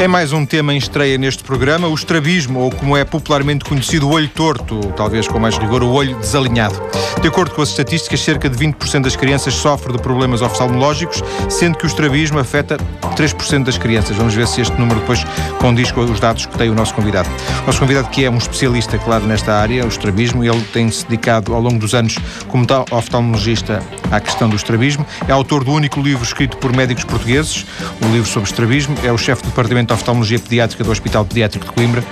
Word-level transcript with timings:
É 0.00 0.06
mais 0.06 0.32
um 0.32 0.46
tema 0.46 0.72
em 0.72 0.76
estreia 0.76 1.18
neste 1.18 1.42
programa, 1.42 1.88
o 1.88 1.94
estrabismo, 1.94 2.60
ou 2.60 2.70
como 2.70 2.96
é 2.96 3.04
popularmente 3.04 3.64
conhecido, 3.64 4.06
o 4.06 4.12
olho 4.12 4.28
torto, 4.28 4.78
talvez 4.96 5.26
com 5.26 5.40
mais 5.40 5.58
rigor, 5.58 5.82
o 5.82 5.90
olho 5.90 6.16
desalinhado. 6.20 6.80
De 7.20 7.26
acordo 7.26 7.52
com 7.52 7.62
as 7.62 7.70
estatísticas, 7.70 8.20
cerca 8.20 8.48
de 8.48 8.56
20% 8.56 9.02
das 9.02 9.16
crianças 9.16 9.54
sofrem 9.54 9.96
de 9.96 10.00
problemas 10.00 10.40
oftalmológicos, 10.40 11.20
sendo 11.48 11.76
que 11.76 11.84
o 11.84 11.88
estrabismo 11.88 12.38
afeta 12.38 12.76
3% 13.16 13.64
das 13.64 13.76
crianças. 13.76 14.16
Vamos 14.16 14.34
ver 14.34 14.46
se 14.46 14.60
este 14.60 14.78
número 14.78 15.00
depois 15.00 15.24
condiz 15.58 15.90
com 15.90 16.02
os 16.02 16.20
dados 16.20 16.46
que 16.46 16.56
tem 16.56 16.70
o 16.70 16.74
nosso 16.74 16.94
convidado. 16.94 17.28
O 17.64 17.66
nosso 17.66 17.80
convidado, 17.80 18.08
que 18.08 18.24
é 18.24 18.30
um 18.30 18.38
especialista, 18.38 18.96
claro, 18.98 19.26
nesta 19.26 19.52
área, 19.52 19.84
o 19.84 19.88
estrabismo, 19.88 20.44
ele 20.44 20.62
tem-se 20.72 21.04
dedicado 21.08 21.52
ao 21.52 21.60
longo 21.60 21.80
dos 21.80 21.92
anos, 21.92 22.16
como 22.46 22.64
tal 22.64 22.86
oftalmologista, 22.92 23.82
à 24.12 24.20
questão 24.20 24.48
do 24.48 24.54
estrabismo. 24.54 25.04
É 25.26 25.32
autor 25.32 25.64
do 25.64 25.72
único 25.72 26.00
livro 26.00 26.22
escrito 26.22 26.56
por 26.58 26.72
médicos 26.72 27.02
portugueses, 27.02 27.66
o 28.00 28.12
livro 28.12 28.28
sobre 28.28 28.48
estrabismo. 28.48 28.94
É 29.02 29.10
o 29.10 29.18
chefe 29.18 29.42
do 29.42 29.48
Departamento 29.48 29.87
de 29.88 29.94
Oftalmologia 29.94 30.38
Pediátrica 30.38 30.84
do 30.84 30.90
Hospital 30.90 31.24
Pediátrico 31.24 31.66
de 31.66 31.72
Coimbra. 31.72 32.04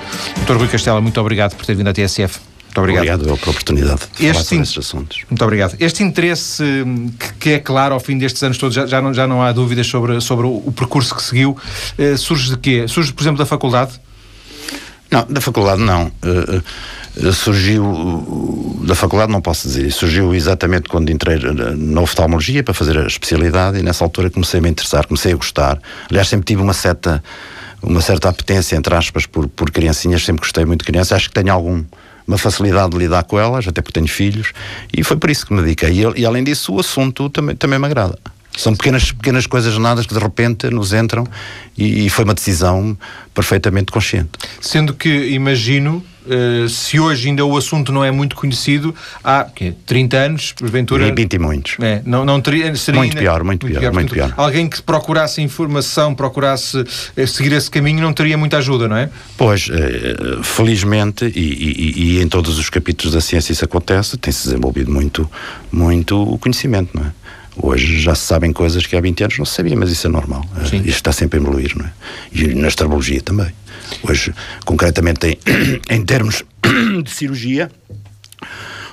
Dr. 0.45 0.57
Rui 0.57 0.69
Castela, 0.69 1.01
muito 1.01 1.21
obrigado 1.21 1.55
por 1.55 1.65
ter 1.65 1.75
vindo 1.75 1.89
à 1.89 1.93
TSF. 1.93 2.41
Muito 2.65 2.79
obrigado. 2.80 3.21
Obrigado 3.21 3.39
pela 3.39 3.51
oportunidade 3.51 4.01
de 4.19 4.33
falar 4.33 4.45
sobre 4.45 4.62
estes 4.62 4.79
assuntos. 4.79 5.19
Muito 5.30 5.43
obrigado. 5.43 5.77
Este 5.79 6.02
interesse 6.02 6.62
hum, 6.62 7.11
que, 7.19 7.33
que, 7.35 7.51
é 7.51 7.59
claro 7.59 7.95
ao 7.95 8.01
fim 8.01 8.19
destes 8.19 8.43
anos 8.43 8.59
todos, 8.59 8.75
já, 8.75 8.87
já, 8.87 9.01
não, 9.01 9.15
já 9.15 9.27
não 9.27 9.43
há 9.43 9.52
dúvidas 9.52 9.87
sobre, 9.87 10.21
sobre 10.21 10.47
o, 10.47 10.62
o 10.66 10.73
percurso 10.73 11.15
que 11.15 11.23
seguiu, 11.23 11.57
eh, 11.97 12.16
surge 12.16 12.51
de 12.51 12.59
quê? 12.59 12.87
Surge, 12.89 13.12
por 13.12 13.23
exemplo, 13.23 13.39
da 13.39 13.47
faculdade? 13.47 13.93
Não, 15.11 15.24
da 15.29 15.41
faculdade 15.41 15.80
não. 15.80 16.11
Uh, 16.23 17.33
surgiu 17.33 18.83
da 18.85 18.95
faculdade, 18.95 19.33
não 19.33 19.41
posso 19.41 19.66
dizer, 19.69 19.91
surgiu 19.91 20.35
exatamente 20.35 20.88
quando 20.88 21.11
entrei 21.11 21.38
na 21.77 22.01
oftalmologia 22.01 22.63
para 22.63 22.74
fazer 22.74 22.99
a 22.99 23.07
especialidade 23.07 23.79
e 23.79 23.83
nessa 23.83 24.05
altura 24.05 24.29
comecei 24.30 24.61
a 24.61 24.63
me 24.63 24.69
interessar, 24.69 25.07
comecei 25.07 25.33
a 25.33 25.37
gostar. 25.37 25.79
Aliás, 26.11 26.29
sempre 26.29 26.45
tive 26.45 26.61
uma 26.61 26.74
certa, 26.74 27.23
uma 27.87 28.01
certa 28.01 28.29
apetência, 28.29 28.76
entre 28.76 28.95
aspas, 28.95 29.26
por, 29.26 29.48
por 29.48 29.70
criancinhas, 29.70 30.24
sempre 30.24 30.42
gostei 30.42 30.65
muito 30.65 30.80
de 30.80 30.87
crianças. 30.87 31.12
Acho 31.12 31.29
que 31.29 31.34
tenho 31.34 31.52
algum 31.52 31.84
uma 32.26 32.37
facilidade 32.37 32.90
de 32.90 32.98
lidar 32.98 33.23
com 33.23 33.38
elas, 33.38 33.68
até 33.68 33.80
porque 33.80 33.93
tenho 33.93 34.09
filhos, 34.09 34.52
e 34.93 35.04
foi 35.04 35.16
por 35.16 35.30
isso 35.30 35.46
que 35.46 35.54
me 35.54 35.62
dediquei. 35.62 35.90
E, 35.90 36.20
e 36.20 36.26
além 36.26 36.43
disso, 36.43 36.74
o 36.74 36.80
assunto 36.80 37.30
também, 37.30 37.54
também 37.54 37.78
me 37.78 37.87
agrada. 37.87 38.18
São 38.56 38.74
pequenas, 38.74 39.12
pequenas 39.12 39.46
coisas 39.46 39.76
nadas 39.78 40.06
que 40.06 40.15
de 40.15 40.18
repente 40.18 40.68
nos 40.70 40.93
entram 40.93 41.26
e, 41.76 42.06
e 42.06 42.10
foi 42.10 42.24
uma 42.24 42.34
decisão 42.34 42.96
perfeitamente 43.34 43.93
consciente. 43.93 44.30
Sendo 44.60 44.95
que 44.95 45.09
imagino 45.28 46.02
Uh, 46.27 46.69
se 46.69 46.99
hoje 46.99 47.29
ainda 47.29 47.45
o 47.45 47.57
assunto 47.57 47.93
não 47.93 48.05
é 48.05 48.10
muito 48.10 48.35
conhecido, 48.35 48.95
há 49.23 49.45
quê, 49.45 49.73
30 49.87 50.16
anos, 50.16 50.52
porventura. 50.52 51.07
E 51.07 51.13
20 51.13 51.33
e 51.35 51.38
muitos. 51.38 51.77
É, 51.80 52.02
não, 52.05 52.24
não 52.24 52.41
teria, 52.41 52.74
seria 52.74 53.01
muito, 53.01 53.13
ainda, 53.13 53.21
pior, 53.21 53.45
muito, 53.45 53.65
muito 53.65 53.73
pior, 53.73 53.80
pior, 53.80 53.93
muito 53.93 54.13
pior. 54.13 54.35
Alguém 54.37 54.68
que 54.68 54.83
procurasse 54.83 55.41
informação, 55.41 56.15
procurasse 56.15 56.79
uh, 56.79 57.27
seguir 57.27 57.52
esse 57.52 57.71
caminho, 57.71 58.01
não 58.01 58.13
teria 58.13 58.37
muita 58.37 58.59
ajuda, 58.59 58.88
não 58.88 58.96
é? 58.96 59.09
Pois, 59.37 59.68
uh, 59.68 60.43
felizmente, 60.43 61.24
e, 61.27 61.41
e, 61.41 62.16
e, 62.16 62.23
em 62.23 62.29
todos 62.29 62.59
os 62.59 62.68
capítulos 62.68 63.15
da 63.15 63.21
ciência 63.21 63.52
isso 63.52 63.65
acontece, 63.65 64.16
tem-se 64.16 64.44
desenvolvido 64.49 64.91
muito, 64.91 65.31
muito 65.71 66.21
o 66.21 66.38
conhecimento, 66.38 66.91
não 66.94 67.05
é? 67.06 67.12
Hoje 67.59 67.99
já 67.99 68.15
se 68.15 68.22
sabem 68.22 68.53
coisas 68.53 68.84
que 68.84 68.94
há 68.94 69.00
20 69.00 69.25
anos 69.25 69.38
não 69.38 69.47
se 69.47 69.55
sabia, 69.55 69.75
mas 69.75 69.91
isso 69.91 70.06
é 70.06 70.11
normal. 70.11 70.44
Sim. 70.69 70.78
Isto 70.78 70.88
está 70.88 71.12
sempre 71.12 71.38
a 71.38 71.43
evoluir, 71.43 71.72
não 71.77 71.87
é? 71.87 71.93
E 72.33 72.55
na 72.55 72.69
astrologia 72.69 73.22
também. 73.22 73.50
Hoje, 74.03 74.34
concretamente 74.65 75.26
em, 75.26 75.38
em 75.97 76.04
termos 76.04 76.44
de 77.04 77.10
cirurgia, 77.10 77.70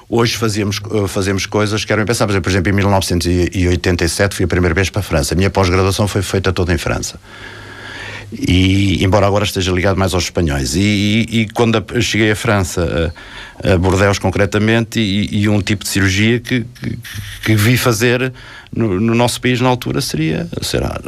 hoje 0.09 0.37
fazemos, 0.37 0.79
eh, 0.91 1.07
fazemos 1.07 1.45
coisas 1.45 1.83
que 1.85 1.91
eram 1.91 2.03
impensáveis. 2.03 2.39
Por 2.39 2.49
exemplo, 2.49 2.71
em 2.71 2.75
1987 2.75 4.35
fui 4.35 4.45
a 4.45 4.47
primeira 4.47 4.73
vez 4.73 4.89
para 4.89 4.99
a 4.99 5.03
França. 5.03 5.33
A 5.33 5.37
minha 5.37 5.49
pós-graduação 5.49 6.07
foi 6.07 6.21
feita 6.21 6.51
toda 6.51 6.73
em 6.73 6.77
França. 6.77 7.19
E, 8.31 9.03
embora 9.03 9.27
agora 9.27 9.45
esteja 9.45 9.71
ligado 9.71 9.97
mais 9.97 10.13
aos 10.13 10.23
espanhóis. 10.23 10.75
E, 10.75 10.79
e, 11.29 11.39
e 11.41 11.47
quando 11.49 11.83
cheguei 12.01 12.31
à 12.31 12.35
França, 12.35 13.13
a, 13.63 13.73
a 13.73 13.77
Bordeaux 13.77 14.17
concretamente, 14.17 14.99
e, 14.99 15.47
um 15.47 15.61
tipo 15.61 15.83
de 15.83 15.89
cirurgia 15.89 16.39
que, 16.39 16.61
que, 16.61 16.97
que 17.45 17.55
vi 17.55 17.77
fazer 17.77 18.33
no, 18.75 18.99
no, 18.99 19.13
nosso 19.13 19.39
país 19.39 19.61
na 19.61 19.69
altura 19.69 20.01
seria, 20.01 20.47
será, 20.61 20.99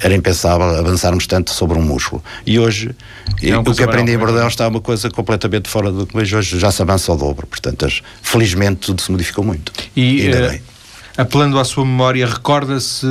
era 0.00 0.14
impensável 0.14 0.66
avançarmos 0.78 1.26
tanto 1.26 1.50
sobre 1.50 1.78
um 1.78 1.82
músculo. 1.82 2.22
E 2.46 2.58
hoje, 2.58 2.94
é 3.42 3.56
o 3.56 3.62
que 3.62 3.82
aprendi 3.82 4.12
em 4.12 4.18
Bordeaux 4.18 4.52
está 4.52 4.68
uma 4.68 4.80
coisa 4.80 5.10
completamente 5.10 5.68
fora 5.68 5.90
do 5.90 6.06
que 6.06 6.16
vejo 6.16 6.36
hoje, 6.36 6.58
já 6.58 6.70
se 6.70 6.82
avança 6.82 7.10
ao 7.12 7.18
dobro. 7.18 7.46
Portanto, 7.46 7.86
felizmente 8.22 8.80
tudo 8.80 9.00
se 9.00 9.10
modificou 9.10 9.44
muito. 9.44 9.72
E, 9.96 10.22
Ainda 10.22 10.46
uh, 10.46 10.50
bem. 10.50 10.62
apelando 11.16 11.58
à 11.58 11.64
sua 11.64 11.84
memória, 11.84 12.26
recorda-se, 12.26 13.06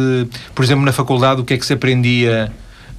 por 0.54 0.64
exemplo, 0.64 0.84
na 0.84 0.92
faculdade, 0.92 1.42
o 1.42 1.44
que 1.44 1.54
é 1.54 1.58
que 1.58 1.66
se 1.66 1.74
aprendia 1.74 2.52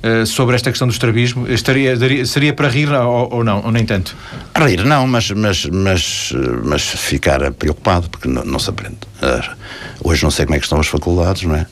uh, 0.03 0.27
sobre 0.27 0.57
esta 0.57 0.71
questão 0.71 0.89
do 0.89 0.93
estrabismo? 0.93 1.47
Estaria, 1.49 1.97
daria, 1.97 2.27
seria 2.27 2.53
para 2.53 2.69
rir 2.69 2.91
ou, 2.91 3.33
ou, 3.33 3.45
não, 3.45 3.65
ou 3.65 3.71
nem 3.71 3.85
tanto? 3.85 4.17
Rir 4.57 4.85
não, 4.85 5.07
mas, 5.07 5.31
mas, 5.31 5.67
mas, 5.67 6.33
mas 6.65 6.83
ficar 6.83 7.53
preocupado, 7.53 8.11
porque 8.11 8.29
não, 8.29 8.45
não 8.45 8.59
se 8.59 8.71
aprende. 8.71 8.99
Uh, 9.23 9.57
hoje 10.03 10.23
não 10.23 10.31
sei 10.31 10.47
como 10.47 10.57
é 10.57 10.59
que 10.59 10.65
estão 10.65 10.81
as 10.81 10.87
faculdades, 10.87 11.43
não 11.43 11.55
é? 11.55 11.67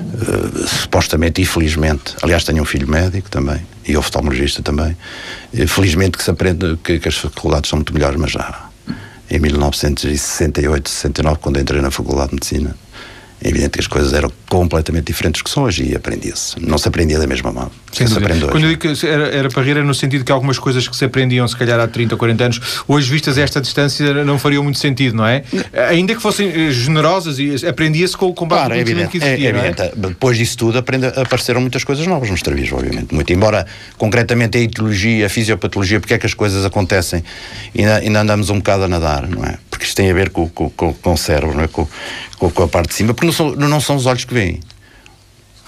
Uh, 0.00 0.66
supostamente 0.66 1.42
e 1.42 1.44
felizmente, 1.44 2.14
aliás 2.22 2.44
tenho 2.44 2.62
um 2.62 2.64
filho 2.64 2.88
médico 2.88 3.30
também 3.30 3.60
e 3.86 3.96
oftalmologista 3.96 4.62
também, 4.62 4.96
uh, 5.54 5.68
felizmente 5.68 6.16
que 6.16 6.24
se 6.24 6.30
aprende 6.30 6.78
que, 6.82 6.98
que, 6.98 7.08
as 7.08 7.16
faculdades 7.16 7.68
são 7.68 7.78
muito 7.78 7.92
melhores, 7.92 8.18
mas 8.18 8.32
já 8.32 8.70
em 9.30 9.38
1968, 9.38 10.88
69, 10.88 11.38
quando 11.40 11.60
entrei 11.60 11.80
na 11.80 11.90
Faculdade 11.90 12.30
de 12.30 12.34
Medicina, 12.34 12.76
é 13.42 13.48
evidente 13.48 13.70
que 13.70 13.80
as 13.80 13.86
coisas 13.86 14.12
eram 14.12 14.30
completamente 14.48 15.06
diferentes 15.06 15.40
do 15.40 15.44
que 15.44 15.50
são 15.50 15.62
hoje 15.62 15.84
e 15.84 15.96
aprendia-se. 15.96 16.60
Não 16.60 16.76
se 16.76 16.86
aprendia 16.86 17.18
da 17.18 17.26
mesma 17.26 17.50
mão. 17.50 17.70
Se 17.90 18.04
aprende 18.04 18.46
Quando 18.46 18.64
eu 18.64 18.70
digo 18.70 18.80
que 18.80 19.06
era, 19.06 19.28
era 19.28 19.48
era 19.70 19.84
no 19.84 19.94
sentido 19.94 20.24
que 20.24 20.32
algumas 20.32 20.58
coisas 20.58 20.86
que 20.86 20.96
se 20.96 21.04
aprendiam, 21.04 21.46
se 21.48 21.56
calhar 21.56 21.80
há 21.80 21.88
30 21.88 22.14
ou 22.14 22.18
40 22.18 22.44
anos, 22.44 22.60
hoje 22.86 23.10
vistas 23.10 23.38
a 23.38 23.42
esta 23.42 23.60
distância, 23.60 24.24
não 24.24 24.38
fariam 24.38 24.62
muito 24.62 24.78
sentido, 24.78 25.16
não 25.16 25.26
é? 25.26 25.42
Ainda 25.88 26.14
que 26.14 26.20
fossem 26.20 26.48
eh, 26.48 26.70
generosas 26.70 27.38
e 27.38 27.66
aprendia-se 27.66 28.16
com, 28.16 28.32
com 28.34 28.46
base 28.46 28.60
claro, 28.60 28.74
no 28.74 28.78
é 28.78 28.82
evidente, 28.82 29.10
que 29.10 29.16
existia. 29.18 29.48
É, 29.48 29.52
é 29.52 29.56
evidente. 29.56 29.82
É? 29.82 29.92
Depois 29.96 30.36
disso 30.36 30.58
tudo 30.58 30.78
aprende, 30.78 31.06
apareceram 31.06 31.60
muitas 31.60 31.82
coisas 31.84 32.06
novas 32.06 32.28
no 32.28 32.34
estravismo, 32.34 32.78
obviamente. 32.78 33.14
Muito. 33.14 33.32
Embora, 33.32 33.66
concretamente, 33.96 34.58
a 34.58 34.60
etiologia, 34.60 35.26
a 35.26 35.28
fisiopatologia, 35.28 36.00
porque 36.00 36.14
é 36.14 36.18
que 36.18 36.26
as 36.26 36.34
coisas 36.34 36.64
acontecem, 36.64 37.24
ainda, 37.76 37.96
ainda 37.96 38.20
andamos 38.20 38.50
um 38.50 38.56
bocado 38.56 38.84
a 38.84 38.88
nadar, 38.88 39.26
não 39.26 39.44
é? 39.44 39.58
Porque 39.80 39.88
isto 39.88 39.96
tem 39.96 40.10
a 40.10 40.14
ver 40.14 40.28
com, 40.28 40.46
com, 40.46 40.68
com, 40.68 40.92
com 40.92 41.12
o 41.14 41.16
cérebro, 41.16 41.56
não 41.56 41.64
é? 41.64 41.68
Com, 41.68 41.88
com, 42.38 42.50
com 42.50 42.62
a 42.64 42.68
parte 42.68 42.90
de 42.90 42.96
cima, 42.96 43.14
porque 43.14 43.24
não 43.24 43.32
são, 43.32 43.52
não 43.52 43.80
são 43.80 43.96
os 43.96 44.04
olhos 44.04 44.26
que 44.26 44.34
veem. 44.34 44.60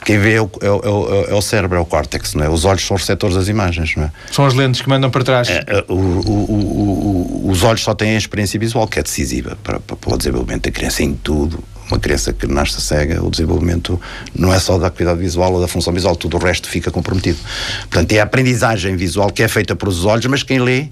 Quem 0.04 0.18
vê 0.18 0.34
é 0.34 0.42
o, 0.42 0.50
é, 0.60 0.68
o, 0.68 1.24
é 1.30 1.34
o, 1.34 1.40
cérebro, 1.40 1.78
é 1.78 1.80
o 1.80 1.86
córtex, 1.86 2.34
não 2.34 2.44
é? 2.44 2.48
Os 2.50 2.66
olhos 2.66 2.84
são 2.84 2.94
os 2.94 3.02
receptores 3.02 3.36
das 3.36 3.48
imagens, 3.48 3.96
não 3.96 4.04
é? 4.04 4.12
São 4.30 4.44
as 4.44 4.52
lentes 4.52 4.82
que 4.82 4.88
mandam 4.88 5.08
para 5.08 5.24
trás. 5.24 5.48
É, 5.48 5.64
é 5.66 5.84
o, 5.88 7.48
os 7.48 7.62
olhos 7.62 7.80
só 7.82 7.94
têm 7.94 8.16
a 8.16 8.18
experiência 8.18 8.60
visual, 8.60 8.86
que 8.86 8.98
é 8.98 9.02
decisiva 9.02 9.56
para, 9.62 9.80
para, 9.80 9.96
para 9.96 10.14
o 10.14 10.18
desenvolvimento 10.18 10.64
da 10.64 10.70
criança 10.70 11.02
em 11.02 11.14
tudo. 11.14 11.64
Uma 11.88 11.98
criança 11.98 12.34
que 12.34 12.46
nasce 12.46 12.82
cega, 12.82 13.24
o 13.24 13.30
desenvolvimento 13.30 13.98
não 14.34 14.52
é 14.52 14.58
só 14.58 14.76
da 14.76 14.88
atividade 14.88 15.20
visual 15.20 15.54
ou 15.54 15.60
da 15.60 15.68
função 15.68 15.92
visual, 15.92 16.16
tudo 16.16 16.36
o 16.36 16.40
resto 16.40 16.68
fica 16.68 16.90
comprometido. 16.90 17.38
Portanto, 17.82 18.12
é 18.12 18.20
a 18.20 18.24
aprendizagem 18.24 18.94
visual 18.94 19.30
que 19.30 19.42
é 19.42 19.48
feita 19.48 19.74
por 19.74 19.88
os 19.88 20.04
olhos, 20.04 20.26
mas 20.26 20.42
quem 20.42 20.58
lê 20.58 20.88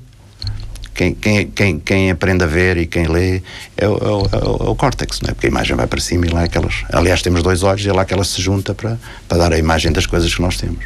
quem, 0.94 1.14
quem, 1.14 1.50
quem, 1.50 1.78
quem 1.78 2.10
aprende 2.10 2.44
a 2.44 2.46
ver 2.46 2.76
e 2.76 2.86
quem 2.86 3.06
lê 3.06 3.42
é 3.76 3.88
o, 3.88 3.96
é 3.96 4.08
o, 4.08 4.66
é 4.66 4.70
o 4.70 4.74
córtex, 4.74 5.20
não 5.20 5.30
é? 5.30 5.32
porque 5.32 5.46
a 5.46 5.50
imagem 5.50 5.76
vai 5.76 5.86
para 5.86 6.00
cima 6.00 6.26
e 6.26 6.30
lá 6.30 6.42
é 6.42 6.44
aquelas. 6.44 6.84
Aliás, 6.92 7.22
temos 7.22 7.42
dois 7.42 7.62
olhos 7.62 7.84
e 7.84 7.88
é 7.88 7.92
lá 7.92 8.04
que 8.04 8.12
ela 8.12 8.24
se 8.24 8.40
junta 8.40 8.74
para, 8.74 8.98
para 9.28 9.38
dar 9.38 9.52
a 9.52 9.58
imagem 9.58 9.92
das 9.92 10.06
coisas 10.06 10.34
que 10.34 10.42
nós 10.42 10.56
temos. 10.56 10.84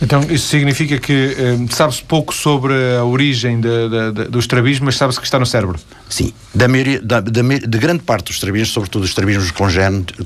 Então, 0.00 0.22
isso 0.30 0.48
significa 0.48 0.98
que 0.98 1.36
eh, 1.36 1.66
sabe-se 1.70 2.02
pouco 2.02 2.34
sobre 2.34 2.72
a 2.96 3.04
origem 3.04 3.60
de, 3.60 3.88
de, 3.88 4.12
de, 4.12 4.24
do 4.30 4.38
estrabismo, 4.38 4.86
mas 4.86 4.96
sabe-se 4.96 5.18
que 5.18 5.26
está 5.26 5.38
no 5.38 5.44
cérebro? 5.44 5.78
Sim. 6.08 6.32
Da 6.54 6.68
maioria, 6.68 7.00
da, 7.02 7.20
da, 7.20 7.42
de 7.42 7.78
grande 7.78 8.02
parte 8.02 8.26
dos 8.26 8.36
estrabismos, 8.36 8.72
sobretudo 8.72 9.02
os 9.02 9.10
estrabismos 9.10 9.52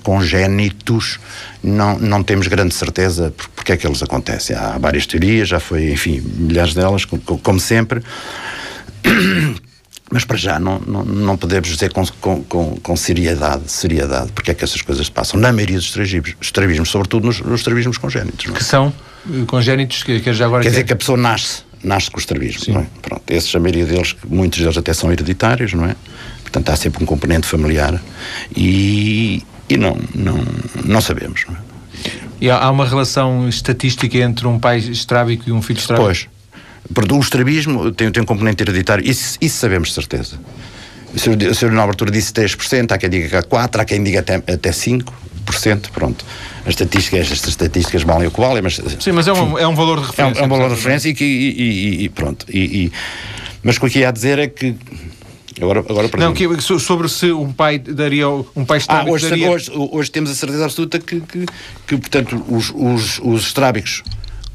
congénitos, 0.03 1.19
não, 1.63 1.99
não 1.99 2.23
temos 2.23 2.47
grande 2.47 2.75
certeza 2.75 3.33
porque 3.57 3.73
é 3.73 3.77
que 3.77 3.87
eles 3.87 4.03
acontecem. 4.03 4.55
Há 4.55 4.79
várias 4.79 5.07
teorias, 5.07 5.49
já 5.49 5.59
foi, 5.59 5.93
enfim, 5.93 6.23
milhares 6.37 6.75
delas, 6.75 7.05
como, 7.05 7.21
como 7.23 7.59
sempre. 7.59 8.03
Mas 10.13 10.27
para 10.27 10.37
já 10.37 10.59
não, 10.59 10.79
não, 10.81 11.05
não 11.05 11.37
podemos 11.39 11.71
dizer 11.71 11.91
com, 11.91 12.05
com, 12.07 12.77
com, 12.77 12.97
seriedade, 12.97 13.63
seriedade, 13.73 14.31
porque 14.33 14.51
é 14.51 14.55
que 14.55 14.63
essas 14.63 14.83
coisas 14.83 15.09
passam, 15.09 15.41
na 15.41 15.51
maioria 15.51 15.79
dos 15.79 15.97
estrabismos, 16.39 16.91
sobretudo 16.91 17.27
nos, 17.27 17.41
nos 17.41 17.61
estrabismos 17.61 17.97
congénitos. 17.97 18.45
Não 18.45 18.55
é? 18.55 18.59
Que 18.59 18.65
são 18.65 18.93
congénitos 19.47 20.03
que, 20.03 20.21
que 20.21 20.35
já 20.35 20.45
agora. 20.45 20.63
Quer 20.63 20.69
dizer 20.69 20.85
que 20.85 20.93
a 20.93 20.97
pessoa 20.97 21.17
nasce, 21.17 21.63
nasce 21.83 22.11
com 22.11 22.19
o 22.19 22.21
estrabismo, 22.21 22.75
não 22.75 22.81
é? 22.83 22.87
Pronto, 23.01 23.23
esses, 23.27 23.55
a 23.57 23.59
maioria 23.59 23.87
deles, 23.87 24.15
muitos 24.29 24.59
deles 24.59 24.77
até 24.77 24.93
são 24.93 25.11
hereditários, 25.11 25.73
não 25.73 25.87
é? 25.87 25.97
Portanto, 26.43 26.69
há 26.69 26.77
sempre 26.77 27.03
um 27.03 27.07
componente 27.07 27.47
familiar 27.47 27.99
e, 28.55 29.43
e 29.67 29.79
não, 29.79 29.99
não, 30.15 30.45
não 30.85 31.01
sabemos, 31.01 31.47
não 31.49 31.55
é? 31.57 31.59
E 32.39 32.51
há 32.51 32.69
uma 32.71 32.85
relação 32.85 33.49
estatística 33.49 34.19
entre 34.19 34.47
um 34.47 34.59
pai 34.59 34.79
estrábico 34.79 35.49
e 35.49 35.53
um 35.53 35.63
filho 35.63 35.79
estrábico? 35.79 36.07
Pois, 36.07 36.29
o 37.11 37.21
estrabismo 37.21 37.93
tem, 37.93 38.11
tem 38.11 38.23
um 38.23 38.27
componente 38.27 38.63
hereditário, 38.63 39.09
isso, 39.09 39.39
isso 39.41 39.59
sabemos 39.59 39.89
de 39.89 39.95
certeza. 39.95 40.39
O 41.15 41.19
senhor, 41.19 41.43
o 41.43 41.55
senhor 41.55 41.73
na 41.73 41.83
abertura 41.83 42.11
disse 42.11 42.33
3%, 42.33 42.93
há 42.93 42.99
quem 42.99 43.11
diga 43.11 43.29
que 43.29 43.37
há 43.37 43.43
4%, 43.43 43.81
há 43.81 43.85
quem 43.85 44.03
diga 44.03 44.21
até, 44.21 44.37
até 44.37 44.71
5%, 44.71 45.05
20%, 45.45 45.91
pronto. 45.91 46.25
As 46.63 46.71
estatísticas, 46.71 47.33
estas 47.33 47.51
estatísticas 47.51 48.03
valem 48.03 48.29
o 48.29 48.31
que 48.31 48.41
valem, 48.41 48.63
mas... 48.63 48.81
Sim, 49.01 49.13
mas 49.13 49.27
é 49.27 49.33
um, 49.33 49.59
é 49.59 49.67
um 49.67 49.75
valor 49.75 50.01
de 50.01 50.07
referência. 50.07 50.39
É 50.39 50.43
um, 50.43 50.45
é 50.45 50.47
um 50.47 50.49
valor 50.49 50.69
de 50.69 50.75
referência 50.77 51.09
e, 51.09 51.15
que, 51.15 51.25
e, 51.25 51.61
e, 51.61 52.05
e 52.05 52.09
pronto. 52.09 52.47
E, 52.49 52.93
mas 53.63 53.77
o 53.77 53.81
que 53.81 53.99
eu 53.99 54.03
ia 54.03 54.13
dizer 54.13 54.39
é 54.39 54.47
que 54.49 54.77
Agora, 55.61 55.81
agora 55.81 56.09
não, 56.17 56.33
que, 56.33 56.49
sobre 56.61 57.09
se 57.09 57.31
um 57.31 57.53
pai 57.53 57.79
daria 57.79 58.27
um 58.29 58.65
pai 58.65 58.79
estrábico 58.79 59.11
ah, 59.11 59.13
hoje, 59.13 59.29
daria... 59.29 59.51
hoje, 59.51 59.71
hoje, 59.73 60.11
temos 60.11 60.31
a 60.31 60.35
certeza 60.35 60.65
absoluta 60.65 60.99
que, 60.99 61.21
que, 61.21 61.47
que 61.87 61.97
portanto, 61.99 62.43
os, 62.49 62.73
os, 62.75 63.21
os 63.23 63.43
estrábicos 63.47 64.03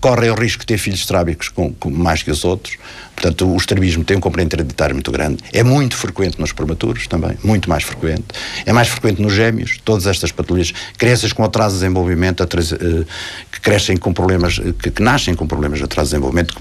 correm 0.07 0.31
o 0.31 0.35
risco 0.35 0.61
de 0.61 0.67
ter 0.67 0.77
filhos 0.77 1.01
estrábicos 1.01 1.49
com, 1.49 1.73
com, 1.73 1.89
mais 1.89 2.23
que 2.23 2.31
os 2.31 2.45
outros. 2.45 2.77
Portanto, 3.13 3.51
o 3.51 3.57
estrabismo 3.57 4.05
tem 4.05 4.15
um 4.15 4.21
componente 4.21 4.55
hereditário 4.55 4.95
muito 4.95 5.11
grande. 5.11 5.43
É 5.51 5.63
muito 5.63 5.97
frequente 5.97 6.39
nos 6.39 6.53
prematuros 6.53 7.07
também, 7.07 7.37
muito 7.43 7.67
mais 7.67 7.83
frequente. 7.83 8.23
É 8.65 8.71
mais 8.71 8.87
frequente 8.87 9.21
nos 9.21 9.33
gêmeos, 9.33 9.79
todas 9.83 10.07
estas 10.07 10.31
patologias. 10.31 10.73
Crianças 10.97 11.33
com 11.33 11.43
atraso 11.43 11.75
de 11.75 11.81
desenvolvimento, 11.81 12.41
atraso, 12.41 12.75
uh, 12.75 13.05
que 13.51 13.59
crescem 13.59 13.97
com 13.97 14.13
problemas, 14.13 14.59
que, 14.81 14.91
que, 14.91 15.01
nascem 15.01 15.35
com 15.35 15.45
problemas 15.45 15.79
de 15.79 15.83
atraso 15.83 16.09
de 16.09 16.15
desenvolvimento, 16.15 16.55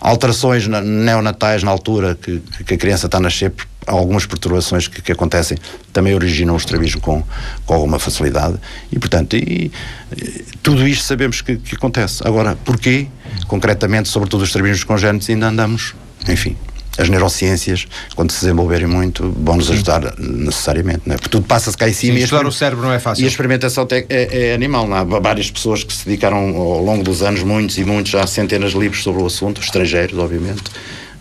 alterações 0.00 0.66
na, 0.66 0.80
neonatais 0.80 1.62
na 1.62 1.70
altura 1.70 2.14
que, 2.14 2.40
que 2.64 2.74
a 2.74 2.78
criança 2.78 3.06
está 3.06 3.18
a 3.18 3.20
nascer 3.20 3.52
algumas 3.86 4.26
perturbações 4.26 4.88
que, 4.88 5.00
que, 5.00 5.12
acontecem 5.12 5.56
também 5.92 6.14
originam 6.14 6.54
o 6.54 6.56
estrabismo 6.56 7.00
com, 7.00 7.22
com 7.64 7.74
alguma 7.74 7.98
facilidade 7.98 8.58
e, 8.92 8.98
portanto, 8.98 9.36
e, 9.36 9.70
e, 10.16 10.44
tudo 10.62 10.86
isto 10.86 11.04
sabemos 11.04 11.40
que, 11.40 11.56
que, 11.56 11.76
acontece. 11.76 12.26
Agora, 12.26 12.56
porquê, 12.64 13.06
concretamente, 13.46 14.08
sobretudo 14.08 14.42
os 14.42 14.48
estrabismos 14.48 14.84
congénitos, 14.84 15.30
ainda 15.30 15.48
andamos, 15.48 15.94
enfim, 16.28 16.56
as 16.98 17.08
neurociências, 17.08 17.86
quando 18.14 18.32
se 18.32 18.40
desenvolverem 18.40 18.86
muito, 18.86 19.34
vão 19.38 19.56
nos 19.56 19.70
ajudar 19.70 20.14
necessariamente, 20.18 21.02
não 21.06 21.14
é? 21.14 21.18
Porque 21.18 21.28
tudo 21.28 21.46
passa-se 21.46 21.76
cá 21.76 21.88
em 21.88 21.92
cima. 21.92 22.16
Sim, 22.16 22.24
estudar 22.24 22.46
o 22.46 22.52
cérebro 22.52 22.84
não 22.84 22.92
é 22.92 22.98
fácil. 22.98 23.22
E 23.22 23.26
a 23.26 23.28
experimentação 23.28 23.86
é, 23.90 24.06
é, 24.08 24.54
animal, 24.54 24.86
não 24.88 24.96
há 24.96 25.04
várias 25.04 25.50
pessoas 25.50 25.84
que 25.84 25.92
se 25.92 26.06
dedicaram 26.06 26.56
ao 26.56 26.82
longo 26.82 27.04
dos 27.04 27.22
anos, 27.22 27.42
muitos 27.42 27.76
e 27.78 27.84
muitos, 27.84 28.12
já 28.12 28.26
centenas 28.26 28.72
de 28.72 28.78
livros 28.78 29.02
sobre 29.02 29.22
o 29.22 29.26
assunto, 29.26 29.60
estrangeiros, 29.60 30.18
obviamente, 30.18 30.64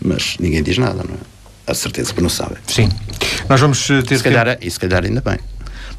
mas 0.01 0.37
ninguém 0.39 0.63
diz 0.63 0.77
nada, 0.77 1.03
não 1.03 1.15
é? 1.15 1.34
A 1.67 1.73
certeza 1.73 2.13
que 2.13 2.21
não 2.21 2.29
sabem. 2.29 2.57
Sim. 2.67 2.89
Nós 3.49 3.59
vamos 3.59 3.89
eh, 3.89 4.01
ter. 4.01 4.17
Se 4.17 4.23
calhar, 4.23 4.57
e 4.61 4.69
se 4.69 4.79
calhar 4.79 5.03
ainda 5.03 5.21
bem. 5.21 5.39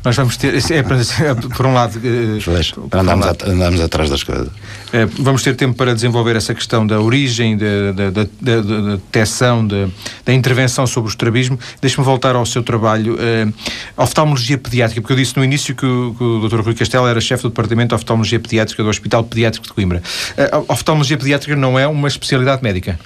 Nós 0.07 0.15
vamos 0.15 0.37
ter, 0.37 0.55
é, 0.55 0.79
é, 0.79 1.35
por 1.35 1.67
um 1.67 1.75
lado. 1.75 1.99
Uh, 1.99 2.89
para 2.89 3.01
andarmos, 3.01 3.27
a, 3.27 3.37
andarmos 3.45 3.81
atrás 3.81 4.09
das 4.09 4.23
coisas. 4.23 4.49
É, 4.93 5.05
vamos 5.05 5.43
ter 5.43 5.57
tempo 5.57 5.75
para 5.75 5.93
desenvolver 5.97 6.37
essa 6.37 6.55
questão 6.55 6.87
da 6.87 7.01
origem, 7.01 7.57
da, 7.57 7.91
da, 7.91 8.11
da, 8.11 8.25
da 8.41 8.95
detecção, 8.95 9.67
da, 9.67 9.89
da 10.25 10.33
intervenção 10.33 10.87
sobre 10.87 11.09
o 11.09 11.11
estrabismo. 11.11 11.59
Deixe-me 11.81 12.05
voltar 12.05 12.37
ao 12.37 12.47
seu 12.47 12.63
trabalho, 12.63 13.17
uh, 13.17 13.53
oftalmologia 13.97 14.57
pediátrica, 14.57 15.01
porque 15.01 15.13
eu 15.13 15.17
disse 15.17 15.37
no 15.37 15.43
início 15.43 15.75
que 15.75 15.85
o, 15.85 16.15
que 16.17 16.23
o 16.23 16.49
Dr. 16.49 16.61
Rui 16.61 16.75
Castelo 16.75 17.09
era 17.09 17.21
chefe 17.21 17.43
do 17.43 17.49
Departamento 17.49 17.89
de 17.89 17.95
Oftalmologia 17.97 18.39
Pediátrica 18.39 18.85
do 18.85 18.89
Hospital 18.89 19.25
Pediátrico 19.25 19.67
de 19.67 19.73
Coimbra. 19.73 20.01
Oftalmologia 20.69 21.17
pediátrica 21.17 21.57
não 21.57 21.77
é 21.77 21.89
uma 21.89 22.07
especialidade 22.07 22.63
médica? 22.63 22.97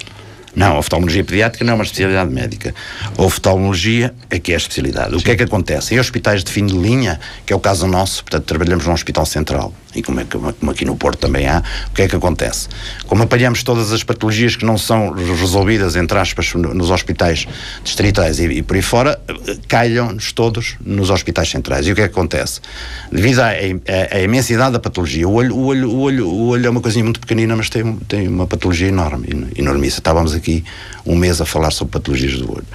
Não, 0.55 0.77
a 0.77 0.79
oftalmologia 0.79 1.23
pediátrica 1.25 1.65
não 1.65 1.73
é 1.73 1.75
uma 1.77 1.85
especialidade 1.85 2.31
médica. 2.31 2.75
A 3.17 3.23
oftalmologia 3.23 4.13
é 4.29 4.39
que 4.39 4.53
é 4.53 4.55
a 4.55 4.59
especialidade. 4.59 5.15
O 5.15 5.21
que 5.21 5.31
é 5.31 5.37
que 5.37 5.43
acontece? 5.43 5.95
Em 5.95 6.01
hospitais 6.01 6.43
de 6.43 6.51
fim 6.51 6.67
de 6.67 6.77
linha, 6.77 7.21
que 7.47 7.53
é 7.53 7.57
o 7.57 7.61
caso 7.61 7.87
nosso, 7.87 8.25
portanto, 8.25 8.45
trabalhamos 8.45 8.87
num 8.87 8.93
hospital 8.93 9.25
central, 9.27 9.73
e 9.95 10.03
como, 10.03 10.21
é, 10.21 10.25
como 10.25 10.71
aqui 10.71 10.85
no 10.85 10.97
Porto 10.97 11.19
também 11.19 11.47
há, 11.47 11.63
o 11.89 11.95
que 11.95 12.03
é 12.03 12.09
que 12.09 12.17
acontece? 12.17 12.69
Como 13.07 13.23
apanhamos 13.23 13.63
todas 13.63 13.93
as 13.93 14.03
patologias 14.03 14.57
que 14.57 14.65
não 14.65 14.79
são 14.79 15.13
resolvidas, 15.13 15.97
entre 15.97 16.19
aspas, 16.19 16.53
nos 16.55 16.91
hospitais 16.91 17.47
distritais 17.83 18.39
e, 18.39 18.45
e 18.47 18.63
por 18.63 18.77
aí 18.77 18.83
fora, 18.83 19.21
calham-nos 19.69 20.33
todos 20.33 20.77
nos 20.85 21.11
hospitais 21.11 21.51
centrais. 21.51 21.87
E 21.87 21.93
o 21.93 21.95
que 21.95 22.03
é 22.03 22.09
que 22.09 22.13
acontece? 22.13 22.61
Devido 23.11 23.41
à, 23.41 23.49
à, 23.49 24.17
à 24.17 24.21
imensidade 24.21 24.73
da 24.73 24.79
patologia, 24.79 25.29
o 25.29 25.33
olho, 25.33 25.55
o, 25.55 25.65
olho, 25.67 25.91
o, 25.91 26.01
olho, 26.01 26.29
o 26.29 26.49
olho 26.49 26.67
é 26.67 26.71
uma 26.71 26.81
coisinha 26.81 27.05
muito 27.05 27.21
pequenina, 27.21 27.57
mas 27.57 27.69
tem, 27.69 27.97
tem 28.09 28.29
uma 28.29 28.47
patologia 28.47 28.89
enorme, 28.89 29.51
enormíssima. 29.57 29.99
Estávamos 29.99 30.35
aqui 30.35 30.65
um 31.05 31.17
mês 31.17 31.41
a 31.41 31.47
falar 31.47 31.71
sobre 31.71 31.93
patologias 31.93 32.39
do 32.39 32.51
olho. 32.51 32.67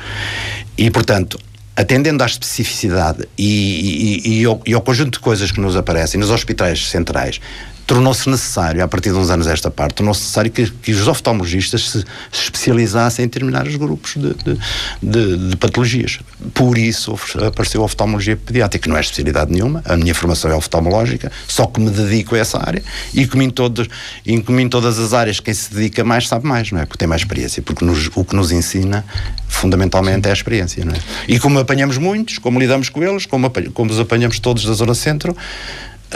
E, 0.77 0.89
portanto, 0.91 1.39
atendendo 1.75 2.23
à 2.23 2.25
especificidade 2.25 3.27
e, 3.37 4.21
e, 4.25 4.41
e, 4.41 4.45
ao, 4.45 4.61
e, 4.65 4.73
ao, 4.73 4.81
conjunto 4.81 5.13
de 5.13 5.19
coisas 5.19 5.51
que 5.51 5.59
nos 5.59 5.75
aparecem 5.75 6.19
nos 6.19 6.31
hospitais 6.31 6.87
centrais, 6.87 7.41
tornou-se 7.85 8.27
necessário, 8.29 8.83
a 8.83 8.87
partir 8.87 9.11
de 9.11 9.15
uns 9.15 9.29
anos 9.29 9.47
esta 9.47 9.69
parte, 9.69 9.95
tornou-se 9.95 10.21
necessário 10.21 10.51
que, 10.51 10.69
que, 10.69 10.91
os 10.91 11.07
oftalmologistas 11.07 11.89
se, 11.89 11.99
se 12.31 12.43
especializassem 12.43 13.25
em 13.25 13.27
determinados 13.27 13.75
grupos 13.75 14.15
de, 14.15 14.33
de, 14.33 14.59
de, 15.01 15.49
de, 15.49 15.55
patologias. 15.55 16.19
Por 16.53 16.77
isso 16.77 17.15
apareceu 17.45 17.81
a 17.81 17.85
oftalmologia 17.85 18.35
pediátrica, 18.35 18.83
que 18.83 18.89
não 18.89 18.97
é 18.97 19.01
especialidade 19.01 19.51
nenhuma, 19.51 19.83
a 19.85 19.95
minha 19.95 20.15
formação 20.15 20.49
é 20.51 20.55
oftalmológica, 20.55 21.31
só 21.47 21.65
que 21.67 21.79
me 21.79 21.91
dedico 21.91 22.35
a 22.35 22.39
essa 22.39 22.57
área 22.57 22.83
e 23.13 23.27
como 23.27 23.43
em, 23.43 23.49
todos, 23.49 23.87
e 24.25 24.41
como 24.41 24.59
em 24.59 24.67
todas 24.67 24.97
as 24.97 25.13
áreas, 25.13 25.39
quem 25.39 25.53
se 25.53 25.73
dedica 25.73 26.03
mais 26.03 26.27
sabe 26.27 26.47
mais, 26.47 26.71
não 26.71 26.79
é? 26.79 26.85
Porque 26.85 26.97
tem 26.97 27.07
mais 27.07 27.21
experiência, 27.21 27.61
porque 27.61 27.85
nos, 27.85 28.09
o 28.15 28.25
que 28.25 28.35
nos 28.35 28.51
ensina 28.51 29.05
fundamentalmente 29.47 30.27
é 30.27 30.31
a 30.31 30.33
experiência, 30.33 30.83
não 30.83 30.93
é? 30.93 30.97
E 31.27 31.39
como 31.39 31.59
apanhamos 31.59 31.97
muitos, 31.97 32.39
como 32.39 32.59
lidamos 32.59 32.89
com 32.89 33.03
eles, 33.03 33.25
como, 33.25 33.51
como 33.73 33.91
os 33.91 33.99
apanhamos 33.99 34.39
todos 34.39 34.65
da 34.65 34.73
zona 34.73 34.95
centro, 34.95 35.35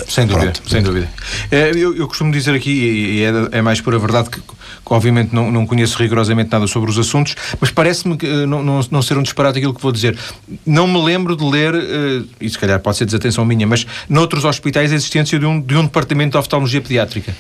sem 0.08 0.26
dúvida, 0.26 0.52
Pronto. 0.52 0.70
sem 0.70 0.82
dúvida. 0.82 1.10
É, 1.52 1.72
eu, 1.72 1.96
eu, 1.96 2.08
costumo 2.08 2.32
dizer 2.32 2.56
aqui, 2.56 2.72
e 2.72 3.24
é, 3.24 3.58
é 3.60 3.62
mais 3.62 3.82
por 3.82 3.94
a 3.94 3.98
verdade, 3.98 4.30
que, 4.30 4.40
que 4.40 4.54
obviamente 4.86 5.34
não, 5.34 5.52
não 5.52 5.66
conheço 5.66 5.98
rigorosamente 5.98 6.52
nada 6.52 6.68
sobre 6.68 6.90
os 6.90 6.98
assuntos, 6.98 7.36
mas 7.60 7.72
parece-me 7.72 8.18
que 8.18 8.26
eh, 8.26 8.46
não, 8.46 8.64
não, 8.64 8.80
não, 8.90 9.02
ser 9.02 9.18
um 9.18 9.24
disparate 9.24 9.58
aquilo 9.58 9.74
que 9.74 9.82
vou 9.82 9.92
dizer. 9.92 10.18
Não 10.66 10.88
me 10.88 11.02
lembro 11.04 11.36
de 11.36 11.44
ler, 11.44 11.74
uh, 11.76 12.28
e 12.40 12.50
se 12.50 12.58
calhar 12.58 12.80
pode 12.80 12.98
ser 12.98 13.06
desatenção 13.06 13.46
minha, 13.46 13.68
mas 13.68 13.86
noutros 14.08 14.46
hospitais 14.46 14.92
a 14.92 14.96
existência 14.96 15.40
de 15.40 15.46
um, 15.46 15.60
de 15.62 15.76
um 15.76 15.84
departamento 15.84 16.32
de 16.32 16.38
oftalmologia 16.38 16.82
pediátrica. 16.82 17.34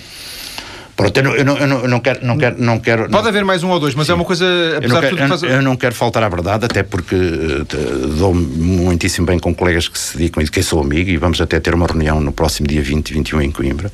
Pronto, 0.99 1.15
eu 1.15 1.23
não, 1.23 1.33
eu 1.33 1.45
não, 1.45 1.57
eu 1.57 1.67
não, 1.67 1.87
não 1.87 1.99
quero, 2.01 2.25
não 2.25 2.37
quero, 2.37 2.61
não 2.61 2.77
quero. 2.77 3.09
Pode 3.09 3.29
haver 3.29 3.45
mais 3.45 3.63
um 3.63 3.69
ou 3.69 3.79
dois, 3.79 3.95
mas 3.95 4.07
Sim. 4.07 4.11
é 4.11 4.15
uma 4.15 4.25
coisa. 4.25 4.45
Apesar 4.75 5.01
eu, 5.05 5.11
não 5.11 5.17
quero, 5.17 5.27
faz... 5.29 5.43
eu 5.43 5.61
não 5.61 5.75
quero 5.77 5.95
faltar 5.95 6.23
à 6.23 6.27
verdade, 6.27 6.65
até 6.65 6.83
porque 6.83 7.15
uh, 7.15 8.07
dou 8.17 8.35
muitíssimo 8.35 9.25
bem 9.25 9.39
com 9.39 9.55
colegas 9.55 9.87
que 9.87 9.97
se 9.97 10.17
dedicam 10.17 10.41
e 10.41 10.43
de 10.43 10.51
quem 10.51 10.61
sou 10.61 10.81
amigo, 10.81 11.09
e 11.09 11.15
vamos 11.15 11.39
até 11.39 11.57
ter 11.57 11.73
uma 11.73 11.87
reunião 11.87 12.19
no 12.19 12.33
próximo 12.33 12.67
dia 12.67 12.81
20 12.81 13.11
e 13.11 13.13
21 13.13 13.41
em 13.43 13.49
Coimbra, 13.49 13.89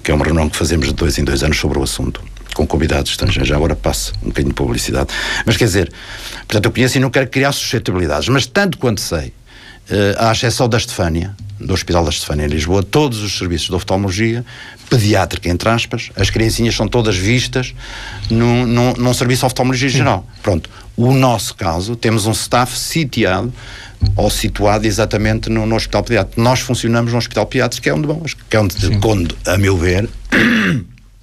que 0.00 0.12
é 0.12 0.14
uma 0.14 0.24
reunião 0.24 0.48
que 0.48 0.56
fazemos 0.56 0.86
de 0.86 0.94
dois 0.94 1.18
em 1.18 1.24
dois 1.24 1.42
anos 1.42 1.58
sobre 1.58 1.76
o 1.76 1.82
assunto, 1.82 2.22
com 2.54 2.64
convidados 2.64 3.10
estrangeiros. 3.10 3.48
Já 3.48 3.56
agora 3.56 3.74
passo 3.74 4.12
um 4.22 4.28
bocadinho 4.28 4.50
de 4.50 4.54
publicidade. 4.54 5.08
Mas 5.44 5.56
quer 5.56 5.64
dizer, 5.64 5.92
portanto, 6.46 6.66
eu 6.66 6.70
conheço 6.70 6.96
e 6.98 7.00
não 7.00 7.10
quero 7.10 7.26
criar 7.26 7.50
suscetibilidades, 7.50 8.28
mas 8.28 8.46
tanto 8.46 8.78
quanto 8.78 9.00
sei, 9.00 9.32
uh, 9.90 10.28
à 10.28 10.30
exceção 10.30 10.68
da 10.68 10.78
Estefânia, 10.78 11.34
do 11.58 11.72
Hospital 11.72 12.04
da 12.04 12.10
Estefânia 12.10 12.44
em 12.44 12.48
Lisboa, 12.48 12.82
todos 12.82 13.22
os 13.22 13.36
serviços 13.36 13.68
de 13.68 13.74
oftalmologia, 13.74 14.44
pediátrica, 14.88 15.48
entre 15.48 15.68
aspas, 15.68 16.10
as 16.16 16.30
criancinhas 16.30 16.74
são 16.74 16.86
todas 16.86 17.16
vistas 17.16 17.74
num, 18.30 18.66
num, 18.66 18.92
num 18.94 19.14
serviço 19.14 19.40
de 19.40 19.46
oftalmologia 19.46 19.88
geral. 19.88 20.26
Pronto. 20.42 20.70
O 20.96 21.12
nosso 21.12 21.54
caso, 21.54 21.96
temos 21.96 22.26
um 22.26 22.32
staff 22.32 22.76
sitiado 22.78 23.52
ou 24.16 24.30
situado 24.30 24.86
exatamente 24.86 25.48
no, 25.48 25.66
no 25.66 25.74
Hospital 25.74 26.02
Pediátrico. 26.04 26.40
Nós 26.40 26.60
funcionamos 26.60 27.12
no 27.12 27.18
Hospital 27.18 27.46
Pediátrico, 27.46 27.82
que 27.82 27.88
é 27.88 27.94
onde 27.94 28.06
vamos, 28.06 28.34
que 28.34 28.56
é 28.56 28.60
onde, 28.60 28.76
onde 29.04 29.34
a 29.46 29.56
meu 29.58 29.76
ver, 29.76 30.08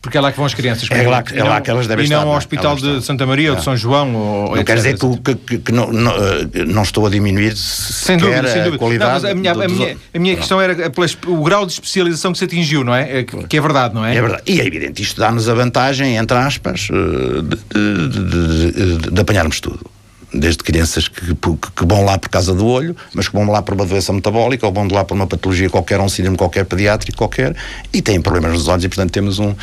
porque 0.01 0.17
é 0.17 0.21
lá 0.21 0.31
que 0.31 0.37
vão 0.37 0.47
as 0.47 0.53
crianças. 0.55 0.89
É 0.89 1.07
lá, 1.07 1.23
é 1.31 1.43
lá 1.43 1.61
que 1.61 1.69
elas 1.69 1.85
devem 1.85 2.05
estar. 2.05 2.15
E 2.15 2.19
não 2.19 2.31
ao 2.31 2.37
Hospital 2.37 2.75
de 2.75 3.03
Santa 3.03 3.25
Maria 3.25 3.51
ou 3.51 3.57
de 3.57 3.63
São 3.63 3.77
João. 3.77 4.15
Ou, 4.15 4.55
não 4.55 4.63
quer 4.63 4.77
dizer 4.77 4.97
que, 4.97 5.35
que, 5.35 5.57
que 5.59 5.71
não, 5.71 5.93
não, 5.93 6.11
eh, 6.11 6.65
não, 6.65 6.81
estou 6.81 7.05
a 7.05 7.09
diminuir 7.09 7.55
sem 7.55 8.17
dúvida, 8.17 8.47
sem 8.47 8.63
dúvida. 8.63 8.77
a 8.77 8.79
qualidade. 8.79 9.23
Não, 9.23 9.31
a 9.31 9.35
minha, 9.35 9.53
do, 9.53 9.61
a 9.61 9.67
minha, 9.67 9.97
a 10.13 10.19
minha 10.19 10.35
questão 10.35 10.59
era 10.59 10.91
o 11.27 11.43
grau 11.43 11.67
de 11.67 11.73
especialização 11.73 12.31
que 12.31 12.39
se 12.39 12.45
atingiu, 12.45 12.83
não 12.83 12.95
é? 12.95 13.23
Que, 13.23 13.43
que 13.45 13.57
é 13.57 13.61
verdade, 13.61 13.93
não 13.93 14.03
é? 14.03 14.15
É 14.15 14.21
verdade. 14.21 14.43
E 14.47 14.59
é 14.59 14.65
evidente, 14.65 15.03
isto 15.03 15.19
dá-nos 15.19 15.47
a 15.47 15.53
vantagem, 15.53 16.17
entre 16.17 16.35
aspas, 16.35 16.87
eh, 16.91 17.41
de, 17.43 18.09
de, 18.09 18.97
de, 18.97 19.11
de 19.11 19.21
apanharmos 19.21 19.59
tudo 19.59 19.90
desde 20.33 20.63
crianças 20.63 21.07
que, 21.07 21.33
que, 21.33 21.85
vão 21.85 22.05
lá 22.05 22.17
por 22.17 22.29
causa 22.29 22.53
do 22.53 22.65
olho, 22.65 22.95
mas 23.13 23.27
que 23.27 23.35
vão 23.35 23.49
lá 23.49 23.61
por 23.61 23.73
uma 23.73 23.85
doença 23.85 24.13
metabólica 24.13 24.65
ou 24.65 24.73
vão 24.73 24.87
lá 24.89 25.03
por 25.03 25.13
uma 25.13 25.27
patologia 25.27 25.69
qualquer, 25.69 25.99
um 25.99 26.09
síndrome 26.09 26.37
qualquer, 26.37 26.65
pediátrico 26.65 27.17
qualquer, 27.17 27.55
e 27.93 28.01
têm 28.01 28.21
problemas 28.21 28.53
nos 28.53 28.67
olhos 28.67 28.83
e, 28.83 28.89
portanto, 28.89 29.11
temos 29.11 29.39
um, 29.39 29.53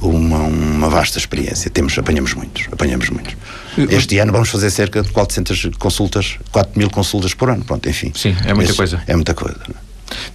uma, 0.00 0.38
uma, 0.38 0.88
vasta 0.88 1.18
experiência. 1.18 1.70
Temos, 1.70 1.96
apanhamos 1.98 2.34
muitos, 2.34 2.66
apanhamos 2.72 3.10
muitos. 3.10 3.34
Este 3.90 4.18
ano 4.18 4.32
vamos 4.32 4.48
fazer 4.48 4.70
cerca 4.70 5.02
de 5.02 5.10
400 5.10 5.70
consultas, 5.78 6.36
4 6.52 6.72
mil 6.78 6.90
consultas 6.90 7.34
por 7.34 7.50
ano, 7.50 7.64
pronto, 7.64 7.88
enfim. 7.88 8.12
Sim, 8.14 8.34
é 8.44 8.54
muita 8.54 8.74
coisa. 8.74 9.02
É 9.06 9.14
muita 9.14 9.34
coisa. 9.34 9.58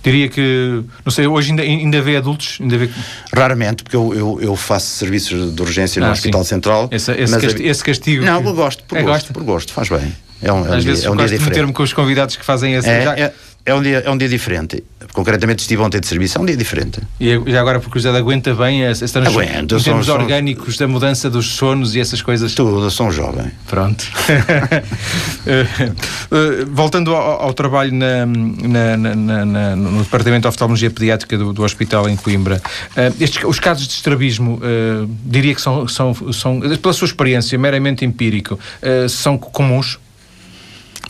Diria 0.04 0.30
que, 0.30 0.84
não 1.06 1.12
sei, 1.12 1.28
hoje 1.28 1.52
ainda, 1.52 1.64
ainda 1.64 2.02
vê 2.02 2.18
adultos? 2.18 2.58
Ainda 2.62 2.78
vê... 2.78 2.90
Raramente, 3.34 3.84
porque 3.84 3.96
eu, 3.96 4.14
eu, 4.14 4.40
eu, 4.42 4.56
faço 4.56 4.88
serviços 4.88 5.54
de 5.54 5.62
urgência 5.62 6.00
no 6.00 6.08
ah, 6.08 6.12
Hospital 6.12 6.44
sim. 6.44 6.50
Central. 6.50 6.90
Esse, 6.92 7.12
esse, 7.12 7.40
castigo, 7.40 7.70
esse 7.70 7.84
castigo. 7.84 8.26
Não, 8.26 8.42
eu 8.42 8.54
gosto, 8.54 8.84
por 8.84 8.98
é, 8.98 9.02
gosto, 9.02 9.12
gosto, 9.12 9.34
por 9.34 9.44
gosto, 9.44 9.74
faz 9.74 9.90
bem. 9.90 10.14
É 10.42 10.52
um, 10.52 10.60
é 10.60 10.62
Às 10.62 10.68
é 10.68 10.78
um 10.78 10.82
vezes 10.82 11.00
dia, 11.02 11.10
é 11.10 11.12
um 11.12 11.16
gosto 11.16 11.38
de 11.38 11.44
meter-me 11.44 11.74
com 11.74 11.84
os 11.84 11.94
convidados 11.94 12.36
que 12.36 12.46
fazem 12.46 12.74
esse. 12.74 12.90
É, 12.90 13.04
já, 13.04 13.14
é, 13.16 13.34
é 13.66 13.74
um 13.74 13.82
dia, 13.82 14.00
é 14.00 14.10
um 14.10 14.18
dia 14.18 14.30
diferente. 14.30 14.84
Concretamente 15.14 15.62
estive 15.62 15.82
ontem 15.82 16.00
de 16.00 16.08
serviço, 16.08 16.38
é 16.38 16.42
um 16.42 16.46
dia 16.46 16.58
diferente. 16.58 17.02
E 17.20 17.34
agora, 17.56 17.80
por 17.80 17.88
curiosidade, 17.90 18.18
aguenta 18.18 18.54
bem 18.54 18.84
essa 18.84 19.06
Aguento, 19.20 19.78
em 19.78 19.82
termos 19.82 20.08
orgânicos 20.08 20.78
da 20.78 20.88
mudança 20.88 21.30
dos 21.30 21.56
sonos 21.56 21.96
e 21.96 22.00
essas 22.00 22.22
coisas? 22.22 22.54
Tudo, 22.54 22.90
sou 22.90 23.08
um 23.08 23.12
jovem. 23.12 23.52
Pronto. 23.68 24.06
Eh, 25.48 25.66
eh, 25.82 26.66
voltando 26.68 27.16
ao, 27.16 27.42
ao 27.42 27.54
trabalho 27.54 27.92
na, 27.94 28.26
na, 28.26 28.98
na, 29.16 29.76
no 29.76 30.04
Departamento 30.04 30.42
de 30.42 30.48
Oftalmologia 30.48 30.92
Pediátrica 30.92 31.38
do, 31.38 31.54
do 31.54 31.64
Hospital 31.64 32.08
em 32.10 32.16
Coimbra, 32.16 32.62
uh, 32.92 33.24
estes, 33.24 33.44
os 33.44 33.60
casos 33.60 33.88
de 33.88 33.94
estrabismo, 33.94 34.56
uh, 34.56 35.10
diria 35.26 35.56
que 35.56 35.62
são, 35.62 35.88
são, 35.88 36.14
são, 36.34 36.60
pela 36.60 36.94
sua 36.94 37.06
experiência 37.08 37.58
meramente 37.58 38.06
empírico, 38.06 38.60
uh, 38.84 39.10
são 39.10 39.38
comuns? 39.38 39.98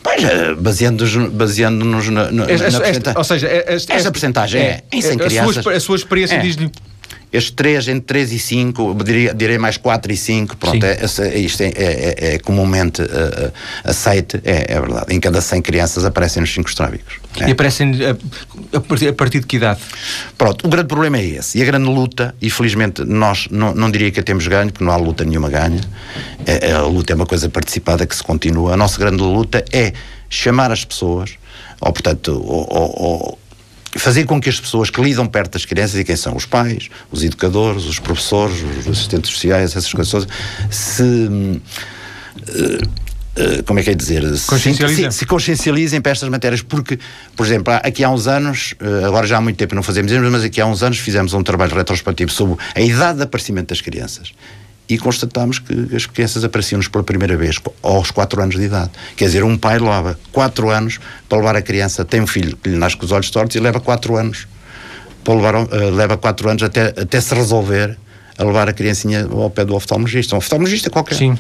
Pois, 0.02 0.22
baseando-nos 0.58 1.30
baseando 1.32 1.86
na, 1.86 2.32
na, 2.32 2.32
na 2.32 2.48
Ou 3.18 3.24
seja, 3.24 3.48
esta, 3.48 3.94
esta 3.94 4.12
porcentagem 4.12 4.62
é, 4.62 4.66
é, 4.66 4.84
em 4.92 5.02
100 5.02 5.18
crianças. 5.18 5.58
A 5.58 5.64
sua, 5.64 5.74
a 5.74 5.80
sua 5.80 5.96
experiência 5.96 6.36
é. 6.36 6.40
diz-lhe 6.40 6.72
estes 7.32 7.52
3, 7.52 7.88
entre 7.90 8.02
3 8.02 8.32
e 8.32 8.40
5, 8.40 9.04
diria, 9.04 9.34
direi 9.36 9.58
mais 9.60 9.78
4 9.78 10.12
e 10.12 10.18
5, 10.18 10.58
pronto, 10.58 10.84
é, 10.84 10.98
é, 11.00 11.38
isto 11.38 11.62
é, 11.62 11.68
é, 11.68 11.74
é, 11.76 12.34
é 12.36 12.40
comumente 12.40 13.04
uh, 13.04 13.54
aceite, 13.84 14.42
é, 14.44 14.74
é 14.74 14.82
verdade. 14.82 15.16
Em 15.16 15.20
cada 15.20 15.40
100 15.40 15.62
crianças 15.62 16.06
aparecem-nos 16.06 16.52
5 16.52 16.68
estrábicos. 16.68 17.18
E 17.48 17.52
aparecem 17.52 17.92
a, 18.04 18.78
a, 18.78 18.82
partir, 18.82 19.08
a 19.10 19.14
partir 19.14 19.40
de 19.42 19.46
que 19.46 19.58
idade? 19.58 19.80
Pronto, 20.38 20.66
o 20.66 20.70
grande 20.70 20.88
problema 20.88 21.18
é 21.18 21.26
esse. 21.26 21.60
E 21.60 21.62
a 21.62 21.66
grande 21.66 21.88
luta, 21.88 22.34
e 22.42 22.50
felizmente 22.50 23.06
nós 23.06 23.48
não, 23.52 23.76
não 23.76 23.92
diria 23.92 24.10
que 24.10 24.20
a 24.20 24.24
temos 24.24 24.48
ganho, 24.48 24.72
porque 24.72 24.84
não 24.84 24.92
há 24.92 24.98
luta 24.98 25.24
nenhuma 25.24 25.50
ganha. 25.50 25.82
É, 26.48 26.72
a 26.72 26.82
luta 26.82 27.14
é 27.14 27.16
uma 27.16 27.28
coisa 27.28 27.48
participada 27.48 28.08
que 28.08 28.16
se 28.16 28.24
continua. 28.24 28.74
A 28.74 28.78
nossa 28.78 28.98
grande 28.98 29.22
luta 29.22 29.64
é 29.72 29.94
chamar 30.30 30.72
as 30.72 30.84
pessoas, 30.84 31.32
ou 31.80 31.94
portanto, 31.94 32.32
ou, 32.44 32.68
ou, 32.72 33.40
fazer 33.98 34.26
com 34.26 34.40
que 34.40 34.50
as 34.50 34.60
pessoas 34.60 34.90
que 34.90 35.02
lidam 35.02 35.28
perto 35.28 35.54
das 35.54 35.66
crianças, 35.66 36.00
e 36.00 36.04
quem 36.04 36.16
são 36.16 36.36
os 36.36 36.46
pais, 36.46 36.90
os 37.12 37.24
educadores, 37.24 37.86
os 37.86 38.00
professores, 38.00 38.58
os 38.62 38.88
assistentes 38.88 39.32
sociais, 39.32 39.76
essas 39.76 39.92
coisas, 39.92 40.28
se. 40.70 41.04
Uh, 41.04 41.60
uh, 42.48 43.64
como 43.66 43.80
é 43.80 43.84
que 43.84 43.90
é 43.90 43.96
dizer? 43.96 44.24
Consciencializem. 44.46 45.12
Se, 45.12 45.20
se, 45.20 45.26
consciencializem 45.26 46.02
para 46.02 46.12
estas 46.12 46.30
matérias, 46.30 46.62
porque, 46.62 47.00
por 47.36 47.46
exemplo, 47.46 47.74
aqui 47.74 48.04
há 48.04 48.10
uns 48.10 48.28
anos, 48.28 48.76
uh, 48.82 49.06
agora 49.06 49.26
já 49.26 49.38
há 49.38 49.42
muito 49.42 49.58
tempo 49.58 49.74
não 49.74 49.84
fazemos 49.84 50.12
isso, 50.12 50.22
mas 50.22 50.44
aqui 50.44 50.62
há 50.62 50.66
uns 50.66 50.84
anos 50.84 51.00
fizemos 51.00 51.34
um 51.34 51.42
trabalho 51.42 51.76
retrospectivo 51.76 52.32
sobre 52.32 52.58
a 52.76 52.82
idade 52.82 53.18
de 53.18 53.24
aparecimento 53.24 53.70
das 53.70 53.82
crianças 53.82 54.34
e 54.90 54.98
constatámos 54.98 55.60
que 55.60 55.96
as 55.96 56.08
crianças 56.08 56.44
apareciam-nos 56.44 56.88
pela 56.88 57.04
primeira 57.04 57.38
vez 57.38 57.58
aos 57.84 58.10
4 58.10 58.42
anos 58.42 58.56
de 58.56 58.64
idade. 58.64 58.90
Quer 59.16 59.26
dizer, 59.26 59.44
um 59.44 59.56
pai 59.56 59.78
leva 59.78 60.20
4 60.32 60.70
anos 60.70 61.00
para 61.30 61.38
levar 61.38 61.56
a 61.56 61.62
criança, 61.62 62.04
tem 62.04 62.20
um 62.20 62.28
filho 62.28 62.58
que 62.58 62.70
lhe 62.70 62.76
nasce 62.76 62.98
com 62.98 63.06
os 63.06 63.12
olhos 63.12 63.30
tortos 63.30 63.56
e 63.56 63.60
leva 63.60 63.80
4 63.80 64.16
anos. 64.16 64.48
Para 65.24 65.34
levar, 65.36 65.56
uh, 65.56 65.90
leva 65.94 66.18
4 66.18 66.50
anos 66.50 66.64
até, 66.64 66.88
até 66.88 67.22
se 67.22 67.36
resolver 67.36 67.96
a 68.36 68.44
levar 68.44 68.68
a 68.68 68.74
criancinha 68.74 69.28
ao 69.30 69.50
pé 69.50 69.64
do 69.64 69.76
oftalmologista. 69.76 70.34
Um 70.34 70.40
oftalmologista 70.40 70.90
qualquer. 70.90 71.16
Sim. 71.16 71.38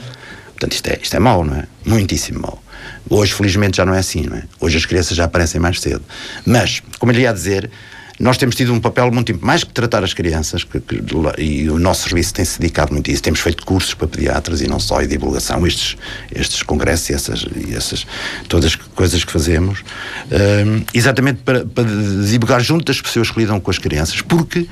Portanto, 0.50 0.74
isto 0.74 0.88
é, 0.88 1.00
isto 1.01 1.15
é 1.15 1.20
mau, 1.20 1.44
não 1.44 1.56
é? 1.56 1.63
Muitíssimo 1.86 2.41
mau. 2.41 2.62
Hoje, 3.10 3.34
felizmente, 3.34 3.77
já 3.77 3.86
não 3.86 3.96
é 3.96 4.00
assim, 4.00 4.24
não 4.24 4.36
é? 4.36 4.44
Hoje 4.60 4.77
as 4.77 4.86
crianças 4.86 5.15
já 5.15 5.24
aparecem 5.24 5.60
mais 5.60 5.79
cedo. 5.79 6.03
Mas, 6.46 6.84
como 7.00 7.12
eu 7.12 7.15
lhe 7.15 7.22
ia 7.22 7.34
dizer, 7.34 7.72
nós 8.20 8.38
temos 8.38 8.56
tido 8.56 8.74
um 8.74 8.82
papel 8.82 9.10
muito 9.12 9.34
mais 9.44 9.64
que 9.64 9.72
tratar 9.72 10.04
as 10.04 10.14
crianças, 10.14 10.66
que, 10.66 10.80
que, 10.82 11.02
e 11.38 11.70
o 11.70 11.80
nosso 11.80 12.04
serviço 12.04 12.34
tem 12.34 12.44
se 12.44 12.60
dedicado 12.60 12.92
muito 12.92 13.10
a 13.10 13.14
isso. 13.14 13.24
Temos 13.24 13.40
feito 13.40 13.66
cursos 13.66 13.94
para 13.94 14.08
pediatras 14.08 14.60
e 14.60 14.68
não 14.68 14.78
só, 14.78 15.02
e 15.02 15.08
divulgação, 15.08 15.66
estes, 15.66 15.96
estes 16.36 16.62
congressos 16.62 17.10
e 17.10 17.14
essas, 17.14 17.46
e 17.56 17.74
essas 17.74 18.06
todas 18.50 18.66
as 18.66 18.76
coisas 18.76 19.24
que 19.24 19.32
fazemos, 19.32 19.84
um, 20.32 20.84
exatamente 20.94 21.42
para, 21.44 21.66
para 21.66 21.86
divulgar 21.86 22.62
junto 22.62 22.84
das 22.84 23.00
pessoas 23.00 23.32
que 23.32 23.40
lidam 23.40 23.58
com 23.60 23.72
as 23.72 23.78
crianças, 23.78 24.22
porque 24.22 24.68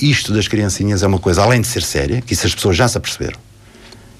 isto 0.00 0.32
das 0.32 0.48
criancinhas 0.48 1.02
é 1.02 1.06
uma 1.06 1.18
coisa, 1.18 1.42
além 1.42 1.60
de 1.60 1.66
ser 1.66 1.82
séria, 1.82 2.22
que 2.22 2.32
isso 2.32 2.46
as 2.46 2.54
pessoas 2.54 2.76
já 2.76 2.88
se 2.88 2.96
aperceberam, 2.96 3.38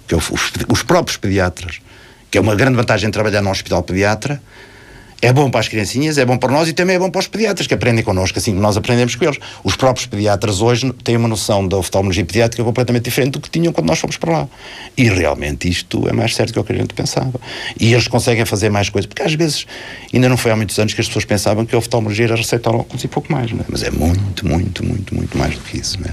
que 0.07 0.15
os, 0.15 0.31
os 0.69 0.83
próprios 0.83 1.17
pediatras, 1.17 1.81
que 2.31 2.37
é 2.37 2.41
uma 2.41 2.55
grande 2.55 2.77
vantagem 2.77 3.11
trabalhar 3.11 3.41
num 3.41 3.51
hospital 3.51 3.83
pediatra, 3.83 4.43
é 5.25 5.33
bom 5.33 5.51
para 5.51 5.61
as 5.61 5.69
criancinhas, 5.69 6.19
é 6.19 6.25
bom 6.27 6.37
para 6.37 6.53
nós 6.53 6.69
e 6.69 6.75
também 6.75 6.97
é 6.97 6.99
bom 6.99 7.11
para 7.11 7.19
os 7.19 7.27
pediatras 7.27 7.67
que 7.67 7.73
aprendem 7.73 8.05
connosco, 8.05 8.39
assim 8.39 8.53
nós 8.53 8.77
aprendemos 8.77 9.15
com 9.15 9.25
eles. 9.25 9.39
Os 9.65 9.75
próprios 9.75 10.07
pediatras 10.07 10.61
hoje 10.61 10.93
têm 11.03 11.17
uma 11.17 11.27
noção 11.27 11.67
da 11.67 11.79
oftalmologia 11.79 12.27
pediátrica 12.27 12.63
completamente 12.63 13.05
diferente 13.05 13.33
do 13.33 13.41
que 13.41 13.49
tinham 13.49 13.73
quando 13.73 13.87
nós 13.87 13.99
fomos 13.99 14.19
para 14.19 14.33
lá. 14.33 14.49
E 14.99 15.05
realmente 15.05 15.67
isto 15.67 16.07
é 16.07 16.13
mais 16.13 16.35
certo 16.35 16.53
que 16.53 16.59
o 16.59 16.65
que 16.65 16.75
a 16.75 16.77
gente 16.77 16.93
pensava. 16.93 17.41
E 17.81 17.95
eles 17.95 18.07
conseguem 18.07 18.45
fazer 18.45 18.69
mais 18.69 18.91
coisas, 18.91 19.07
porque 19.07 19.23
às 19.23 19.33
vezes, 19.33 19.67
ainda 20.13 20.29
não 20.29 20.37
foi 20.37 20.51
há 20.51 20.57
muitos 20.57 20.79
anos 20.79 20.93
que 20.93 21.01
as 21.01 21.07
pessoas 21.07 21.25
pensavam 21.25 21.65
que 21.65 21.75
a 21.75 21.79
oftalmologia 21.79 22.27
era 22.27 22.37
receitar 22.37 22.75
óculos 22.75 23.03
e 23.03 23.09
pouco 23.09 23.33
mais, 23.33 23.51
é? 23.51 23.55
mas 23.67 23.83
é 23.83 23.91
muito, 23.91 24.47
muito, 24.47 24.85
muito, 24.85 25.15
muito 25.15 25.39
mais 25.39 25.55
do 25.55 25.61
que 25.63 25.79
isso. 25.79 25.99
É? 26.05 26.13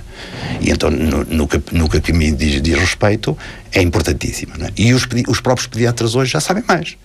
E 0.61 0.71
então, 0.71 0.89
no, 0.89 1.25
no, 1.25 1.47
que, 1.49 1.61
no 1.73 1.89
que 1.89 2.13
me 2.13 2.31
diz, 2.31 2.61
diz 2.61 2.79
respeito, 2.79 3.37
é 3.73 3.81
importantíssimo. 3.81 4.53
É? 4.61 4.69
E 4.77 4.93
os, 4.93 5.05
os 5.27 5.41
próprios 5.41 5.67
pediatras 5.67 6.15
hoje 6.15 6.31
já 6.31 6.39
sabem 6.39 6.63
mais. 6.65 6.95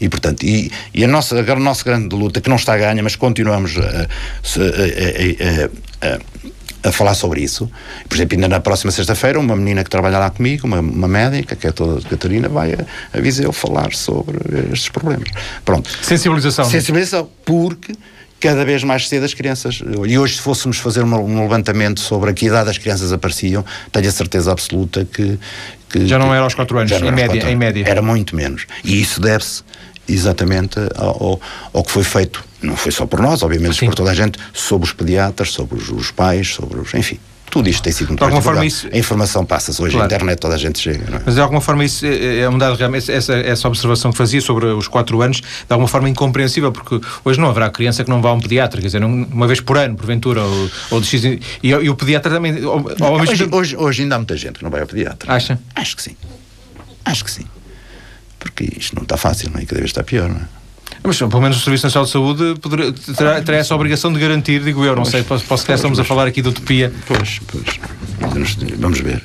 E, 0.00 0.08
portanto, 0.08 0.42
e, 0.44 0.70
e 0.94 1.04
a, 1.04 1.08
nossa, 1.08 1.38
a 1.38 1.56
nossa 1.56 1.84
grande 1.84 2.14
luta, 2.14 2.40
que 2.40 2.48
não 2.48 2.56
está 2.56 2.74
a 2.74 2.78
ganha, 2.78 3.02
mas 3.02 3.16
continuamos 3.16 3.76
a, 3.76 4.08
a, 6.02 6.14
a, 6.14 6.18
a 6.82 6.92
falar 6.92 7.14
sobre 7.14 7.42
isso. 7.42 7.70
Por 8.08 8.16
exemplo, 8.16 8.36
ainda 8.36 8.48
na 8.48 8.60
próxima 8.60 8.90
sexta-feira, 8.90 9.38
uma 9.38 9.54
menina 9.54 9.84
que 9.84 9.90
trabalha 9.90 10.18
lá 10.18 10.30
comigo, 10.30 10.66
uma, 10.66 10.80
uma 10.80 11.08
médica, 11.08 11.54
que 11.54 11.66
é 11.66 11.72
toda 11.72 12.00
de 12.00 12.06
Catarina, 12.06 12.48
vai 12.48 12.72
a, 12.72 12.78
a 13.12 13.20
Viseu 13.20 13.52
falar 13.52 13.92
sobre 13.92 14.38
estes 14.72 14.88
problemas. 14.88 15.28
Pronto. 15.64 15.90
Sensibilização. 16.02 16.64
Sensibilização, 16.64 17.28
porque 17.44 17.92
cada 18.40 18.64
vez 18.64 18.82
mais 18.82 19.06
cedo 19.06 19.24
as 19.24 19.34
crianças. 19.34 19.82
E 20.06 20.18
hoje, 20.18 20.36
se 20.36 20.40
fôssemos 20.40 20.78
fazer 20.78 21.04
um, 21.04 21.14
um 21.14 21.42
levantamento 21.42 22.00
sobre 22.00 22.30
a 22.30 22.32
que 22.32 22.46
idade 22.46 22.70
as 22.70 22.78
crianças 22.78 23.12
apareciam, 23.12 23.64
tenho 23.92 24.08
a 24.08 24.12
certeza 24.12 24.50
absoluta 24.50 25.04
que. 25.04 25.38
que 25.90 26.06
já 26.06 26.18
não 26.18 26.34
era 26.34 26.42
aos 26.44 26.54
4 26.54 26.78
anos, 26.78 26.92
em 26.92 27.12
média, 27.12 27.50
em 27.50 27.56
média. 27.56 27.84
Era 27.86 28.00
muito 28.00 28.34
menos. 28.34 28.66
E 28.82 29.00
isso 29.00 29.20
deve-se 29.20 29.62
exatamente 30.12 30.78
ao, 30.96 31.40
ao, 31.72 31.82
que 31.82 31.90
foi 31.90 32.04
feito, 32.04 32.44
não 32.62 32.76
foi 32.76 32.92
só 32.92 33.06
por 33.06 33.20
nós, 33.20 33.42
obviamente, 33.42 33.78
Sim. 33.78 33.86
por 33.86 33.94
toda 33.94 34.10
a 34.10 34.14
gente, 34.14 34.38
sobre 34.52 34.86
os 34.86 34.92
pediatras, 34.92 35.52
sobre 35.52 35.78
os, 35.78 35.88
os 35.90 36.10
pais, 36.10 36.48
sobre 36.48 36.78
os. 36.78 36.94
enfim. 36.94 37.18
Tudo 37.50 37.68
isto 37.68 37.82
tem 37.82 37.92
sido 37.92 38.08
muito 38.08 38.24
de 38.24 38.40
forma 38.42 38.64
isso... 38.64 38.88
A 38.92 38.96
informação 38.96 39.44
passa-se. 39.44 39.82
Hoje 39.82 39.96
claro. 39.96 40.04
a 40.04 40.14
internet 40.14 40.38
toda 40.38 40.54
a 40.54 40.58
gente 40.58 40.78
chega. 40.78 41.16
É? 41.16 41.20
Mas 41.26 41.34
de 41.34 41.40
alguma 41.40 41.60
forma 41.60 41.84
isso 41.84 42.06
é, 42.06 42.38
é 42.38 42.48
um 42.48 42.56
dado 42.56 42.76
realmente, 42.76 43.10
essa, 43.10 43.34
essa 43.34 43.66
observação 43.66 44.12
que 44.12 44.16
fazia 44.16 44.40
sobre 44.40 44.66
os 44.66 44.86
4 44.86 45.20
anos, 45.20 45.40
de 45.40 45.44
alguma 45.68 45.88
forma 45.88 46.08
incompreensível, 46.08 46.70
porque 46.70 47.00
hoje 47.24 47.40
não 47.40 47.48
haverá 47.48 47.68
criança 47.68 48.04
que 48.04 48.10
não 48.10 48.22
vá 48.22 48.30
a 48.30 48.34
um 48.34 48.40
pediatra, 48.40 48.80
quer 48.80 48.86
dizer, 48.86 49.02
uma 49.02 49.48
vez 49.48 49.60
por 49.60 49.76
ano, 49.76 49.96
porventura, 49.96 50.42
ou, 50.42 50.70
ou 50.92 51.00
de 51.00 51.08
X. 51.08 51.24
E, 51.24 51.40
e 51.62 51.90
o 51.90 51.96
pediatra 51.96 52.30
também. 52.30 52.64
Ou, 52.64 52.84
hoje, 53.20 53.48
hoje, 53.50 53.76
hoje 53.76 54.02
ainda 54.02 54.14
há 54.14 54.18
muita 54.18 54.36
gente 54.36 54.58
que 54.58 54.62
não 54.62 54.70
vai 54.70 54.82
ao 54.82 54.86
pediatra. 54.86 55.34
Acha? 55.34 55.58
Acho 55.74 55.96
que 55.96 56.02
sim. 56.02 56.16
Acho 57.04 57.24
que 57.24 57.30
sim. 57.32 57.46
Porque 58.40 58.64
isto 58.76 58.96
não 58.96 59.04
está 59.04 59.16
fácil, 59.16 59.50
não 59.50 59.60
é? 59.60 59.64
Cada 59.64 59.78
vez 59.80 59.90
está 59.90 60.02
pior, 60.02 60.28
não 60.28 60.38
é? 60.38 60.59
Mas 61.02 61.18
pelo 61.18 61.40
menos 61.40 61.56
o 61.56 61.60
Serviço 61.60 61.86
Nacional 61.86 62.04
de 62.04 62.10
Saúde 62.10 62.54
poderá, 62.60 62.92
terá, 63.16 63.40
terá, 63.40 63.56
essa 63.58 63.74
obrigação 63.74 64.12
de 64.12 64.18
garantir, 64.18 64.62
digo 64.62 64.84
eu, 64.84 64.94
não 64.94 65.02
pois, 65.02 65.08
sei, 65.08 65.22
posso, 65.22 65.44
posso 65.44 65.66
pois, 65.66 65.78
estamos 65.78 65.98
pois, 65.98 66.06
a 66.06 66.08
falar 66.08 66.26
aqui 66.26 66.42
de 66.42 66.48
utopia. 66.48 66.92
Pois, 67.06 67.40
pois. 67.46 67.80
Vamos 68.78 69.00
ver. 69.00 69.22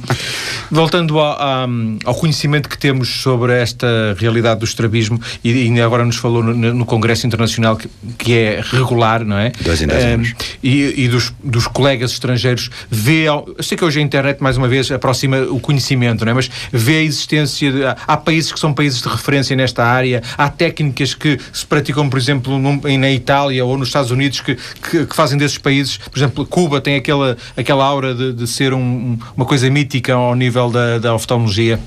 Voltando 0.70 1.18
ao, 1.18 1.68
ao, 2.04 2.14
conhecimento 2.14 2.66
que 2.68 2.78
temos 2.78 3.20
sobre 3.20 3.52
esta 3.52 4.16
realidade 4.18 4.60
do 4.60 4.64
estrabismo, 4.64 5.20
e, 5.44 5.50
e 5.50 5.80
agora 5.80 6.04
nos 6.04 6.16
falou 6.16 6.42
no, 6.42 6.54
no 6.54 6.86
Congresso 6.86 7.26
Internacional 7.26 7.76
que, 7.76 7.88
que, 8.16 8.32
é 8.32 8.62
regular, 8.62 9.22
não 9.22 9.36
é? 9.36 9.52
Dois 9.60 9.82
em 9.82 9.86
dois 9.86 10.02
anos. 10.02 10.34
E, 10.62 11.04
e 11.04 11.08
dos, 11.08 11.32
dos, 11.44 11.66
colegas 11.66 12.12
estrangeiros, 12.12 12.70
vê. 12.90 13.24
Eu 13.28 13.54
sei 13.60 13.76
que 13.76 13.84
hoje 13.84 14.00
a 14.00 14.02
internet, 14.02 14.42
mais 14.42 14.56
uma 14.56 14.66
vez, 14.66 14.90
aproxima 14.90 15.38
o 15.42 15.60
conhecimento, 15.60 16.24
não 16.24 16.32
é? 16.32 16.34
Mas 16.34 16.50
vê 16.72 16.98
a 16.98 17.02
existência. 17.02 17.70
De, 17.70 17.84
há 17.84 18.16
países 18.16 18.50
que 18.50 18.58
são 18.58 18.72
países 18.72 19.02
de 19.02 19.08
referência 19.08 19.54
nesta 19.54 19.84
área, 19.84 20.22
há 20.38 20.48
técnicas 20.48 20.91
que 20.92 21.38
se 21.52 21.66
praticam, 21.66 22.08
por 22.08 22.18
exemplo, 22.18 22.58
num, 22.58 22.80
na 22.98 23.10
Itália 23.10 23.64
ou 23.64 23.76
nos 23.76 23.88
Estados 23.88 24.10
Unidos 24.10 24.40
que, 24.40 24.54
que, 24.54 25.06
que, 25.06 25.16
fazem 25.16 25.38
desses 25.38 25.58
países. 25.58 25.96
Por 25.96 26.18
exemplo, 26.18 26.46
Cuba 26.46 26.80
tem 26.80 26.96
aquela, 26.96 27.36
aquela 27.56 27.84
aura 27.84 28.14
de, 28.14 28.32
de 28.32 28.46
ser 28.46 28.72
um, 28.72 29.18
uma 29.36 29.46
coisa 29.46 29.68
mítica 29.70 30.14
ao 30.14 30.34
nível 30.34 30.70
da, 30.70 30.98
da 30.98 31.14
oftalmologia? 31.14 31.80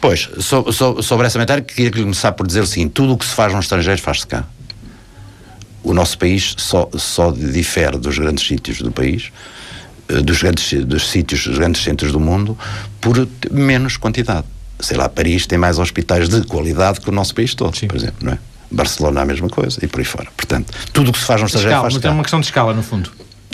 Pois, 0.00 0.28
so, 0.38 0.70
so, 0.72 1.02
sobre 1.02 1.26
essa 1.26 1.38
matéria, 1.38 1.62
queria 1.62 1.90
começar 1.90 2.32
por 2.32 2.46
dizer 2.46 2.60
assim: 2.60 2.88
tudo 2.88 3.14
o 3.14 3.18
que 3.18 3.26
se 3.26 3.34
faz 3.34 3.52
no 3.52 3.58
estrangeiro 3.60 4.00
faz-se 4.00 4.26
cá. 4.26 4.44
O 5.82 5.92
nosso 5.92 6.18
país 6.18 6.54
só, 6.56 6.88
só 6.96 7.30
difere 7.32 7.98
dos 7.98 8.18
grandes 8.18 8.46
sítios 8.46 8.80
do 8.80 8.92
país, 8.92 9.32
eh, 10.08 10.20
dos 10.20 10.42
grandes 10.42 10.84
dos 10.84 11.08
sítios, 11.08 11.46
dos 11.46 11.58
grandes 11.58 11.82
centros 11.82 12.12
do 12.12 12.20
mundo, 12.20 12.56
por 13.00 13.28
menos 13.50 13.96
quantidade. 13.96 14.46
Sei 14.80 14.96
lá, 14.96 15.08
Paris 15.08 15.46
tem 15.46 15.58
mais 15.58 15.78
hospitais 15.78 16.28
de 16.28 16.42
qualidade 16.42 17.00
que 17.00 17.08
o 17.08 17.12
nosso 17.12 17.34
país 17.34 17.54
todo, 17.54 17.76
Sim. 17.76 17.88
por 17.88 17.96
exemplo, 17.96 18.16
não 18.20 18.32
é? 18.32 18.38
Barcelona 18.70 19.22
a 19.22 19.24
mesma 19.24 19.48
coisa 19.48 19.78
e 19.82 19.86
por 19.86 19.98
aí 19.98 20.04
fora. 20.04 20.28
Portanto, 20.36 20.72
tudo 20.92 21.10
o 21.10 21.12
que 21.12 21.18
se 21.18 21.24
faz 21.24 21.40
no 21.40 21.46
estrangeiro 21.46 21.74
escala, 21.74 21.90
faz 21.90 22.02
cá. 22.02 22.08
É 22.08 22.12
uma 22.12 22.22
questão 22.22 22.40
de 22.40 22.46
escala, 22.46 22.74
no 22.74 22.82
fundo 22.82 23.10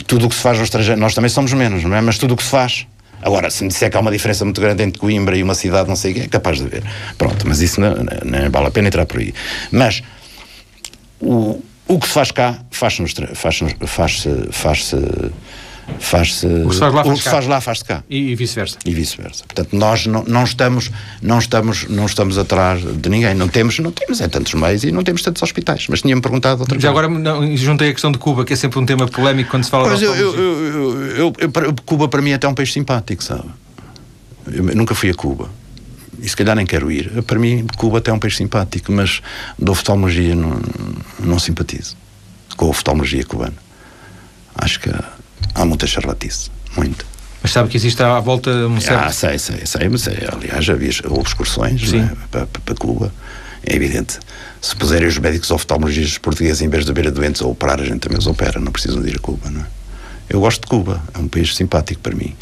tudo 0.07 0.25
o 0.25 0.29
que 0.29 0.35
se 0.35 0.41
faz 0.41 0.57
no 0.57 0.63
estrangeiro, 0.63 0.99
nós 0.99 1.13
também 1.13 1.29
somos 1.29 1.53
menos, 1.53 1.83
não 1.83 1.95
é? 1.95 2.01
Mas 2.01 2.17
tudo 2.17 2.33
o 2.33 2.37
que 2.37 2.43
se 2.43 2.49
faz. 2.49 2.87
Agora, 3.21 3.49
se 3.49 3.63
me 3.63 3.69
disser 3.69 3.89
que 3.89 3.97
há 3.97 3.99
uma 3.99 4.11
diferença 4.11 4.45
muito 4.45 4.61
grande 4.61 4.83
entre 4.83 4.99
Coimbra 4.99 5.35
e 5.35 5.41
uma 5.41 5.55
cidade, 5.55 5.89
não 5.89 5.95
sei 5.95 6.11
o 6.11 6.15
que, 6.15 6.21
é 6.21 6.27
capaz 6.27 6.59
de 6.59 6.67
ver. 6.67 6.83
Pronto, 7.17 7.47
mas 7.47 7.61
isso 7.61 7.81
não, 7.81 7.95
não, 7.95 8.41
não 8.41 8.51
vale 8.51 8.67
a 8.67 8.71
pena 8.71 8.87
entrar 8.87 9.05
por 9.05 9.19
aí. 9.19 9.33
Mas 9.71 10.03
o, 11.19 11.61
o 11.87 11.99
que 11.99 12.07
se 12.07 12.13
faz 12.13 12.31
cá 12.31 12.59
faz-se 12.69 13.03
faz 13.33 13.59
faz 13.87 14.27
faz 14.51 14.93
faz-se 15.99 16.45
o 16.45 16.69
que 16.69 16.75
faz 16.77 16.93
lá 16.93 17.03
faz, 17.03 17.21
faz, 17.21 17.47
lá, 17.47 17.61
faz 17.61 17.83
cá. 17.83 18.03
E, 18.09 18.31
e 18.31 18.35
vice-versa. 18.35 18.77
E 18.85 18.93
vice-versa. 18.93 19.43
Portanto 19.45 19.75
nós 19.75 20.05
não, 20.05 20.23
não 20.23 20.43
estamos 20.43 20.91
não 21.21 21.39
estamos 21.39 21.87
não 21.87 22.05
estamos 22.05 22.37
atrás 22.37 22.81
de 22.81 23.09
ninguém. 23.09 23.33
Não 23.35 23.47
temos 23.47 23.79
não 23.79 23.91
temos 23.91 24.21
é 24.21 24.27
tantos 24.27 24.53
meios 24.53 24.83
e 24.83 24.91
não 24.91 25.03
temos 25.03 25.21
tantos 25.21 25.41
hospitais. 25.41 25.87
Mas 25.89 26.01
tinha-me 26.01 26.21
perguntado 26.21 26.61
outra 26.61 26.79
já 26.79 26.89
agora 26.89 27.07
não, 27.07 27.55
juntei 27.55 27.89
a 27.89 27.93
questão 27.93 28.11
de 28.11 28.17
Cuba 28.17 28.43
que 28.45 28.53
é 28.53 28.55
sempre 28.55 28.79
um 28.79 28.85
tema 28.85 29.07
polémico 29.07 29.51
quando 29.51 29.63
se 29.63 29.69
fala 29.69 29.89
mas 29.89 30.01
eu, 30.01 30.15
eu, 30.15 30.35
eu, 30.35 31.33
eu, 31.37 31.51
Cuba 31.85 32.07
para 32.07 32.21
mim 32.21 32.31
é 32.31 32.35
até 32.35 32.47
um 32.47 32.53
país 32.53 32.71
simpático 32.71 33.23
sabe? 33.23 33.49
Eu 34.51 34.63
nunca 34.75 34.93
fui 34.93 35.09
a 35.09 35.13
Cuba. 35.13 35.49
E 36.21 36.29
se 36.29 36.35
calhar 36.35 36.55
nem 36.55 36.65
quero 36.65 36.91
ir. 36.91 37.23
Para 37.23 37.37
mim, 37.37 37.65
Cuba 37.77 37.97
até 37.97 38.09
é 38.09 38.13
um 38.13 38.19
país 38.19 38.37
simpático, 38.37 38.91
mas 38.91 39.21
da 39.59 39.71
oftalmologia 39.71 40.35
não, 40.35 40.61
não 41.19 41.39
simpatizo 41.39 41.97
com 42.55 42.67
a 42.67 42.69
oftalmologia 42.69 43.23
cubana. 43.25 43.55
Acho 44.55 44.79
que 44.79 44.89
há 45.53 45.65
muita 45.65 45.87
charlatice, 45.87 46.49
muito. 46.75 47.05
Mas 47.41 47.51
sabe 47.51 47.69
que 47.69 47.77
existe 47.77 48.01
à 48.01 48.19
volta 48.19 48.49
um 48.49 48.81
certo... 48.81 49.05
Ah, 49.05 49.11
sei, 49.11 49.37
sei, 49.37 49.65
sei, 49.65 49.87
mas 49.87 50.07
é, 50.07 50.27
aliás, 50.31 50.67
havia, 50.67 50.89
houve 51.09 51.27
excursões 51.27 51.93
é? 51.93 52.09
para, 52.31 52.47
para, 52.47 52.75
Cuba, 52.75 53.13
é 53.63 53.75
evidente. 53.75 54.17
Se 54.59 54.75
puserem 54.75 55.07
os 55.07 55.17
médicos 55.19 55.51
oftalmologistas 55.51 56.17
portugueses 56.17 56.61
em 56.63 56.69
vez 56.69 56.85
de 56.85 56.91
ver 56.91 57.11
doentes 57.11 57.41
a 57.41 57.45
operar, 57.45 57.79
a 57.79 57.85
gente 57.85 57.99
também 57.99 58.17
os 58.17 58.25
opera, 58.25 58.59
não 58.59 58.71
precisam 58.71 58.99
de 59.01 59.09
ir 59.09 59.17
a 59.17 59.19
Cuba, 59.19 59.51
não 59.51 59.61
é? 59.61 59.65
Eu 60.27 60.39
gosto 60.39 60.61
de 60.61 60.67
Cuba, 60.67 61.03
é 61.13 61.19
um 61.19 61.27
país 61.27 61.55
simpático 61.55 62.01
para 62.01 62.15
mim. 62.15 62.35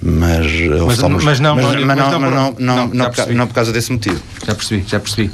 Mas, 0.00 0.46
mas, 0.86 0.86
mas, 0.86 0.98
não, 0.98 1.08
mas, 1.08 1.24
mas, 1.24 1.40
não, 1.40 1.56
não, 1.56 2.20
não, 2.20 2.54
não, 2.58 2.88
não, 2.88 3.10
por, 3.10 3.26
não, 3.34 3.46
por 3.46 3.54
causa 3.54 3.72
desse 3.72 3.90
motivo. 3.90 4.22
Já 4.46 4.54
percebi, 4.54 4.84
já 4.86 5.00
percebi. 5.00 5.30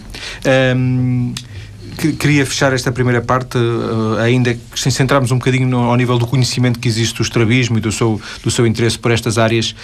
Queria 2.18 2.44
fechar 2.46 2.72
esta 2.72 2.90
primeira 2.90 3.20
parte, 3.20 3.58
uh, 3.58 4.18
ainda 4.18 4.56
sem 4.74 4.90
centrarmos 4.90 5.30
um 5.30 5.38
bocadinho 5.38 5.68
no, 5.68 5.78
ao 5.90 5.96
nível 5.96 6.18
do 6.18 6.26
conhecimento 6.26 6.78
que 6.78 6.88
existe 6.88 7.16
do 7.16 7.22
estrabismo 7.22 7.78
e 7.78 7.80
do 7.80 7.92
seu, 7.92 8.20
do 8.42 8.50
seu 8.50 8.66
interesse 8.66 8.98
por 8.98 9.10
estas 9.10 9.38
áreas. 9.38 9.74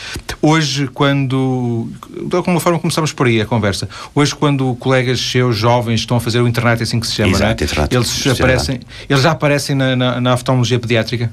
Hoje, 0.40 0.88
quando. 0.88 1.88
De 2.28 2.36
alguma 2.36 2.60
forma 2.60 2.78
começamos 2.78 3.12
por 3.12 3.26
aí 3.26 3.40
a 3.40 3.46
conversa. 3.46 3.88
Hoje, 4.14 4.34
quando 4.34 4.74
colegas 4.76 5.20
seus 5.20 5.56
jovens 5.56 6.00
estão 6.00 6.16
a 6.16 6.20
fazer 6.20 6.40
o 6.40 6.48
internato, 6.48 6.82
é 6.82 6.84
assim 6.84 7.00
que 7.00 7.06
se 7.06 7.14
chama, 7.14 7.32
Exato, 7.32 7.64
não 7.76 7.84
é? 7.84 7.88
Eles, 7.90 8.26
aparecem, 8.26 8.80
eles 9.08 9.22
já 9.22 9.30
aparecem 9.30 9.76
na, 9.76 9.96
na, 9.96 10.20
na 10.20 10.34
oftalmologia 10.34 10.78
pediátrica? 10.78 11.30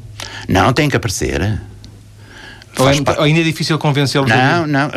Não, 0.47 0.71
têm 0.73 0.89
que 0.89 0.97
aparecer. 0.97 1.59
Ou, 2.77 2.89
é, 2.89 2.95
ainda 3.19 3.39
é 3.39 3.43
difícil 3.43 3.77
convencê-los? 3.77 4.29
Não, 4.29 4.65
não. 4.65 4.89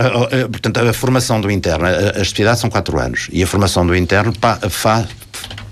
Portanto, 0.50 0.78
a 0.78 0.92
formação 0.92 1.40
do 1.40 1.50
interno, 1.50 1.86
as 1.86 2.22
especialidades 2.22 2.60
são 2.60 2.70
4 2.70 2.98
anos 2.98 3.28
e 3.30 3.42
a 3.42 3.46
formação 3.46 3.86
do 3.86 3.94
interno 3.94 4.32
fa, 4.70 5.06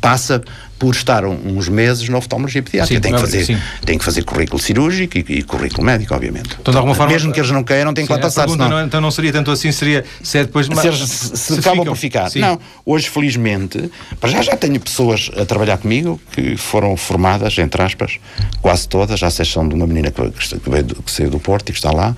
passa 0.05 0.43
por 0.79 0.95
estar 0.95 1.25
uns 1.25 1.67
meses 1.69 2.07
na 2.11 2.19
oftalmologia 2.19 2.63
pediátrica. 2.63 2.97
Sim, 2.97 3.01
tem, 3.01 3.15
que 3.15 3.21
fazer, 3.21 3.63
tem 3.87 3.99
que 3.99 4.05
fazer 4.05 4.23
currículo 4.23 4.61
cirúrgico 4.61 5.17
e, 5.17 5.25
e 5.29 5.43
currículo 5.43 5.83
médico, 5.83 6.15
obviamente. 6.15 6.59
Então, 6.61 6.73
de 6.73 6.77
alguma 6.77 6.95
forma, 6.95 7.11
mesmo 7.11 7.33
que 7.33 7.41
eles 7.41 7.51
não 7.51 7.65
queiram, 7.65 7.95
tem 7.95 8.05
que 8.05 8.13
lá 8.13 8.19
passar. 8.19 8.43
Pergunta, 8.43 8.69
não, 8.69 8.85
então 8.85 9.01
não 9.01 9.11
seria 9.11 9.33
tanto 9.33 9.51
assim, 9.51 9.73
seria 9.73 10.05
se 10.23 10.39
é 10.39 10.45
depois... 10.45 10.67
Se, 10.67 11.07
se, 11.07 11.37
se, 11.37 11.55
se 11.55 11.59
acabam 11.61 11.87
por 11.87 11.97
ficar. 11.97 12.29
Sim. 12.29 12.41
Não, 12.41 12.61
hoje 12.85 13.09
felizmente, 13.09 13.91
para 14.21 14.29
já 14.29 14.43
já 14.43 14.57
tenho 14.57 14.79
pessoas 14.79 15.31
a 15.41 15.47
trabalhar 15.47 15.79
comigo 15.79 16.21
que 16.33 16.55
foram 16.57 16.97
formadas, 16.99 17.57
entre 17.57 17.81
aspas, 17.81 18.19
quase 18.61 18.87
todas, 18.87 19.23
à 19.23 19.29
exceção 19.29 19.67
de 19.67 19.75
uma 19.75 19.87
menina 19.87 20.11
que, 20.11 20.31
que, 20.59 20.71
veio, 20.71 20.85
que 20.85 21.11
saiu 21.11 21.31
do 21.31 21.41
Porto 21.41 21.71
e 21.71 21.73
que 21.73 21.79
está 21.79 21.93
lá, 21.93 22.15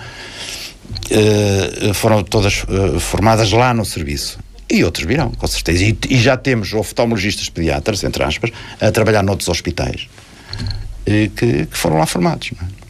uh, 1.11 1.95
foram 1.95 2.25
todas 2.25 2.64
uh, 2.64 2.99
formadas 2.99 3.52
lá 3.52 3.73
no 3.73 3.85
serviço. 3.85 4.38
E 4.68 4.82
outros 4.82 5.06
virão, 5.06 5.30
com 5.30 5.46
certeza. 5.46 5.85
E, 5.85 5.96
e 6.11 6.18
já 6.18 6.37
temos 6.37 6.73
oftalmologistas 6.73 7.49
pediatras, 7.49 8.02
entre 8.02 8.23
aspas, 8.23 8.50
a 8.80 8.90
trabalhar 8.90 9.23
noutros 9.23 9.49
hospitais 9.49 10.08
eh, 11.06 11.30
que, 11.37 11.66
que 11.66 11.76
foram 11.76 11.99
lá 11.99 12.06
formados. 12.06 12.50
Não 12.52 12.66
é? 12.66 12.86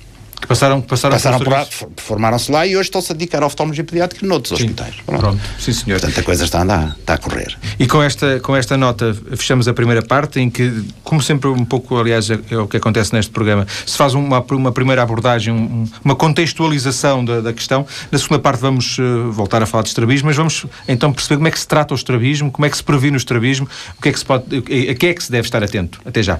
Que 0.46 0.50
passaram, 0.50 0.80
passaram, 0.80 1.16
passaram 1.16 1.38
por 1.40 1.48
lá, 1.48 1.66
formaram-se 1.96 2.52
lá 2.52 2.64
e 2.64 2.76
hoje 2.76 2.86
estão-se 2.86 3.10
a 3.10 3.14
dedicar 3.16 3.42
à 3.42 3.46
oftalmologia 3.46 3.82
pediátrica 3.82 4.24
noutros 4.24 4.56
sim, 4.56 4.66
hospitais. 4.66 4.94
Pronto. 5.04 5.20
Pronto. 5.20 5.40
Sim, 5.58 5.72
senhor. 5.72 5.98
Portanto, 5.98 6.20
a 6.20 6.22
coisa 6.22 6.44
está 6.44 6.60
a 6.60 6.62
andar, 6.62 6.96
está 7.00 7.14
a 7.14 7.18
correr. 7.18 7.58
E 7.80 7.86
com 7.88 8.00
esta, 8.00 8.38
com 8.38 8.54
esta 8.54 8.76
nota 8.76 9.12
fechamos 9.32 9.66
a 9.66 9.74
primeira 9.74 10.02
parte, 10.02 10.38
em 10.38 10.48
que, 10.48 10.84
como 11.02 11.20
sempre, 11.20 11.50
um 11.50 11.64
pouco, 11.64 11.98
aliás, 11.98 12.30
é, 12.30 12.38
é 12.48 12.58
o 12.58 12.68
que 12.68 12.76
acontece 12.76 13.12
neste 13.12 13.32
programa, 13.32 13.66
se 13.84 13.96
faz 13.96 14.14
uma, 14.14 14.38
uma 14.52 14.70
primeira 14.70 15.02
abordagem, 15.02 15.52
um, 15.52 15.84
uma 16.04 16.14
contextualização 16.14 17.24
da, 17.24 17.40
da, 17.40 17.52
questão. 17.52 17.84
Na 18.12 18.18
segunda 18.18 18.38
parte 18.38 18.60
vamos 18.60 18.98
uh, 18.98 19.32
voltar 19.32 19.64
a 19.64 19.66
falar 19.66 19.82
de 19.82 19.88
estrabismo, 19.88 20.28
mas 20.28 20.36
vamos 20.36 20.64
então 20.86 21.12
perceber 21.12 21.38
como 21.38 21.48
é 21.48 21.50
que 21.50 21.58
se 21.58 21.66
trata 21.66 21.92
o 21.92 21.96
estrabismo, 21.96 22.52
como 22.52 22.66
é 22.66 22.70
que 22.70 22.76
se 22.76 22.84
previne 22.84 23.16
o 23.16 23.18
estrabismo, 23.18 23.68
o 23.98 24.00
que 24.00 24.10
é 24.10 24.12
que 24.12 24.18
se 24.20 24.24
pode, 24.24 24.44
a 24.56 24.94
que 24.94 25.06
é 25.06 25.12
que 25.12 25.24
se 25.24 25.32
deve 25.32 25.48
estar 25.48 25.64
atento. 25.64 26.00
Até 26.04 26.22
já. 26.22 26.38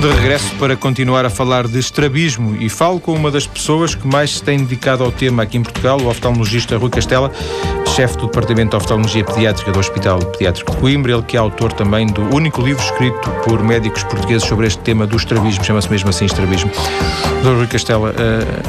De 0.00 0.08
regresso 0.08 0.54
para 0.56 0.76
continuar 0.76 1.24
a 1.24 1.30
falar 1.30 1.66
de 1.66 1.78
estrabismo 1.78 2.54
e 2.60 2.68
falo 2.68 3.00
com 3.00 3.14
uma 3.14 3.30
das 3.30 3.46
pessoas 3.46 3.94
que 3.94 4.06
mais 4.06 4.36
se 4.36 4.42
tem 4.42 4.58
dedicado 4.58 5.02
ao 5.02 5.10
tema 5.10 5.42
aqui 5.42 5.56
em 5.56 5.62
Portugal, 5.62 5.98
o 6.00 6.08
oftalmologista 6.08 6.76
Rui 6.76 6.90
Castela, 6.90 7.32
chefe 7.96 8.18
do 8.18 8.26
Departamento 8.26 8.70
de 8.70 8.76
Oftalmologia 8.76 9.24
Pediátrica 9.24 9.72
do 9.72 9.78
Hospital 9.78 10.18
Pediátrico 10.18 10.70
de 10.70 10.76
Coimbra, 10.76 11.12
ele 11.12 11.22
que 11.22 11.34
é 11.34 11.40
autor 11.40 11.72
também 11.72 12.06
do 12.06 12.22
único 12.34 12.60
livro 12.60 12.84
escrito 12.84 13.30
por 13.42 13.62
médicos 13.62 14.04
portugueses 14.04 14.46
sobre 14.46 14.66
este 14.66 14.80
tema 14.80 15.06
do 15.06 15.16
estrabismo, 15.16 15.64
chama-se 15.64 15.90
mesmo 15.90 16.10
assim 16.10 16.26
estrabismo. 16.26 16.70
Dr. 17.42 17.56
Rui 17.56 17.66
Castela, 17.66 18.14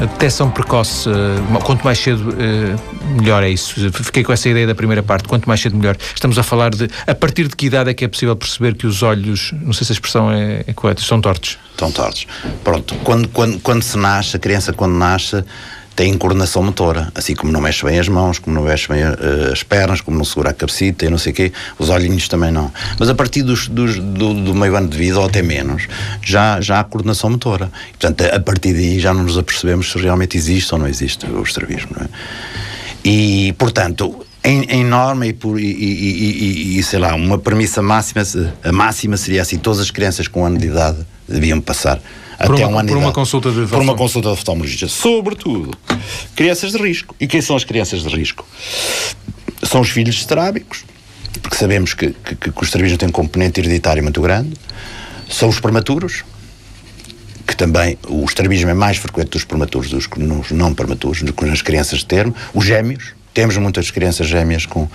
a 0.00 0.06
detecção 0.06 0.50
precoce, 0.50 1.10
quanto 1.62 1.84
mais 1.84 1.98
cedo, 1.98 2.34
melhor 3.20 3.42
é 3.42 3.50
isso. 3.50 3.74
Fiquei 3.92 4.24
com 4.24 4.32
essa 4.32 4.48
ideia 4.48 4.66
da 4.66 4.74
primeira 4.74 5.02
parte, 5.02 5.28
quanto 5.28 5.46
mais 5.46 5.60
cedo, 5.60 5.76
melhor. 5.76 5.96
Estamos 6.14 6.38
a 6.38 6.42
falar 6.42 6.70
de, 6.70 6.88
a 7.06 7.14
partir 7.14 7.48
de 7.48 7.54
que 7.54 7.66
idade 7.66 7.90
é 7.90 7.94
que 7.94 8.06
é 8.06 8.08
possível 8.08 8.34
perceber 8.34 8.74
que 8.76 8.86
os 8.86 9.02
olhos, 9.02 9.52
não 9.60 9.74
sei 9.74 9.84
se 9.84 9.92
a 9.92 9.94
expressão 9.94 10.30
é, 10.30 10.64
é 10.66 10.72
correta, 10.72 11.02
estão 11.18 11.20
tortos? 11.20 11.58
Estão 11.70 11.92
tortos. 11.92 12.26
Pronto, 12.64 12.94
quando, 13.04 13.28
quando, 13.28 13.60
quando 13.60 13.82
se 13.82 13.96
nasce, 13.98 14.36
a 14.36 14.38
criança 14.38 14.72
quando 14.72 14.94
nasce 14.94 15.44
tem 15.94 16.16
coordenação 16.16 16.62
motora, 16.62 17.10
assim 17.12 17.34
como 17.34 17.50
não 17.50 17.60
mexe 17.60 17.84
bem 17.84 17.98
as 17.98 18.08
mãos, 18.08 18.38
como 18.38 18.54
não 18.54 18.62
mexe 18.62 18.86
bem 18.86 19.02
uh, 19.02 19.52
as 19.52 19.64
pernas, 19.64 20.00
como 20.00 20.16
não 20.16 20.24
segura 20.24 20.50
a 20.50 20.52
cabecita 20.52 21.04
e 21.04 21.10
não 21.10 21.18
sei 21.18 21.32
o 21.32 21.34
quê, 21.34 21.52
os 21.76 21.90
olhinhos 21.90 22.28
também 22.28 22.52
não. 22.52 22.70
Mas 23.00 23.08
a 23.08 23.16
partir 23.16 23.42
dos, 23.42 23.66
dos, 23.66 23.96
do, 23.96 24.32
do, 24.32 24.54
meio 24.54 24.76
ano 24.76 24.86
de 24.86 24.96
vida, 24.96 25.18
ou 25.18 25.26
até 25.26 25.42
menos, 25.42 25.88
já, 26.22 26.60
já 26.60 26.78
há 26.78 26.84
coordenação 26.84 27.30
motora. 27.30 27.68
E, 27.88 27.98
portanto, 27.98 28.22
a 28.32 28.38
partir 28.38 28.74
daí 28.74 29.00
já 29.00 29.12
não 29.12 29.24
nos 29.24 29.36
apercebemos 29.36 29.90
se 29.90 29.98
realmente 29.98 30.36
existe 30.36 30.72
ou 30.72 30.78
não 30.78 30.86
existe 30.86 31.26
o 31.26 31.42
estrabismo. 31.42 31.90
É? 32.00 32.06
E, 33.04 33.52
portanto, 33.58 34.24
em, 34.50 34.84
norma 34.84 35.26
e, 35.26 35.32
por, 35.32 35.60
e, 35.60 35.64
e, 35.64 36.78
e, 36.78 36.82
sei 36.82 36.98
lá, 36.98 37.14
uma 37.14 37.38
premissa 37.38 37.82
máxima, 37.82 38.22
a 38.62 38.72
máxima 38.72 39.16
seria 39.16 39.42
assim, 39.42 39.58
todas 39.58 39.80
as 39.80 39.90
crianças 39.90 40.26
com 40.28 40.42
um 40.42 40.46
ano 40.46 40.58
de 40.58 40.66
idade 40.66 40.98
deviam 41.28 41.60
passar 41.60 42.00
por 42.46 42.54
até 42.54 42.66
uma, 42.66 42.76
um 42.76 42.78
ano 42.78 42.88
por 42.88 42.98
de 42.98 43.04
uma 43.04 43.12
consulta 43.12 43.50
de 43.50 43.66
Por 43.66 43.82
uma 43.82 43.96
consulta 43.96 44.28
de 44.28 44.34
oftalmologista. 44.34 44.88
Sobretudo, 44.88 45.76
crianças 46.36 46.72
de 46.72 46.78
risco. 46.78 47.14
E 47.18 47.26
quem 47.26 47.40
são 47.40 47.56
as 47.56 47.64
crianças 47.64 48.02
de 48.02 48.08
risco? 48.08 48.46
São 49.62 49.80
os 49.80 49.90
filhos 49.90 50.16
estrábicos, 50.16 50.84
porque 51.42 51.56
sabemos 51.56 51.94
que, 51.94 52.10
que, 52.12 52.36
que 52.36 52.48
o 52.48 52.62
estrabismo 52.62 52.96
tem 52.96 53.08
um 53.08 53.12
componente 53.12 53.60
hereditário 53.60 54.02
muito 54.02 54.20
grande. 54.20 54.54
São 55.28 55.48
os 55.48 55.58
prematuros, 55.58 56.24
que 57.46 57.56
também 57.56 57.98
o 58.08 58.24
estrabismo 58.24 58.70
é 58.70 58.74
mais 58.74 58.98
frequente 58.98 59.30
dos 59.30 59.44
prematuros 59.44 59.90
do 59.90 59.98
que 59.98 60.20
nos 60.20 60.52
não 60.52 60.72
prematuros, 60.72 61.22
do 61.22 61.32
que 61.32 61.44
nas 61.44 61.60
crianças 61.60 61.98
de 61.98 62.06
termo. 62.06 62.34
Os 62.54 62.64
gêmeos, 62.64 63.14
temos 63.38 63.56
muitas 63.56 63.88
crianças 63.92 64.26
gêmeas 64.26 64.66
com, 64.66 64.88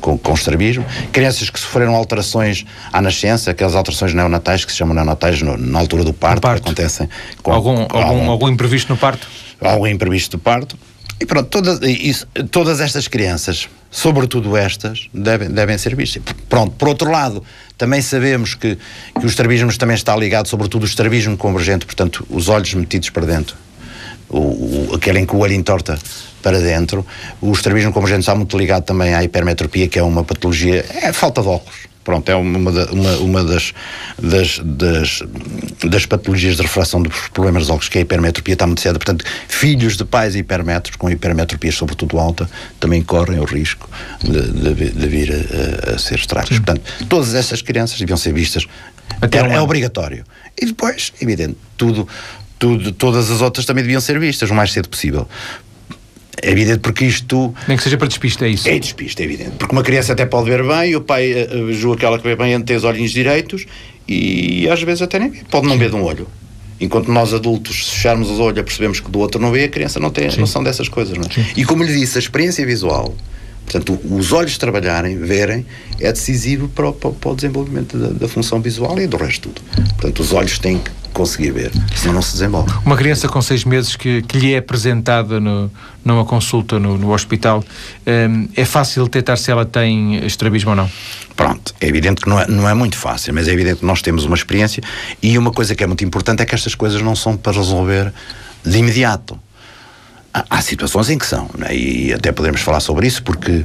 com, 0.00 0.16
com 0.16 0.32
estrabismo. 0.32 0.86
Crianças 1.12 1.50
que 1.50 1.60
sofreram 1.60 1.94
alterações 1.94 2.64
à 2.90 3.02
nascença, 3.02 3.50
aquelas 3.50 3.74
alterações 3.74 4.14
neonatais 4.14 4.64
que 4.64 4.72
se 4.72 4.78
chamam 4.78 4.94
neonatais 4.94 5.42
no, 5.42 5.58
na 5.58 5.78
altura 5.78 6.02
do 6.02 6.14
parto, 6.14 6.40
parto. 6.40 6.62
que 6.62 6.68
acontecem. 6.70 7.10
Com, 7.42 7.52
algum, 7.52 7.84
com 7.84 7.98
algum, 7.98 8.08
algum, 8.08 8.30
algum 8.30 8.48
imprevisto 8.48 8.90
no 8.90 8.96
parto? 8.96 9.28
Algum 9.60 9.86
imprevisto 9.86 10.38
no 10.38 10.42
parto. 10.42 10.78
E 11.20 11.26
pronto, 11.26 11.50
todas, 11.50 11.78
isso, 11.82 12.26
todas 12.50 12.80
estas 12.80 13.06
crianças, 13.06 13.68
sobretudo 13.90 14.56
estas, 14.56 15.10
devem, 15.12 15.50
devem 15.50 15.76
ser 15.76 15.94
vistas. 15.94 16.22
Pronto, 16.48 16.72
por 16.78 16.88
outro 16.88 17.10
lado, 17.10 17.44
também 17.76 18.00
sabemos 18.00 18.54
que, 18.54 18.78
que 19.18 19.26
o 19.26 19.28
estrabismo 19.28 19.76
também 19.76 19.94
está 19.94 20.16
ligado, 20.16 20.48
sobretudo 20.48 20.84
o 20.84 20.86
estrabismo 20.86 21.36
convergente, 21.36 21.84
portanto, 21.84 22.26
os 22.30 22.48
olhos 22.48 22.72
metidos 22.72 23.10
para 23.10 23.26
dentro, 23.26 23.56
o, 24.26 24.38
o, 24.38 24.94
aquele 24.94 25.18
em 25.18 25.26
que 25.26 25.36
o 25.36 25.40
olho 25.40 25.52
entorta 25.52 25.98
para 26.40 26.60
dentro. 26.60 27.06
O 27.40 27.52
estrabismo 27.52 27.92
convergente 27.92 28.20
está 28.20 28.34
muito 28.34 28.56
ligado 28.58 28.84
também 28.84 29.14
à 29.14 29.22
hipermetropia, 29.22 29.88
que 29.88 29.98
é 29.98 30.02
uma 30.02 30.24
patologia, 30.24 30.84
é 31.02 31.12
falta 31.12 31.42
de 31.42 31.48
óculos. 31.48 31.90
Pronto, 32.02 32.28
é 32.30 32.34
uma, 32.34 32.70
uma, 32.90 33.16
uma 33.18 33.44
das, 33.44 33.74
das, 34.18 34.58
das, 34.64 35.22
das, 35.84 36.06
patologias 36.06 36.56
de 36.56 36.62
refração 36.62 37.02
dos 37.02 37.28
problemas 37.28 37.64
dos 37.64 37.70
óculos, 37.70 37.90
que 37.90 37.98
é 37.98 38.00
a 38.00 38.02
hipermetropia, 38.02 38.54
está 38.54 38.66
muito 38.66 38.80
cedo. 38.80 38.98
Portanto, 38.98 39.24
filhos 39.46 39.98
de 39.98 40.04
pais 40.06 40.34
hipermetros, 40.34 40.96
com 40.96 41.10
hipermetropia 41.10 41.70
sobretudo 41.70 42.18
alta, 42.18 42.48
também 42.80 43.02
correm 43.02 43.38
o 43.38 43.44
risco 43.44 43.88
de, 44.22 44.74
de, 44.74 44.90
de 44.92 45.08
vir 45.08 45.30
a, 45.30 45.94
a, 45.94 45.98
ser 45.98 46.18
estragos. 46.18 46.58
Portanto, 46.58 46.80
todas 47.06 47.34
essas 47.34 47.60
crianças 47.60 47.98
deviam 47.98 48.16
ser 48.16 48.32
vistas. 48.32 48.66
Até 49.20 49.38
é, 49.38 49.52
é 49.52 49.60
obrigatório. 49.60 50.24
E 50.60 50.64
depois, 50.64 51.12
evidente, 51.20 51.58
tudo, 51.76 52.08
tudo, 52.58 52.92
todas 52.92 53.30
as 53.30 53.42
outras 53.42 53.66
também 53.66 53.84
deviam 53.84 54.00
ser 54.00 54.18
vistas 54.18 54.48
o 54.50 54.54
mais 54.54 54.72
cedo 54.72 54.88
possível 54.88 55.28
É 56.42 56.50
evidente 56.50 56.78
porque 56.78 57.04
isto. 57.04 57.54
Nem 57.68 57.76
que 57.76 57.82
seja 57.82 57.96
para 57.96 58.08
despista, 58.08 58.46
é 58.46 58.50
isso? 58.50 58.68
É 58.68 58.78
despista, 58.78 59.22
é 59.22 59.24
evidente. 59.26 59.52
Porque 59.58 59.72
uma 59.72 59.82
criança 59.82 60.12
até 60.12 60.24
pode 60.24 60.48
ver 60.48 60.66
bem, 60.66 60.96
o 60.96 61.00
pai 61.00 61.32
uh, 61.32 61.72
julga 61.72 61.96
aquela 61.96 62.18
que 62.18 62.24
vê 62.24 62.34
bem, 62.34 62.60
tem 62.62 62.76
os 62.76 62.84
olhinhos 62.84 63.10
direitos 63.10 63.66
e 64.08 64.68
às 64.68 64.82
vezes 64.82 65.02
até 65.02 65.18
nem 65.18 65.30
pode 65.30 65.66
não 65.66 65.78
ver 65.78 65.90
de 65.90 65.96
um 65.96 66.02
olho. 66.02 66.26
Enquanto 66.80 67.12
nós 67.12 67.34
adultos, 67.34 67.86
se 67.86 67.96
fecharmos 67.96 68.30
os 68.30 68.40
olhos, 68.40 68.62
percebemos 68.62 69.00
que 69.00 69.10
do 69.10 69.18
outro 69.18 69.40
não 69.40 69.52
vê, 69.52 69.64
a 69.64 69.68
criança 69.68 70.00
não 70.00 70.10
tem 70.10 70.30
Sim. 70.30 70.40
noção 70.40 70.64
dessas 70.64 70.88
coisas. 70.88 71.16
Não 71.16 71.24
é? 71.24 71.46
E 71.54 71.64
como 71.64 71.84
lhe 71.84 71.92
disse, 71.92 72.16
a 72.16 72.20
experiência 72.20 72.64
visual, 72.64 73.14
portanto, 73.66 74.00
os 74.10 74.32
olhos 74.32 74.56
trabalharem, 74.56 75.18
verem, 75.18 75.66
é 76.00 76.10
decisivo 76.10 76.68
para 76.68 76.88
o, 76.88 76.92
para 76.94 77.30
o 77.30 77.34
desenvolvimento 77.34 77.98
da, 77.98 78.08
da, 78.08 78.26
função 78.26 78.62
visual 78.62 78.98
e 78.98 79.06
do 79.06 79.18
resto 79.18 79.50
tudo. 79.50 79.62
Portanto, 79.90 80.20
os 80.20 80.32
olhos 80.32 80.58
têm 80.58 80.78
que 80.78 80.90
conseguir 81.12 81.50
ver, 81.50 81.72
senão 81.94 82.14
não 82.14 82.22
se 82.22 82.32
desenvolve. 82.32 82.72
Uma 82.84 82.96
criança 82.96 83.28
com 83.28 83.40
seis 83.42 83.64
meses 83.64 83.96
que, 83.96 84.22
que 84.22 84.38
lhe 84.38 84.54
é 84.54 84.58
apresentada 84.58 85.38
no, 85.40 85.70
numa 86.04 86.24
consulta 86.24 86.78
no, 86.78 86.96
no 86.96 87.12
hospital, 87.12 87.64
um, 88.06 88.48
é 88.56 88.64
fácil 88.64 89.04
detectar 89.04 89.36
se 89.36 89.50
ela 89.50 89.64
tem 89.64 90.24
estrabismo 90.24 90.70
ou 90.70 90.76
não? 90.76 90.90
Pronto, 91.36 91.74
é 91.80 91.86
evidente 91.86 92.22
que 92.22 92.28
não 92.28 92.40
é, 92.40 92.46
não 92.46 92.68
é 92.68 92.74
muito 92.74 92.96
fácil, 92.96 93.32
mas 93.34 93.48
é 93.48 93.52
evidente 93.52 93.80
que 93.80 93.86
nós 93.86 94.02
temos 94.02 94.24
uma 94.24 94.36
experiência 94.36 94.82
e 95.22 95.36
uma 95.38 95.50
coisa 95.50 95.74
que 95.74 95.82
é 95.82 95.86
muito 95.86 96.04
importante 96.04 96.42
é 96.42 96.46
que 96.46 96.54
estas 96.54 96.74
coisas 96.74 97.00
não 97.02 97.16
são 97.16 97.36
para 97.36 97.52
resolver 97.52 98.12
de 98.64 98.78
imediato. 98.78 99.38
Há, 100.32 100.44
há 100.48 100.62
situações 100.62 101.10
em 101.10 101.18
que 101.18 101.26
são, 101.26 101.50
né? 101.58 101.74
e 101.74 102.12
até 102.12 102.30
podemos 102.30 102.60
falar 102.60 102.80
sobre 102.80 103.06
isso, 103.06 103.22
porque 103.22 103.64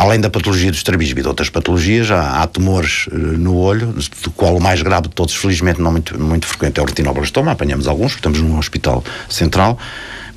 além 0.00 0.18
da 0.18 0.30
patologia 0.30 0.70
do 0.70 0.74
estrabismo 0.74 1.18
e 1.18 1.22
de 1.22 1.28
outras 1.28 1.50
patologias, 1.50 2.10
há, 2.10 2.42
há 2.42 2.46
tumores 2.46 3.06
uh, 3.08 3.14
no 3.14 3.54
olho, 3.54 3.94
do 4.22 4.30
qual 4.30 4.56
o 4.56 4.60
mais 4.60 4.80
grave 4.80 5.08
de 5.08 5.14
todos, 5.14 5.34
felizmente 5.34 5.78
não 5.78 5.92
muito, 5.92 6.18
muito 6.18 6.46
frequente, 6.46 6.80
é 6.80 6.82
o 6.82 6.86
retinoblastoma, 6.86 7.52
apanhamos 7.52 7.86
alguns, 7.86 8.14
estamos 8.14 8.40
num 8.40 8.58
hospital 8.58 9.04
central, 9.28 9.78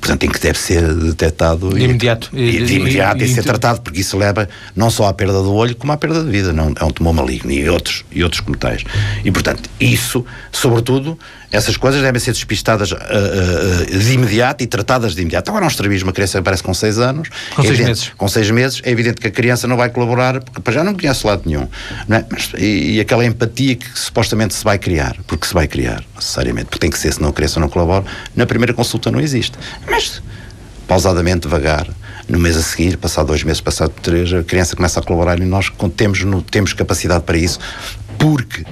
portanto, 0.04 0.24
em 0.24 0.28
que 0.28 0.38
deve 0.38 0.58
ser 0.58 0.82
detectado 0.94 1.70
de 1.70 1.82
imediato 1.82 2.28
e, 2.34 2.62
de 2.62 2.74
imediato 2.74 3.22
e, 3.22 3.26
e, 3.26 3.30
e 3.30 3.34
ser 3.34 3.42
tratado, 3.42 3.80
porque 3.80 4.00
isso 4.02 4.18
leva 4.18 4.46
não 4.76 4.90
só 4.90 5.06
à 5.06 5.14
perda 5.14 5.42
do 5.42 5.54
olho, 5.54 5.74
como 5.74 5.92
à 5.92 5.96
perda 5.96 6.22
de 6.22 6.30
vida. 6.30 6.52
Não, 6.52 6.74
é 6.78 6.84
um 6.84 6.90
tumor 6.90 7.14
maligno 7.14 7.50
e 7.50 7.66
outros, 7.70 8.04
e 8.12 8.22
outros 8.22 8.42
como 8.42 8.54
tais. 8.54 8.84
E, 9.24 9.32
portanto, 9.32 9.62
isso, 9.80 10.22
sobretudo, 10.52 11.18
essas 11.54 11.76
coisas 11.76 12.02
devem 12.02 12.20
ser 12.20 12.32
despistadas 12.32 12.90
uh, 12.90 12.96
uh, 12.96 13.98
de 13.98 14.12
imediato 14.12 14.64
e 14.64 14.66
tratadas 14.66 15.14
de 15.14 15.22
imediato. 15.22 15.48
Agora, 15.50 15.64
um 15.64 15.68
estrabismo, 15.68 16.08
uma 16.08 16.12
criança 16.12 16.40
aparece 16.40 16.62
com 16.64 16.74
6 16.74 16.98
anos. 16.98 17.28
Com 17.54 17.62
6 17.62 17.80
é 17.80 17.84
meses. 17.84 18.12
Com 18.16 18.28
6 18.28 18.50
meses, 18.50 18.82
é 18.84 18.90
evidente 18.90 19.20
que 19.20 19.28
a 19.28 19.30
criança 19.30 19.68
não 19.68 19.76
vai 19.76 19.88
colaborar, 19.88 20.42
porque 20.42 20.72
já 20.72 20.82
não 20.82 20.94
conhece 20.94 21.24
lado 21.24 21.42
nenhum. 21.46 21.68
É? 22.10 22.24
Mas, 22.28 22.50
e, 22.58 22.96
e, 22.96 23.00
aquela 23.00 23.24
empatia 23.24 23.76
que 23.76 23.86
supostamente 23.96 24.52
se 24.52 24.64
vai 24.64 24.78
criar, 24.78 25.16
porque 25.28 25.46
se 25.46 25.54
vai 25.54 25.68
criar, 25.68 26.02
necessariamente, 26.16 26.66
porque 26.66 26.80
tem 26.80 26.90
que 26.90 26.98
ser, 26.98 27.12
senão 27.12 27.28
a 27.28 27.32
criança 27.32 27.60
não 27.60 27.68
colabora, 27.68 28.04
na 28.34 28.46
primeira 28.46 28.74
consulta 28.74 29.12
não 29.12 29.20
existe. 29.20 29.56
Mas, 29.88 29.93
pausadamente, 30.86 31.42
devagar, 31.42 31.88
no 32.28 32.38
mês 32.38 32.56
a 32.56 32.62
seguir, 32.62 32.96
passado 32.96 33.26
dois 33.26 33.42
meses, 33.42 33.60
passado 33.60 33.92
três, 34.02 34.32
a 34.32 34.42
criança 34.42 34.74
começa 34.76 35.00
a 35.00 35.02
colaborar 35.02 35.38
e 35.38 35.44
nós 35.44 35.70
temos, 35.96 36.20
temos 36.50 36.72
capacidade 36.72 37.24
para 37.24 37.36
isso, 37.36 37.58
porque 38.18 38.64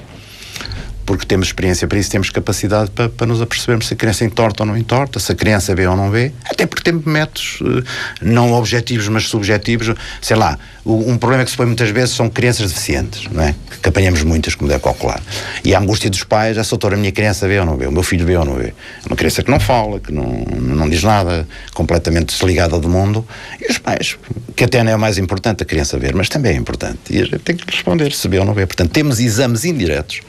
porque 1.04 1.26
temos 1.26 1.48
experiência 1.48 1.86
para 1.86 1.98
isso, 1.98 2.10
temos 2.10 2.30
capacidade 2.30 2.90
para, 2.90 3.08
para 3.08 3.26
nos 3.26 3.40
apercebermos 3.40 3.86
se 3.86 3.94
a 3.94 3.96
criança 3.96 4.24
entorta 4.24 4.62
ou 4.62 4.66
não 4.66 4.76
entorta, 4.76 5.18
se 5.18 5.32
a 5.32 5.34
criança 5.34 5.74
vê 5.74 5.86
ou 5.86 5.96
não 5.96 6.10
vê, 6.10 6.32
até 6.44 6.66
porque 6.66 6.82
temos 6.82 7.04
métodos 7.04 7.58
eh, 7.62 7.82
não 8.20 8.52
objetivos, 8.52 9.08
mas 9.08 9.28
subjetivos. 9.28 9.94
Sei 10.20 10.36
lá, 10.36 10.58
um 10.84 11.16
problema 11.16 11.44
que 11.44 11.50
se 11.50 11.56
põe 11.56 11.66
muitas 11.66 11.90
vezes 11.90 12.14
são 12.14 12.28
crianças 12.28 12.72
deficientes, 12.72 13.28
não 13.30 13.42
é? 13.42 13.54
Que 13.80 13.88
apanhamos 13.88 14.22
muitas, 14.22 14.54
como 14.54 14.68
deve 14.68 14.82
calcular. 14.82 15.20
E 15.64 15.74
a 15.74 15.78
angústia 15.78 16.10
dos 16.10 16.24
pais, 16.24 16.58
a 16.58 16.62
doutora, 16.62 16.94
a 16.94 16.98
minha 16.98 17.12
criança 17.12 17.46
vê 17.46 17.58
ou 17.58 17.66
não 17.66 17.76
vê, 17.76 17.86
o 17.86 17.92
meu 17.92 18.02
filho 18.02 18.24
vê 18.24 18.36
ou 18.36 18.44
não 18.44 18.54
vê. 18.54 18.68
É 18.68 19.06
uma 19.06 19.16
criança 19.16 19.42
que 19.42 19.50
não 19.50 19.60
fala, 19.60 20.00
que 20.00 20.12
não, 20.12 20.44
não 20.60 20.88
diz 20.88 21.02
nada, 21.02 21.46
completamente 21.74 22.26
desligada 22.26 22.78
do 22.78 22.88
mundo. 22.88 23.26
E 23.60 23.70
os 23.70 23.78
pais, 23.78 24.16
que 24.56 24.64
até 24.64 24.82
não 24.82 24.92
é 24.92 24.96
o 24.96 24.98
mais 24.98 25.18
importante 25.18 25.62
a 25.62 25.66
criança 25.66 25.98
ver, 25.98 26.14
mas 26.14 26.28
também 26.28 26.52
é 26.52 26.56
importante. 26.56 26.98
E 27.10 27.20
a 27.20 27.24
gente 27.24 27.40
tem 27.40 27.56
que 27.56 27.64
responder 27.70 28.12
se 28.12 28.26
vê 28.28 28.38
ou 28.38 28.44
não 28.44 28.54
vê. 28.54 28.66
Portanto, 28.66 28.90
temos 28.90 29.20
exames 29.20 29.64
indiretos 29.64 30.20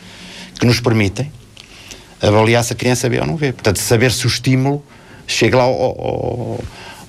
que 0.59 0.65
nos 0.65 0.79
permitem 0.79 1.31
avaliar 2.21 2.63
se 2.63 2.73
a 2.73 2.75
criança 2.75 3.09
vê 3.09 3.19
ou 3.19 3.27
não 3.27 3.35
vê. 3.35 3.51
Portanto, 3.51 3.77
saber 3.77 4.11
se 4.11 4.25
o 4.25 4.29
estímulo 4.29 4.83
chega 5.27 5.57
lá 5.57 5.63
ao, 5.63 5.73
ao, 5.73 6.63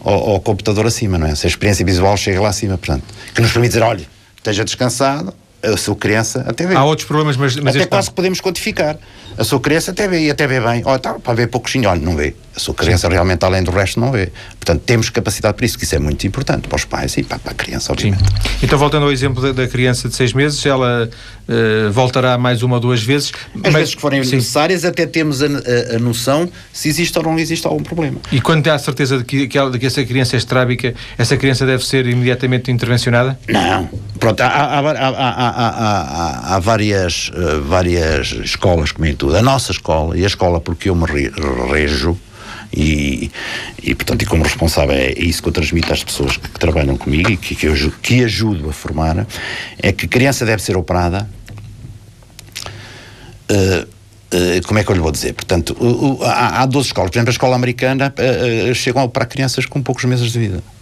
ao, 0.04 0.30
ao, 0.30 0.40
computador 0.40 0.86
acima, 0.86 1.18
não 1.18 1.26
é? 1.26 1.34
Se 1.34 1.46
a 1.46 1.48
experiência 1.48 1.84
visual 1.84 2.16
chega 2.16 2.40
lá 2.40 2.48
acima, 2.48 2.76
portanto, 2.76 3.04
que 3.34 3.40
nos 3.40 3.52
permite 3.52 3.72
dizer, 3.72 3.84
olha, 3.84 4.06
esteja 4.36 4.64
descansado, 4.64 5.32
a 5.62 5.76
sua 5.76 5.96
criança 5.96 6.44
até 6.46 6.66
vê. 6.66 6.74
Há 6.74 6.84
outros 6.84 7.06
problemas, 7.06 7.36
mas, 7.36 7.56
mas 7.56 7.74
até 7.76 7.86
quase 7.86 8.10
que 8.10 8.16
podemos 8.16 8.40
quantificar. 8.40 8.98
A 9.38 9.44
sua 9.44 9.60
criança 9.60 9.92
até 9.92 10.06
vê 10.06 10.26
e 10.26 10.30
até 10.30 10.46
vê 10.46 10.60
bem. 10.60 10.82
Olha, 10.84 10.98
tá, 10.98 11.14
para 11.14 11.34
ver 11.34 11.48
pouquinho, 11.48 11.88
olha, 11.88 12.00
não 12.00 12.14
vê. 12.14 12.34
A 12.56 12.60
sua 12.60 12.74
criança 12.74 13.08
Sim. 13.08 13.12
realmente, 13.12 13.44
além 13.44 13.62
do 13.62 13.70
resto, 13.70 13.98
não 13.98 14.12
vê. 14.12 14.30
Portanto, 14.60 14.82
temos 14.86 15.10
capacidade 15.10 15.56
para 15.56 15.66
isso, 15.66 15.76
que 15.76 15.84
isso 15.84 15.94
é 15.94 15.98
muito 15.98 16.24
importante 16.26 16.68
para 16.68 16.76
os 16.76 16.84
pais 16.84 17.16
e 17.16 17.22
para, 17.22 17.38
para 17.38 17.52
a 17.52 17.54
criança, 17.54 17.92
obviamente. 17.92 18.22
Sim. 18.22 18.48
Então, 18.62 18.78
voltando 18.78 19.04
ao 19.04 19.12
exemplo 19.12 19.42
da, 19.42 19.52
da 19.52 19.68
criança 19.68 20.08
de 20.08 20.14
seis 20.14 20.32
meses, 20.32 20.64
ela 20.64 21.08
uh, 21.48 21.92
voltará 21.92 22.38
mais 22.38 22.62
uma 22.62 22.76
ou 22.76 22.80
duas 22.80 23.02
vezes. 23.02 23.32
As 23.56 23.60
mas, 23.62 23.72
vezes 23.74 23.94
que 23.94 24.00
forem 24.00 24.22
sim. 24.22 24.36
necessárias, 24.36 24.84
até 24.84 25.06
temos 25.06 25.42
a, 25.42 25.46
a, 25.46 25.96
a, 25.96 25.98
noção 25.98 26.48
se 26.72 26.88
existe 26.88 27.16
ou 27.18 27.24
não 27.24 27.38
existe 27.38 27.66
algum 27.66 27.82
problema. 27.82 28.18
E 28.30 28.40
quando 28.40 28.62
tem 28.62 28.72
a 28.72 28.78
certeza 28.78 29.18
de 29.18 29.24
que, 29.24 29.48
que, 29.48 29.58
ela, 29.58 29.70
de 29.70 29.78
que 29.78 29.86
essa 29.86 30.04
criança 30.04 30.36
é 30.36 30.38
estrábica, 30.38 30.94
essa 31.18 31.36
criança 31.36 31.66
deve 31.66 31.84
ser 31.84 32.06
imediatamente 32.06 32.70
intervencionada? 32.70 33.38
Não. 33.48 33.88
Pronto, 34.18 34.40
há, 34.40 34.46
há, 34.46 34.80
há, 34.80 36.54
há 36.54 36.58
várias, 36.58 37.30
uh, 37.30 37.62
várias 37.62 38.32
escolas, 38.32 38.92
como 38.92 39.06
em 39.06 39.14
tudo. 39.14 39.36
A 39.36 39.42
nossa 39.42 39.72
escola, 39.72 40.16
e 40.16 40.24
a 40.24 40.26
escola 40.26 40.60
porque 40.60 40.88
eu 40.88 40.94
me 40.94 41.04
rejo, 41.70 42.16
e, 42.76 43.30
e, 43.82 43.94
portanto, 43.94 44.22
e 44.22 44.26
como 44.26 44.42
responsável, 44.42 44.94
é 44.94 45.12
isso 45.12 45.42
que 45.42 45.48
eu 45.48 45.52
transmito 45.52 45.92
às 45.92 46.02
pessoas 46.02 46.36
que, 46.36 46.48
que 46.48 46.58
trabalham 46.58 46.96
comigo 46.96 47.30
e 47.30 47.36
que, 47.36 47.54
que, 47.54 47.66
eu, 47.66 47.92
que 48.02 48.24
ajudo 48.24 48.68
a 48.68 48.72
formar, 48.72 49.26
é 49.78 49.92
que 49.92 50.06
a 50.06 50.08
criança 50.08 50.44
deve 50.44 50.62
ser 50.62 50.76
operada. 50.76 51.28
Uh, 53.50 53.94
como 54.66 54.80
é 54.80 54.84
que 54.84 54.90
eu 54.90 54.96
lhe 54.96 55.00
vou 55.00 55.12
dizer? 55.12 55.32
Portanto, 55.32 55.76
há, 56.22 56.62
há 56.62 56.66
12 56.66 56.88
escolas. 56.88 57.10
Por 57.10 57.18
exemplo, 57.18 57.30
a 57.30 57.32
escola 57.32 57.54
americana 57.54 58.12
chegam 58.74 59.02
a 59.02 59.04
operar 59.04 59.28
crianças 59.28 59.64
com 59.64 59.80
poucos 59.80 60.04
meses 60.06 60.32
de 60.32 60.38
vida 60.40 60.73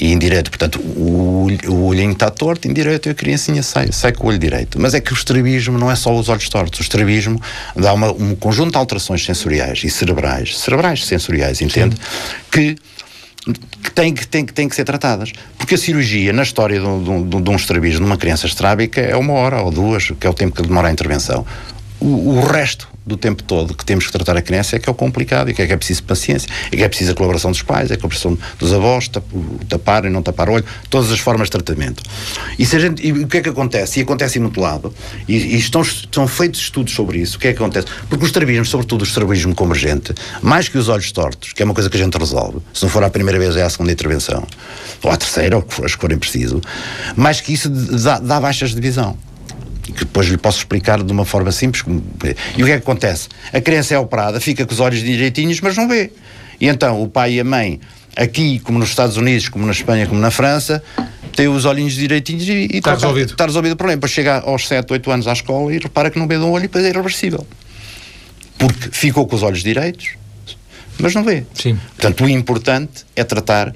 e 0.00 0.12
indireto. 0.12 0.50
Portanto, 0.50 0.80
o, 0.80 1.48
o 1.68 1.86
olhinho 1.86 2.12
está 2.12 2.30
torto, 2.30 2.68
indireto, 2.68 3.06
e 3.06 3.10
a 3.10 3.14
criancinha 3.14 3.62
sai, 3.62 3.92
sai 3.92 4.12
com 4.12 4.26
o 4.26 4.30
olho 4.30 4.38
direito. 4.38 4.80
Mas 4.80 4.94
é 4.94 5.00
que 5.00 5.12
o 5.12 5.14
estrabismo 5.14 5.78
não 5.78 5.90
é 5.90 5.96
só 5.96 6.14
os 6.14 6.28
olhos 6.28 6.48
tortos. 6.48 6.80
O 6.80 6.82
estrabismo 6.82 7.40
dá 7.76 7.92
uma, 7.92 8.12
um 8.12 8.34
conjunto 8.34 8.72
de 8.72 8.78
alterações 8.78 9.24
sensoriais 9.24 9.82
e 9.84 9.90
cerebrais, 9.90 10.58
cerebrais 10.58 11.04
sensoriais, 11.04 11.60
entende? 11.60 11.96
Que 12.50 12.76
que 13.82 13.90
têm 13.90 14.14
que, 14.14 14.26
têm, 14.26 14.46
têm 14.46 14.68
que 14.68 14.74
ser 14.74 14.84
tratadas. 14.84 15.30
Porque 15.58 15.74
a 15.74 15.78
cirurgia, 15.78 16.32
na 16.32 16.42
história 16.42 16.80
de 16.80 16.86
um, 16.86 17.28
de, 17.28 17.42
de 17.42 17.50
um 17.50 17.56
estrabismo, 17.56 18.00
de 18.00 18.06
uma 18.06 18.16
criança 18.16 18.46
estrábica, 18.46 19.02
é 19.02 19.14
uma 19.14 19.34
hora 19.34 19.60
ou 19.60 19.70
duas, 19.70 20.10
que 20.18 20.26
é 20.26 20.30
o 20.30 20.32
tempo 20.32 20.56
que 20.56 20.62
demora 20.62 20.88
a 20.88 20.90
intervenção. 20.90 21.44
O, 22.00 22.36
o 22.36 22.46
resto 22.46 22.88
do 23.06 23.16
tempo 23.16 23.42
todo 23.42 23.74
que 23.74 23.84
temos 23.84 24.06
que 24.06 24.12
tratar 24.12 24.36
a 24.36 24.42
criança 24.42 24.76
é 24.76 24.78
que 24.78 24.88
é 24.88 24.92
o 24.92 24.94
complicado 24.94 25.50
e 25.50 25.54
que 25.54 25.60
é 25.60 25.66
que 25.66 25.72
é 25.72 25.76
preciso 25.76 26.02
paciência, 26.04 26.48
é 26.72 26.76
que 26.76 26.82
é 26.82 26.88
preciso 26.88 27.12
a 27.12 27.14
colaboração 27.14 27.50
dos 27.50 27.62
pais, 27.62 27.90
é 27.90 27.94
a 27.94 27.96
colaboração 27.96 28.38
dos 28.58 28.72
avós, 28.72 29.10
tapar 29.68 30.04
e 30.04 30.10
não 30.10 30.22
tapar 30.22 30.48
o 30.48 30.52
olho, 30.52 30.64
todas 30.88 31.10
as 31.12 31.18
formas 31.18 31.48
de 31.48 31.52
tratamento. 31.52 32.02
E, 32.58 32.64
se 32.64 32.76
a 32.76 32.78
gente, 32.78 33.06
e 33.06 33.12
o 33.12 33.26
que 33.26 33.38
é 33.38 33.42
que 33.42 33.48
acontece? 33.48 34.00
E 34.00 34.02
acontece 34.02 34.38
em 34.38 34.42
muito 34.42 34.60
lado, 34.60 34.94
e, 35.28 35.36
e 35.36 35.58
estão, 35.58 35.82
estão 35.82 36.26
feitos 36.26 36.60
estudos 36.60 36.94
sobre 36.94 37.18
isso, 37.18 37.36
o 37.36 37.40
que 37.40 37.48
é 37.48 37.52
que 37.52 37.58
acontece? 37.58 37.86
Porque 38.08 38.24
os 38.24 38.30
estrabismos, 38.30 38.70
sobretudo 38.70 39.02
o 39.02 39.04
estrabismo 39.04 39.54
convergente, 39.54 40.14
mais 40.40 40.68
que 40.68 40.78
os 40.78 40.88
olhos 40.88 41.12
tortos, 41.12 41.52
que 41.52 41.62
é 41.62 41.64
uma 41.64 41.74
coisa 41.74 41.90
que 41.90 41.96
a 41.96 42.00
gente 42.00 42.16
resolve, 42.16 42.58
se 42.72 42.82
não 42.82 42.90
for 42.90 43.04
a 43.04 43.10
primeira 43.10 43.38
vez 43.38 43.56
é 43.56 43.62
a 43.62 43.70
segunda 43.70 43.92
intervenção, 43.92 44.46
ou 45.02 45.10
a 45.10 45.16
terceira, 45.16 45.56
ou 45.56 45.66
as 45.84 45.94
que 45.94 46.00
forem 46.00 46.18
preciso, 46.18 46.60
mais 47.16 47.40
que 47.40 47.52
isso 47.52 47.68
dá, 47.68 48.18
dá 48.18 48.40
baixas 48.40 48.74
de 48.74 48.80
visão 48.80 49.16
que 49.92 50.04
depois 50.04 50.26
lhe 50.26 50.36
posso 50.36 50.58
explicar 50.58 51.02
de 51.02 51.12
uma 51.12 51.24
forma 51.24 51.52
simples. 51.52 51.84
E 52.56 52.62
o 52.62 52.66
que 52.66 52.72
é 52.72 52.76
que 52.76 52.82
acontece? 52.82 53.28
A 53.52 53.60
criança 53.60 53.94
é 53.94 53.98
operada, 53.98 54.40
fica 54.40 54.64
com 54.64 54.72
os 54.72 54.80
olhos 54.80 55.00
direitinhos, 55.00 55.60
mas 55.60 55.76
não 55.76 55.88
vê. 55.88 56.10
E 56.60 56.68
então 56.68 57.02
o 57.02 57.08
pai 57.08 57.34
e 57.34 57.40
a 57.40 57.44
mãe, 57.44 57.80
aqui, 58.16 58.58
como 58.60 58.78
nos 58.78 58.88
Estados 58.88 59.16
Unidos, 59.16 59.48
como 59.48 59.66
na 59.66 59.72
Espanha, 59.72 60.06
como 60.06 60.20
na 60.20 60.30
França, 60.30 60.82
têm 61.34 61.48
os 61.48 61.64
olhinhos 61.64 61.94
direitinhos 61.94 62.48
e, 62.48 62.68
e 62.72 62.78
está, 62.78 62.94
resolvido. 62.94 63.32
está 63.32 63.46
resolvido 63.46 63.72
o 63.72 63.76
problema. 63.76 63.96
Depois 63.96 64.12
chega 64.12 64.40
aos 64.40 64.66
7, 64.66 64.92
8 64.92 65.10
anos 65.10 65.26
à 65.26 65.32
escola 65.32 65.74
e 65.74 65.78
repara 65.78 66.10
que 66.10 66.18
não 66.18 66.26
vê 66.26 66.38
de 66.38 66.44
um 66.44 66.50
olho 66.50 66.64
e 66.64 66.68
depois 66.68 66.84
é 66.84 66.90
irreversível. 66.90 67.46
Porque 68.56 68.90
ficou 68.92 69.26
com 69.26 69.36
os 69.36 69.42
olhos 69.42 69.62
direitos, 69.62 70.10
mas 70.98 71.14
não 71.14 71.24
vê. 71.24 71.44
Sim. 71.54 71.78
Portanto, 71.96 72.24
o 72.24 72.28
importante 72.28 73.04
é 73.16 73.24
tratar 73.24 73.74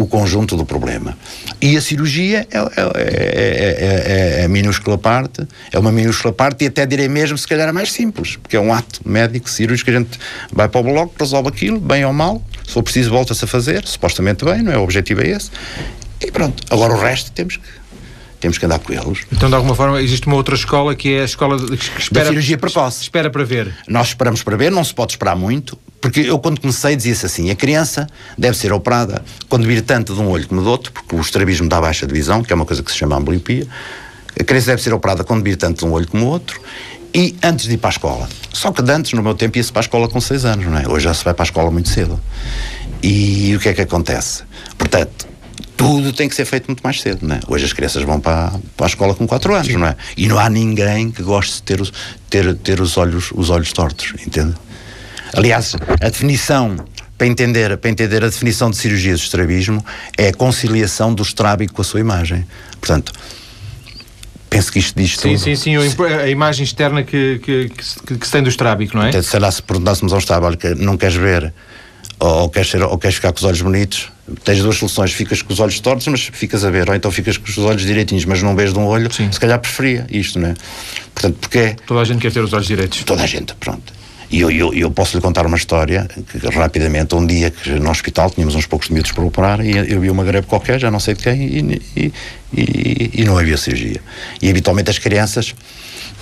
o 0.00 0.06
conjunto 0.06 0.56
do 0.56 0.64
problema. 0.64 1.16
E 1.60 1.76
a 1.76 1.80
cirurgia 1.80 2.46
é, 2.50 2.58
é, 2.58 4.40
é, 4.40 4.44
é, 4.44 4.48
minúscula 4.48 4.96
parte, 4.96 5.46
é 5.70 5.78
uma 5.78 5.92
minúscula 5.92 6.32
parte, 6.32 6.64
e 6.64 6.68
até 6.68 6.86
direi 6.86 7.06
mesmo, 7.06 7.36
se 7.36 7.46
calhar 7.46 7.68
é 7.68 7.72
mais 7.72 7.92
simples, 7.92 8.36
porque 8.36 8.56
é 8.56 8.60
um 8.60 8.72
ato 8.72 9.00
médico, 9.04 9.50
cirúrgico, 9.50 9.90
a 9.90 9.92
gente 9.92 10.18
vai 10.50 10.68
para 10.68 10.80
o 10.80 10.84
bloco, 10.84 11.14
resolve 11.18 11.50
aquilo, 11.50 11.78
bem 11.78 12.02
ou 12.06 12.14
mal, 12.14 12.42
se 12.66 12.72
for 12.72 12.82
preciso 12.82 13.10
volta-se 13.10 13.44
a 13.44 13.46
fazer, 13.46 13.86
supostamente 13.86 14.42
bem, 14.42 14.62
não 14.62 14.72
é? 14.72 14.78
O 14.78 14.82
objetivo 14.82 15.20
é 15.20 15.28
esse, 15.28 15.50
e 16.18 16.30
pronto. 16.30 16.62
Agora 16.70 16.94
o 16.94 16.98
resto 16.98 17.30
temos 17.32 17.58
que 17.58 17.80
temos 18.40 18.56
que 18.56 18.64
andar 18.64 18.78
com 18.78 18.90
eles. 18.90 19.26
Então, 19.30 19.50
de 19.50 19.54
alguma 19.54 19.74
forma, 19.74 20.00
existe 20.00 20.26
uma 20.26 20.36
outra 20.36 20.54
escola 20.54 20.94
que 20.94 21.12
é 21.12 21.20
a 21.20 21.24
escola 21.26 21.58
que 21.58 22.00
espera, 22.00 22.24
da 22.24 22.30
cirurgia 22.30 22.56
precoce. 22.56 23.02
Espera 23.02 23.28
para 23.28 23.44
ver. 23.44 23.70
Nós 23.86 24.08
esperamos 24.08 24.42
para 24.42 24.56
ver, 24.56 24.72
não 24.72 24.82
se 24.82 24.94
pode 24.94 25.12
esperar 25.12 25.36
muito, 25.36 25.78
Porque 26.00 26.20
eu, 26.20 26.38
quando 26.38 26.60
comecei, 26.60 26.96
dizia-se 26.96 27.26
assim: 27.26 27.50
a 27.50 27.54
criança 27.54 28.06
deve 28.36 28.56
ser 28.56 28.72
operada 28.72 29.22
quando 29.48 29.66
vir 29.66 29.82
tanto 29.82 30.14
de 30.14 30.20
um 30.20 30.28
olho 30.28 30.46
como 30.48 30.62
do 30.62 30.70
outro, 30.70 30.92
porque 30.92 31.14
o 31.14 31.20
estrabismo 31.20 31.68
dá 31.68 31.80
baixa 31.80 32.06
de 32.06 32.12
visão, 32.12 32.42
que 32.42 32.52
é 32.52 32.56
uma 32.56 32.64
coisa 32.64 32.82
que 32.82 32.90
se 32.90 32.96
chama 32.96 33.16
ambliopia. 33.16 33.66
A 34.38 34.44
criança 34.44 34.68
deve 34.68 34.82
ser 34.82 34.94
operada 34.94 35.24
quando 35.24 35.42
vir 35.42 35.56
tanto 35.56 35.80
de 35.80 35.84
um 35.84 35.92
olho 35.92 36.08
como 36.08 36.24
o 36.24 36.28
outro 36.28 36.60
e 37.12 37.36
antes 37.42 37.66
de 37.66 37.74
ir 37.74 37.78
para 37.78 37.90
a 37.90 37.92
escola. 37.92 38.28
Só 38.52 38.72
que 38.72 38.82
de 38.82 38.92
antes, 38.92 39.12
no 39.12 39.22
meu 39.22 39.34
tempo, 39.34 39.58
ia-se 39.58 39.72
para 39.72 39.80
a 39.80 39.84
escola 39.84 40.08
com 40.08 40.20
6 40.20 40.44
anos, 40.44 40.66
não 40.66 40.78
é? 40.78 40.88
Hoje 40.88 41.04
já 41.04 41.14
se 41.14 41.24
vai 41.24 41.34
para 41.34 41.42
a 41.42 41.44
escola 41.44 41.70
muito 41.70 41.88
cedo. 41.88 42.20
E 43.02 43.54
o 43.56 43.60
que 43.60 43.68
é 43.68 43.74
que 43.74 43.80
acontece? 43.82 44.44
Portanto, 44.78 45.28
tudo 45.76 46.12
tem 46.12 46.28
que 46.28 46.34
ser 46.34 46.44
feito 46.44 46.66
muito 46.66 46.82
mais 46.82 47.00
cedo, 47.00 47.26
não 47.26 47.36
é? 47.36 47.40
Hoje 47.48 47.64
as 47.64 47.72
crianças 47.72 48.02
vão 48.02 48.20
para, 48.20 48.52
para 48.76 48.86
a 48.86 48.88
escola 48.88 49.14
com 49.14 49.26
4 49.26 49.54
anos, 49.54 49.74
não 49.74 49.86
é? 49.86 49.96
E 50.16 50.28
não 50.28 50.38
há 50.38 50.48
ninguém 50.48 51.10
que 51.10 51.22
goste 51.22 51.56
de 51.56 51.62
ter, 51.62 51.92
ter, 52.28 52.54
ter 52.56 52.80
os, 52.80 52.96
olhos, 52.96 53.32
os 53.34 53.50
olhos 53.50 53.72
tortos, 53.72 54.14
entende? 54.26 54.54
Aliás, 55.34 55.76
a 56.00 56.08
definição 56.08 56.76
para 57.16 57.26
entender, 57.26 57.76
para 57.76 57.90
entender 57.90 58.24
a 58.24 58.28
definição 58.28 58.70
de 58.70 58.76
cirurgia 58.76 59.12
do 59.12 59.18
estrabismo 59.18 59.84
é 60.16 60.28
a 60.28 60.32
conciliação 60.32 61.12
do 61.12 61.22
estrábico 61.22 61.74
com 61.74 61.82
a 61.82 61.84
sua 61.84 62.00
imagem. 62.00 62.46
Portanto, 62.80 63.12
penso 64.48 64.72
que 64.72 64.78
isto 64.78 64.98
diz 64.98 65.16
sim, 65.16 65.34
tudo. 65.34 65.38
Sim, 65.38 65.54
sim, 65.54 65.76
a 65.76 66.28
imagem 66.28 66.64
externa 66.64 67.02
que, 67.02 67.38
que, 67.40 67.68
que, 68.06 68.16
que 68.16 68.26
se 68.26 68.32
tem 68.32 68.42
do 68.42 68.48
estrábico, 68.48 68.96
não 68.96 69.04
é? 69.04 69.10
Então, 69.10 69.22
sei 69.22 69.38
lá, 69.38 69.50
se 69.50 69.62
perguntássemos 69.62 70.12
ao 70.12 70.18
estrábico 70.18 70.66
não 70.78 70.96
queres 70.96 71.16
ver 71.16 71.52
ou, 72.18 72.42
ou, 72.42 72.48
queres 72.50 72.70
ser, 72.70 72.82
ou 72.82 72.98
queres 72.98 73.16
ficar 73.16 73.32
com 73.32 73.38
os 73.38 73.44
olhos 73.44 73.62
bonitos, 73.62 74.08
tens 74.44 74.62
duas 74.62 74.76
soluções, 74.76 75.12
ficas 75.12 75.42
com 75.42 75.52
os 75.52 75.60
olhos 75.60 75.78
tortos, 75.80 76.06
mas 76.06 76.22
ficas 76.22 76.64
a 76.64 76.70
ver, 76.70 76.88
ou 76.88 76.94
então 76.94 77.10
ficas 77.10 77.36
com 77.36 77.48
os 77.48 77.58
olhos 77.58 77.82
direitinhos, 77.82 78.24
mas 78.24 78.42
não 78.42 78.54
vês 78.54 78.72
de 78.72 78.78
um 78.78 78.86
olho, 78.86 79.12
sim. 79.12 79.30
se 79.32 79.40
calhar 79.40 79.58
preferia 79.58 80.06
isto, 80.10 80.38
não 80.38 80.48
é? 80.48 80.54
Portanto, 81.14 81.36
porque... 81.38 81.76
Toda 81.86 82.00
a 82.00 82.04
gente 82.04 82.20
quer 82.20 82.30
ter 82.32 82.40
os 82.40 82.52
olhos 82.52 82.66
direitos. 82.66 83.02
Toda 83.04 83.22
a 83.22 83.26
gente, 83.26 83.54
pronto. 83.54 83.99
E 84.30 84.40
eu, 84.40 84.50
eu, 84.50 84.72
eu 84.72 84.90
posso 84.92 85.16
lhe 85.16 85.22
contar 85.22 85.44
uma 85.44 85.56
história 85.56 86.08
que, 86.30 86.38
rapidamente, 86.56 87.14
um 87.16 87.26
dia 87.26 87.50
que 87.50 87.70
no 87.70 87.90
hospital 87.90 88.30
tínhamos 88.30 88.54
uns 88.54 88.64
poucos 88.64 88.88
minutos 88.88 89.10
para 89.10 89.24
operar 89.24 89.60
e 89.60 89.76
eu 89.76 90.00
vi 90.00 90.08
uma 90.08 90.22
greve 90.22 90.46
qualquer, 90.46 90.78
já 90.78 90.88
não 90.88 91.00
sei 91.00 91.14
de 91.14 91.22
quem, 91.22 91.42
e, 91.42 91.82
e, 91.96 92.12
e, 92.56 93.10
e 93.14 93.24
não 93.24 93.36
havia 93.36 93.56
cirurgia. 93.56 94.00
E 94.40 94.48
habitualmente 94.48 94.88
as 94.88 94.98
crianças 94.98 95.52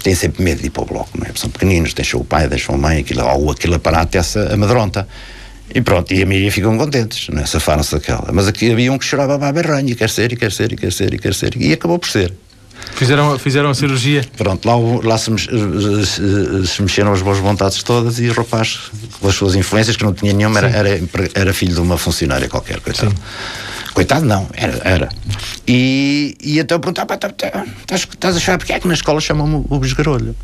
têm 0.02 0.14
sempre 0.14 0.42
medo 0.42 0.62
de 0.62 0.68
ir 0.68 0.70
para 0.70 0.84
o 0.84 0.86
bloco, 0.86 1.18
não 1.18 1.26
é? 1.26 1.30
São 1.34 1.50
pequeninos, 1.50 1.92
deixam 1.92 2.20
o 2.20 2.24
pai, 2.24 2.48
deixam 2.48 2.76
a 2.76 2.78
mãe, 2.78 3.00
aquilo, 3.00 3.26
ou 3.26 3.50
aquele 3.50 3.74
aparato, 3.74 4.16
essa 4.16 4.54
amedronta. 4.54 5.06
E 5.74 5.82
pronto, 5.82 6.10
e 6.14 6.22
a 6.22 6.26
Miriam 6.26 6.50
ficam 6.50 6.78
contentes, 6.78 7.28
não 7.28 7.42
é? 7.42 7.46
Safaram-se 7.46 7.92
daquela. 7.92 8.30
Mas 8.32 8.48
aqui 8.48 8.72
havia 8.72 8.90
um 8.90 8.96
que 8.96 9.04
chorava 9.04 9.34
a 9.34 9.52
berranho, 9.52 9.90
e 9.90 9.94
quer 9.94 10.08
ser, 10.08 10.32
e 10.32 10.36
quer 10.36 10.50
ser, 10.50 10.72
e 10.72 10.76
quer 10.76 10.92
ser, 10.92 11.12
e 11.12 11.18
quer 11.18 11.34
ser, 11.34 11.54
e 11.60 11.74
acabou 11.74 11.98
por 11.98 12.08
ser. 12.08 12.32
Fizeram, 12.94 13.38
fizeram 13.38 13.70
a 13.70 13.74
cirurgia? 13.74 14.24
Pronto, 14.36 14.66
lá, 14.66 14.74
lá 15.04 15.18
se, 15.18 15.30
se, 15.38 16.66
se, 16.66 16.82
mexeram 16.82 17.12
as 17.12 17.22
boas 17.22 17.38
vontades 17.38 17.82
todas 17.82 18.18
e 18.18 18.28
o 18.28 18.32
rapaz, 18.32 18.90
com 19.20 19.28
as 19.28 19.34
suas 19.36 19.54
influências, 19.54 19.96
que 19.96 20.02
não 20.02 20.12
tinha 20.12 20.32
nenhuma, 20.32 20.58
era, 20.58 20.68
era, 20.70 21.00
era, 21.34 21.54
filho 21.54 21.74
de 21.74 21.80
uma 21.80 21.96
funcionária 21.96 22.48
qualquer, 22.48 22.80
coitado. 22.80 23.10
Sim. 23.10 23.16
Coitado 23.94 24.24
não, 24.24 24.48
era. 24.52 24.80
era. 24.84 25.08
E, 25.66 26.36
e 26.40 26.58
então 26.58 26.80
perguntava, 26.80 27.16
tá, 27.16 27.28
tá, 27.30 27.64
tá, 27.86 27.94
estás 27.94 28.34
a 28.34 28.38
achar 28.38 28.58
porque 28.58 28.72
é 28.72 28.80
que 28.80 28.88
na 28.88 28.94
escola 28.94 29.20
chamam-me 29.20 29.64
o 29.68 29.78
besgarolho? 29.78 30.34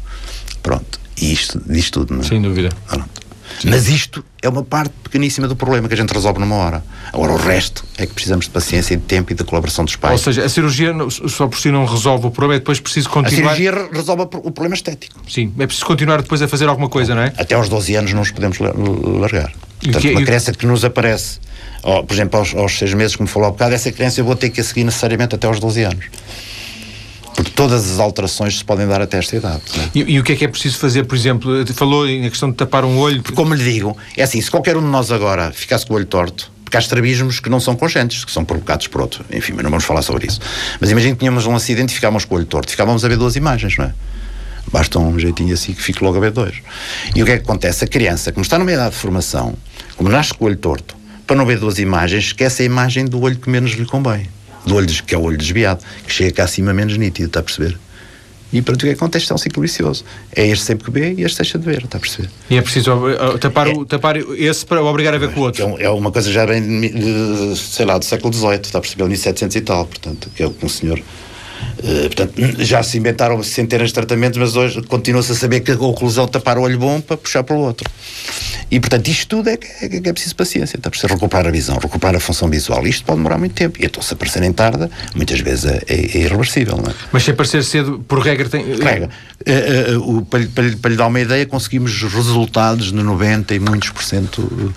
Pronto, 0.63 1.01
e 1.21 1.33
isto 1.33 1.61
diz 1.67 1.91
tudo, 1.91 2.15
não 2.15 2.21
é? 2.21 2.25
Sem 2.25 2.41
dúvida. 2.41 2.71
Pronto. 2.89 3.24
Mas 3.65 3.89
isto 3.89 4.25
é 4.43 4.49
uma 4.49 4.63
parte 4.63 4.93
pequeníssima 5.03 5.47
do 5.47 5.55
problema 5.55 5.87
que 5.89 5.95
a 5.95 5.97
gente 5.97 6.13
resolve 6.13 6.41
numa 6.41 6.57
hora. 6.57 6.85
Agora, 7.13 7.33
o 7.33 7.37
resto 7.37 7.85
é 7.97 8.07
que 8.07 8.13
precisamos 8.13 8.47
de 8.47 8.51
paciência 8.51 8.95
e 8.95 8.97
de 8.97 9.05
tempo 9.05 9.33
e 9.33 9.35
da 9.35 9.45
colaboração 9.45 9.85
dos 9.85 9.97
pais. 9.97 10.13
Ou 10.13 10.19
seja, 10.19 10.45
a 10.45 10.49
cirurgia 10.49 10.93
só 11.29 11.47
por 11.47 11.59
si 11.59 11.71
não 11.71 11.85
resolve 11.85 12.27
o 12.27 12.31
problema, 12.31 12.57
é 12.57 12.59
depois 12.59 12.81
preciso 12.81 13.09
continuar. 13.09 13.53
A 13.53 13.57
cirurgia 13.57 13.89
resolve 13.93 14.23
o 14.23 14.51
problema 14.51 14.75
estético. 14.75 15.21
Sim, 15.29 15.53
é 15.59 15.67
preciso 15.67 15.87
continuar 15.87 16.21
depois 16.23 16.43
a 16.43 16.49
fazer 16.49 16.69
alguma 16.69 16.89
coisa, 16.89 17.15
não 17.15 17.23
é? 17.23 17.33
Até 17.37 17.55
aos 17.55 17.69
12 17.69 17.95
anos 17.95 18.13
não 18.13 18.23
os 18.23 18.31
podemos 18.31 18.59
largar. 18.59 19.53
Portanto, 19.81 20.03
que, 20.03 20.11
uma 20.11 20.23
criança 20.23 20.53
que 20.53 20.67
nos 20.67 20.85
aparece, 20.85 21.39
por 21.83 22.13
exemplo, 22.13 22.39
aos, 22.39 22.55
aos 22.55 22.79
6 22.79 22.95
meses, 22.95 23.17
como 23.17 23.29
falou 23.29 23.49
há 23.49 23.53
bocado, 23.53 23.75
essa 23.75 23.93
criança 23.93 24.21
eu 24.21 24.25
vou 24.25 24.35
ter 24.35 24.51
que 24.51 24.61
a 24.61 24.65
seguir 24.65 24.85
necessariamente 24.85 25.35
até 25.35 25.47
aos 25.47 25.61
12 25.61 25.83
anos 25.83 26.07
porque 27.35 27.51
todas 27.51 27.91
as 27.91 27.99
alterações 27.99 28.59
se 28.59 28.65
podem 28.65 28.87
dar 28.87 29.03
até 29.03 29.19
esta 29.19 29.37
idade. 29.37 29.63
É? 29.79 29.99
E, 29.99 30.15
e, 30.15 30.21
o 30.21 30.23
que 30.23 30.33
é 30.33 30.37
que 30.37 30.45
é 30.45 30.49
preciso 30.49 30.79
fazer, 30.79 31.05
por 31.05 31.17
exemplo? 31.17 31.67
Falou 31.75 32.07
na 32.07 32.31
questão 32.31 32.51
de 32.51 32.57
tapar 32.57 32.85
um 32.85 32.99
olho. 32.99 33.23
Como 33.35 33.55
lhe 33.55 33.65
digo, 33.65 33.97
é 34.17 34.23
assim: 34.23 34.41
se 34.41 34.51
qualquer 34.51 34.77
um 34.77 34.81
de 34.81 34.89
nós 34.89 35.11
agora 35.11 35.51
ficasse 35.53 35.85
com 35.87 35.95
o 35.95 35.97
olho 35.97 36.07
torto, 36.07 36.51
porque 36.65 36.77
há 36.77 36.81
estrabismos 36.81 37.41
que 37.41 37.51
não 37.51 37.59
são 37.59 37.75
congênitos, 37.75 38.25
que 38.25 38.31
são 38.31 38.45
provocados 38.45 38.87
por 38.87 39.01
outro. 39.01 39.25
Enfim, 39.33 39.53
mas 39.53 39.65
não 39.65 39.71
vamos 39.71 39.85
falar 39.85 40.03
sobre 40.03 40.27
isso. 40.27 40.41
Mas 40.81 40.91
imagine 40.91 41.13
que 41.15 41.21
tínhamos 41.21 41.45
um 41.47 41.55
acidente 41.55 41.93
e 41.93 41.95
ficávamos 41.95 42.25
com 42.25 42.35
o 42.35 42.39
olho 42.39 42.47
torto, 42.47 42.71
ficávamos 42.71 43.05
a 43.05 43.09
ver 43.09 43.17
duas 43.17 43.37
imagens, 43.37 43.77
não 43.77 43.87
é? 43.87 43.95
Basta 44.73 44.99
um 44.99 45.19
jeitinho 45.19 45.53
assim 45.55 45.73
que 45.73 45.83
fique 45.83 46.03
logo 46.03 46.17
a 46.17 46.21
ver 46.21 46.31
dois. 46.31 46.57
E 47.15 47.23
o 47.23 47.27
que 47.27 47.33
é 47.33 47.37
que 47.37 47.45
acontece? 47.45 47.85
A 47.85 47.87
criança, 47.87 48.33
como 48.33 48.43
está 48.43 48.59
numa 48.59 48.73
idade 48.73 48.95
de 48.95 48.97
formação, 48.97 49.55
como 49.97 50.09
nasce 50.09 50.33
com 50.33 50.45
o 50.45 50.49
olho 50.49 50.57
torto, 50.57 50.97
para 51.27 51.37
não 51.37 51.45
ver 51.45 51.59
duas 51.59 51.79
imagens, 51.79 52.25
esquece 52.25 52.63
a 52.63 52.65
imagem 52.65 53.05
do 53.05 53.21
olho 53.21 53.37
que 53.37 53.49
menos 53.51 53.73
lhe 53.73 53.87
convém 53.87 54.29
do 54.65 54.75
olho, 54.77 54.87
que 54.87 55.15
é 55.15 55.19
o 55.19 55.23
olho 55.23 55.37
desviado, 55.37 55.85
que 56.07 56.13
chega 56.13 56.33
cá 56.33 56.45
acima 56.45 56.73
menos 56.73 56.97
nítido, 56.97 57.27
está 57.27 57.41
a 57.41 57.43
perceber? 57.43 57.79
E 58.53 58.63
para 58.63 58.75
o 58.75 58.79
que 58.79 58.89
acontece 58.89 59.33
é 59.33 59.35
um 59.35 59.39
ciclo 59.39 59.61
vicioso. 59.61 60.05
É 60.35 60.47
este 60.47 60.65
sempre 60.65 60.85
que 60.85 60.91
vê 60.93 61.13
e 61.13 61.25
este 61.25 61.39
deixa 61.39 61.59
de 61.59 61.65
ver, 61.65 61.83
está 61.85 61.99
a 61.99 62.01
perceber? 62.01 62.31
E 62.49 62.57
é 62.57 62.63
preciso 62.63 62.93
tapar, 63.41 63.67
é, 63.67 63.73
o, 63.73 63.85
tapar 63.85 64.17
esse 64.17 64.65
para 64.65 64.81
obrigar 64.81 65.13
a 65.13 65.19
ver 65.19 65.33
com 65.33 65.41
o 65.41 65.43
outro. 65.43 65.77
É, 65.77 65.85
é 65.85 65.91
uma 65.91 66.13
coisa 66.13 66.31
já 66.31 66.47
bem, 66.47 66.63
sei 67.57 67.85
lá, 67.85 67.99
do 67.99 68.05
século 68.05 68.33
XVIII, 68.33 68.61
está 68.63 68.79
a 68.79 68.81
perceber? 68.81 69.09
1700 69.09 69.57
e 69.57 69.61
tal, 69.61 69.85
portanto, 69.87 70.31
que 70.37 70.41
é 70.41 70.47
o 70.47 70.53
que 70.53 70.65
um 70.65 70.69
senhor 70.69 71.03
Uh, 71.79 72.03
portanto, 72.03 72.35
já 72.65 72.83
se 72.83 72.99
inventaram 72.99 73.43
centenas 73.43 73.89
de 73.89 73.95
tratamentos, 73.95 74.39
mas 74.39 74.57
hoje 74.57 74.83
continua-se 74.83 75.33
a 75.33 75.35
saber 75.35 75.61
que 75.61 75.73
a 75.73 75.75
oclusão 75.75 76.27
tapar 76.27 76.59
o 76.59 76.63
olho 76.63 76.79
bom 76.79 77.01
para 77.01 77.17
puxar 77.17 77.43
para 77.43 77.57
o 77.57 77.61
outro. 77.61 77.91
E, 78.71 78.81
portanto, 78.81 79.09
isto 79.09 79.29
tudo 79.29 79.51
é 79.51 79.57
que 79.57 79.67
é, 79.85 79.89
que 79.89 80.09
é 80.09 80.13
preciso 80.13 80.35
paciência. 80.35 80.77
Está 80.77 80.91
preciso 80.91 81.13
recuperar 81.13 81.47
a 81.47 81.51
visão, 81.51 81.79
recuperar 81.81 82.17
a 82.17 82.21
função 82.21 82.49
visual. 82.49 82.87
Isto 82.87 83.05
pode 83.05 83.19
demorar 83.19 83.39
muito 83.39 83.55
tempo. 83.55 83.81
E 83.81 83.85
então, 83.85 84.03
se 84.03 84.15
aparecerem 84.15 84.53
tarde, 84.53 84.89
muitas 85.15 85.39
vezes 85.41 85.67
é, 85.67 85.83
é, 85.87 85.95
é 85.95 86.19
irreversível. 86.23 86.77
Não 86.77 86.91
é? 86.91 86.95
Mas 87.13 87.23
se 87.23 87.31
aparecer 87.31 87.63
cedo, 87.63 88.05
por 88.09 88.19
regra, 88.21 88.49
tem. 88.49 88.65
Regra. 88.77 89.11
Uh, 89.47 90.19
uh, 90.19 90.25
para, 90.25 90.47
para, 90.47 90.77
para, 90.77 90.91
lhe 90.91 90.97
dar 90.97 91.07
uma 91.07 91.21
ideia, 91.21 91.45
conseguimos 91.47 92.03
resultados 92.03 92.87
de 92.87 92.95
90 92.95 93.55
e 93.55 93.59
muitos 93.59 93.91
por 93.91 94.03
cento 94.03 94.75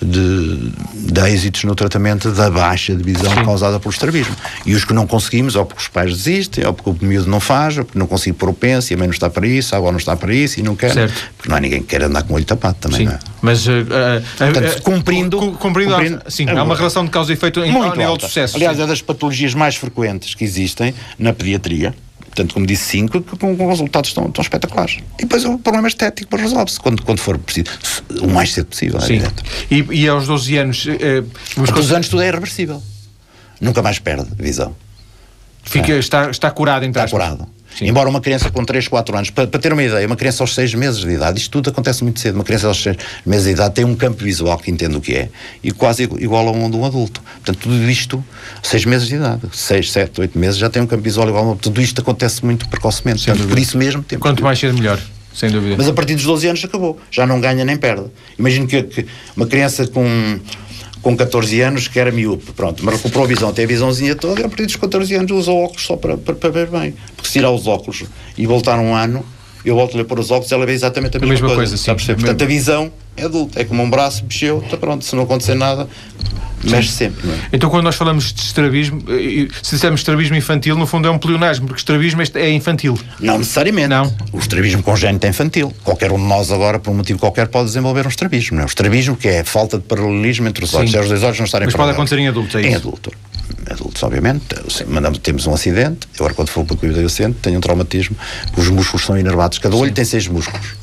de, 0.00 0.72
de 0.94 1.20
êxitos 1.28 1.64
no 1.64 1.74
tratamento 1.74 2.30
da 2.32 2.50
baixa 2.50 2.94
de 2.94 3.02
visão 3.02 3.32
Sim. 3.32 3.44
causada 3.44 3.80
pelo 3.80 3.90
estrabismo. 3.90 4.36
E 4.66 4.74
os 4.74 4.84
que 4.84 4.92
não 4.92 5.06
conseguimos, 5.06 5.49
ou 5.56 5.64
porque 5.64 5.82
os 5.82 5.88
pais 5.88 6.16
desistem, 6.16 6.66
ou 6.66 6.72
porque 6.72 6.90
o 6.90 7.06
miúdo 7.06 7.28
não 7.28 7.40
faz, 7.40 7.78
ou 7.78 7.84
porque 7.84 7.98
não 7.98 8.06
consigo 8.06 8.36
pôr 8.36 8.48
o 8.48 8.54
penso, 8.54 8.92
e 8.92 8.94
a 8.94 8.98
mãe 8.98 9.06
não 9.06 9.12
está 9.12 9.28
para 9.30 9.46
isso, 9.46 9.74
a 9.74 9.78
avó 9.78 9.90
não 9.90 9.98
está 9.98 10.16
para 10.16 10.34
isso, 10.34 10.60
e 10.60 10.62
não 10.62 10.76
quer. 10.76 10.92
Certo. 10.92 11.30
Porque 11.36 11.48
não 11.48 11.56
há 11.56 11.60
ninguém 11.60 11.80
que 11.80 11.88
queira 11.88 12.06
andar 12.06 12.22
com 12.22 12.32
o 12.32 12.36
olho 12.36 12.44
tapado 12.44 12.76
também, 12.80 12.98
Sim. 12.98 13.04
não 13.06 13.12
é? 13.12 13.18
Mas, 13.42 13.66
uh, 13.66 13.70
Portanto, 14.36 14.78
uh, 14.78 14.82
cumprindo. 14.82 15.38
cumprindo, 15.52 15.94
cumprindo 15.94 16.22
sim, 16.28 16.46
é 16.48 16.52
há 16.52 16.62
uma 16.62 16.76
relação 16.76 17.04
de 17.04 17.10
causa 17.10 17.32
e 17.32 17.34
efeito 17.34 17.64
em 17.64 17.72
muito 17.72 17.96
nível 17.96 18.16
de 18.16 18.24
sucesso. 18.24 18.56
Aliás, 18.56 18.76
sim. 18.76 18.82
é 18.82 18.86
das 18.86 19.02
patologias 19.02 19.54
mais 19.54 19.76
frequentes 19.76 20.34
que 20.34 20.44
existem 20.44 20.94
na 21.18 21.32
pediatria 21.32 21.94
portanto, 22.30 22.54
como 22.54 22.66
disse, 22.66 22.84
cinco, 22.84 23.20
com, 23.20 23.56
com 23.56 23.68
resultados 23.68 24.12
tão, 24.12 24.30
tão 24.30 24.42
espetaculares. 24.42 24.98
E 25.18 25.22
depois 25.22 25.44
o 25.44 25.58
problema 25.58 25.88
estético 25.88 26.36
resolve-se 26.36 26.78
quando, 26.80 27.02
quando 27.02 27.18
for 27.18 27.36
preciso, 27.38 27.66
o 28.22 28.28
mais 28.28 28.52
cedo 28.52 28.66
possível. 28.66 29.00
Sim. 29.00 29.18
É 29.18 29.74
e, 29.74 30.02
e 30.02 30.08
aos 30.08 30.26
12 30.26 30.56
anos. 30.56 30.86
Eh, 30.86 31.24
aos 31.56 31.70
12 31.70 31.94
anos 31.94 32.08
tudo 32.08 32.22
é 32.22 32.28
irreversível. 32.28 32.82
Nunca 33.60 33.82
mais 33.82 33.98
perde 33.98 34.28
visão. 34.38 34.74
Fica, 35.62 35.92
é. 35.92 35.98
está, 35.98 36.30
está 36.30 36.50
curado, 36.50 36.84
então. 36.84 37.02
Está 37.04 37.10
curado. 37.10 37.46
Sim. 37.76 37.86
Embora 37.86 38.08
uma 38.08 38.20
criança 38.20 38.50
com 38.50 38.64
3, 38.64 38.88
4 38.88 39.16
anos, 39.16 39.30
para, 39.30 39.46
para, 39.46 39.60
ter 39.60 39.72
uma 39.72 39.82
ideia, 39.82 40.06
uma 40.06 40.16
criança 40.16 40.42
aos 40.42 40.54
6 40.54 40.74
meses 40.74 41.00
de 41.00 41.10
idade, 41.10 41.38
isto 41.38 41.50
tudo 41.50 41.70
acontece 41.70 42.02
muito 42.02 42.18
cedo. 42.20 42.34
Uma 42.34 42.44
criança 42.44 42.66
aos 42.66 42.82
6 42.82 42.96
meses 43.24 43.44
de 43.44 43.50
idade 43.52 43.74
tem 43.74 43.84
um 43.84 43.94
campo 43.94 44.22
visual 44.22 44.58
que 44.58 44.70
entende 44.70 44.96
o 44.96 45.00
que 45.00 45.14
é 45.14 45.28
e 45.62 45.70
quase 45.70 46.02
igual 46.02 46.48
a 46.48 46.50
um 46.50 46.68
de 46.68 46.76
um 46.76 46.84
adulto. 46.84 47.22
Portanto, 47.36 47.58
tudo 47.58 47.90
isto, 47.90 48.22
6 48.62 48.84
meses 48.86 49.08
de 49.08 49.14
idade, 49.14 49.42
6, 49.52 49.92
7, 49.92 50.20
8 50.20 50.38
meses, 50.38 50.58
já 50.58 50.68
tem 50.68 50.82
um 50.82 50.86
campo 50.86 51.02
visual 51.02 51.28
igual 51.28 51.44
a 51.44 51.52
um 51.52 51.56
Tudo 51.56 51.80
isto 51.80 52.00
acontece 52.00 52.44
muito 52.44 52.68
precocemente. 52.68 53.24
Portanto, 53.24 53.48
por 53.48 53.58
isso 53.58 53.78
mesmo 53.78 54.02
temos. 54.02 54.22
Quanto 54.22 54.42
mais 54.42 54.58
cedo, 54.58 54.76
melhor. 54.76 55.00
Sem 55.32 55.50
dúvida. 55.50 55.76
Mas 55.78 55.88
a 55.88 55.92
partir 55.92 56.16
dos 56.16 56.24
12 56.24 56.48
anos 56.48 56.64
acabou. 56.64 56.98
Já 57.10 57.24
não 57.24 57.40
ganha 57.40 57.64
nem 57.64 57.76
perde. 57.76 58.06
Imagino 58.38 58.66
que, 58.66 58.82
que 58.82 59.06
uma 59.36 59.46
criança 59.46 59.86
com 59.86 60.04
com 61.02 61.16
14 61.16 61.60
anos 61.60 61.88
que 61.88 61.98
era 61.98 62.10
miúdo, 62.10 62.52
pronto, 62.54 62.84
mas 62.84 62.96
recuperou 62.96 63.24
a 63.24 63.28
visão, 63.28 63.52
tem 63.52 63.64
a 63.64 63.68
visãozinha 63.68 64.14
toda 64.14 64.40
e 64.40 64.44
a 64.44 64.48
partir 64.48 64.66
dos 64.66 64.76
14 64.76 65.14
anos 65.14 65.30
usa 65.30 65.50
óculos 65.50 65.82
só 65.82 65.96
para, 65.96 66.16
para, 66.16 66.34
para 66.34 66.50
ver 66.50 66.68
bem. 66.68 66.94
Porque 67.16 67.28
se 67.28 67.34
tirar 67.34 67.50
os 67.50 67.66
óculos 67.66 68.04
e 68.36 68.46
voltar 68.46 68.78
um 68.78 68.94
ano, 68.94 69.24
eu 69.64 69.74
volto-lhe 69.74 70.02
a 70.02 70.04
pôr 70.04 70.18
os 70.18 70.30
óculos 70.30 70.50
ela 70.52 70.66
vê 70.66 70.72
exatamente 70.72 71.16
a, 71.16 71.20
a 71.20 71.26
mesma, 71.26 71.48
coisa. 71.48 71.76
coisa 71.76 71.76
sim, 71.76 72.14
Portanto, 72.14 72.42
a 72.42 72.46
visão 72.46 72.92
é 73.16 73.24
adulta, 73.24 73.60
é 73.60 73.64
como 73.64 73.82
um 73.82 73.90
braço 73.90 74.24
mexeu, 74.24 74.60
está 74.64 74.76
pronto, 74.76 75.04
se 75.04 75.14
não 75.14 75.24
acontecer 75.24 75.54
nada, 75.54 75.88
mexe 76.64 76.88
sempre. 76.88 77.28
É? 77.28 77.34
Então, 77.52 77.68
quando 77.68 77.84
nós 77.84 77.96
falamos 77.96 78.32
de 78.32 78.40
estrabismo, 78.40 79.02
eh, 79.08 79.48
se 79.62 79.74
dissermos 79.74 80.00
estrabismo 80.00 80.36
infantil, 80.36 80.76
no 80.76 80.86
fundo 80.86 81.08
é 81.08 81.10
um 81.10 81.18
pleonasmo, 81.18 81.66
porque 81.66 81.80
estrabismo 81.80 82.22
é 82.34 82.50
infantil. 82.50 82.98
Não 83.18 83.38
necessariamente. 83.38 83.88
Não. 83.88 84.14
O 84.32 84.38
estrabismo 84.38 84.82
congénito 84.82 85.26
é 85.26 85.30
infantil. 85.30 85.72
Qualquer 85.84 86.12
um 86.12 86.18
de 86.18 86.24
nós 86.24 86.50
agora, 86.50 86.78
por 86.78 86.90
um 86.90 86.94
motivo 86.94 87.18
qualquer, 87.18 87.48
pode 87.48 87.66
desenvolver 87.66 88.06
um 88.06 88.10
estrabismo. 88.10 88.56
Não 88.56 88.62
é? 88.62 88.66
O 88.66 88.68
estrabismo 88.68 89.16
que 89.16 89.28
é 89.28 89.40
a 89.40 89.44
falta 89.44 89.78
de 89.78 89.84
paralelismo 89.84 90.48
entre 90.48 90.64
os 90.64 90.74
olhos, 90.74 90.94
é 90.94 91.00
os 91.00 91.08
dois 91.08 91.22
olhos 91.22 91.38
não 91.38 91.46
estarem 91.46 91.66
Mas 91.66 91.74
pode 91.74 91.90
acontecer 91.90 92.18
em 92.18 92.28
adultos, 92.28 92.54
é 92.54 92.60
isso? 92.60 92.68
Em 92.68 92.74
adulto 92.74 93.10
adultos, 93.70 94.02
obviamente, 94.02 94.44
mandamos, 94.86 95.18
temos 95.18 95.46
um 95.46 95.54
acidente, 95.54 96.08
agora 96.18 96.34
quando 96.34 96.48
for 96.48 96.64
para 96.64 96.74
o 96.74 96.76
cuidado 96.76 97.02
docente, 97.02 97.38
tenho 97.42 97.58
um 97.58 97.60
traumatismo, 97.60 98.16
os 98.56 98.68
músculos 98.68 99.04
são 99.04 99.18
inervados, 99.18 99.58
cada 99.58 99.76
olho 99.76 99.92
tem 99.92 100.04
seis 100.04 100.26
músculos. 100.26 100.80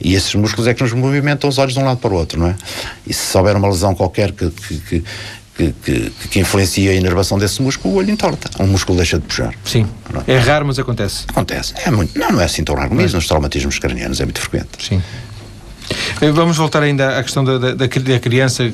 E 0.00 0.14
esses 0.14 0.34
músculos 0.34 0.66
é 0.66 0.72
que 0.72 0.82
nos 0.82 0.92
movimentam 0.92 1.48
os 1.48 1.58
olhos 1.58 1.74
de 1.74 1.78
um 1.78 1.84
lado 1.84 1.98
para 1.98 2.10
o 2.10 2.16
outro, 2.16 2.40
não 2.40 2.46
é? 2.46 2.56
E 3.06 3.12
se 3.12 3.36
houver 3.36 3.54
uma 3.54 3.68
lesão 3.68 3.94
qualquer 3.94 4.32
que, 4.32 4.50
que, 4.50 4.78
que 4.78 5.04
que, 5.84 6.10
que, 6.30 6.40
influencia 6.40 6.90
a 6.90 6.94
inervação 6.94 7.38
desse 7.38 7.60
músculo, 7.60 7.94
o 7.94 7.98
olho 7.98 8.10
entorta. 8.10 8.48
Um 8.62 8.66
músculo 8.66 8.96
deixa 8.96 9.18
de 9.18 9.26
puxar. 9.26 9.54
Sim. 9.62 9.86
É? 10.26 10.34
é 10.34 10.38
raro, 10.38 10.66
mas 10.66 10.78
acontece. 10.78 11.24
Acontece. 11.28 11.74
É 11.84 11.90
muito, 11.90 12.18
não, 12.18 12.32
não 12.32 12.40
é 12.40 12.44
assim 12.44 12.64
tão 12.64 12.74
raro 12.74 12.94
mesmo. 12.94 13.16
Nos 13.16 13.26
traumatismos 13.26 13.78
cranianos 13.78 14.20
é 14.20 14.24
muito 14.24 14.40
frequente. 14.40 14.68
Sim. 14.78 15.02
Eh, 16.20 16.30
vamos 16.32 16.56
voltar 16.56 16.82
ainda 16.82 17.18
à 17.18 17.22
questão 17.22 17.42
da, 17.42 17.58
da, 17.58 17.74
da 17.74 17.88
criança 17.88 18.68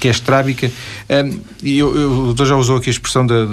que, 0.00 0.08
é 0.08 0.10
estrábica. 0.10 0.70
Um, 1.10 1.40
eu, 1.62 1.96
eu, 1.96 2.12
o 2.12 2.24
doutor 2.26 2.46
já 2.46 2.56
usou 2.56 2.76
aqui 2.76 2.88
a 2.88 2.92
expressão 2.92 3.26
da 3.26 3.44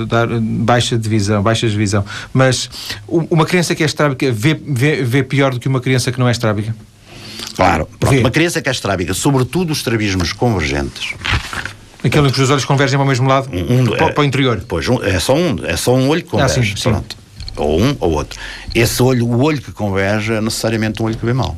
baixa 0.42 0.98
de 0.98 1.10
visão, 1.10 1.42
baixa 1.42 1.68
de 1.68 1.76
visão. 1.76 2.06
Mas 2.34 2.70
uma 3.08 3.46
criança 3.46 3.74
que 3.74 3.84
é 3.84 3.86
estrábica 3.86 4.32
vê, 4.32 4.54
vê, 4.54 5.04
vê 5.04 5.24
pior 5.24 5.54
do 5.54 5.60
que 5.60 5.68
uma 5.68 5.82
criança 5.82 6.12
que 6.12 6.20
não 6.20 6.28
é 6.28 6.32
estrábica? 6.32 6.76
Claro. 7.56 7.88
Pronto, 8.00 8.20
uma 8.20 8.32
criança 8.32 8.62
que 8.62 8.70
é 8.70 8.72
estrábica, 8.72 9.14
sobretudo 9.14 9.72
os 9.72 9.80
estrabismos 9.80 10.34
convergentes, 10.34 11.14
Aquele 12.02 12.30
em 12.30 12.32
que 12.32 12.42
os 12.42 12.50
olhos 12.50 12.64
convergem 12.64 12.98
para 12.98 13.04
o 13.04 13.08
mesmo 13.08 13.28
lado, 13.28 13.50
um, 13.52 13.86
para, 13.86 14.06
é, 14.06 14.12
para, 14.12 14.22
o 14.22 14.24
interior. 14.24 14.64
Pois, 14.66 14.88
um, 14.88 15.04
é, 15.04 15.20
só 15.20 15.36
um, 15.36 15.58
é 15.66 15.76
só 15.76 15.94
um 15.94 16.08
olho 16.08 16.24
que 16.24 16.30
converge. 16.30 16.60
Ah, 16.60 16.64
sim, 16.64 16.76
sim. 16.76 16.90
Pronto. 16.90 17.18
Ou 17.58 17.82
um 17.82 17.98
ou 18.00 18.12
outro. 18.12 18.40
Esse 18.74 19.04
olho, 19.04 19.28
o 19.28 19.44
olho 19.44 19.62
que 19.62 19.74
converge 19.74 20.32
é 20.32 20.40
necessariamente 20.40 21.02
um 21.02 21.08
olho 21.08 21.18
que 21.18 21.26
vê 21.26 21.34
mal 21.34 21.58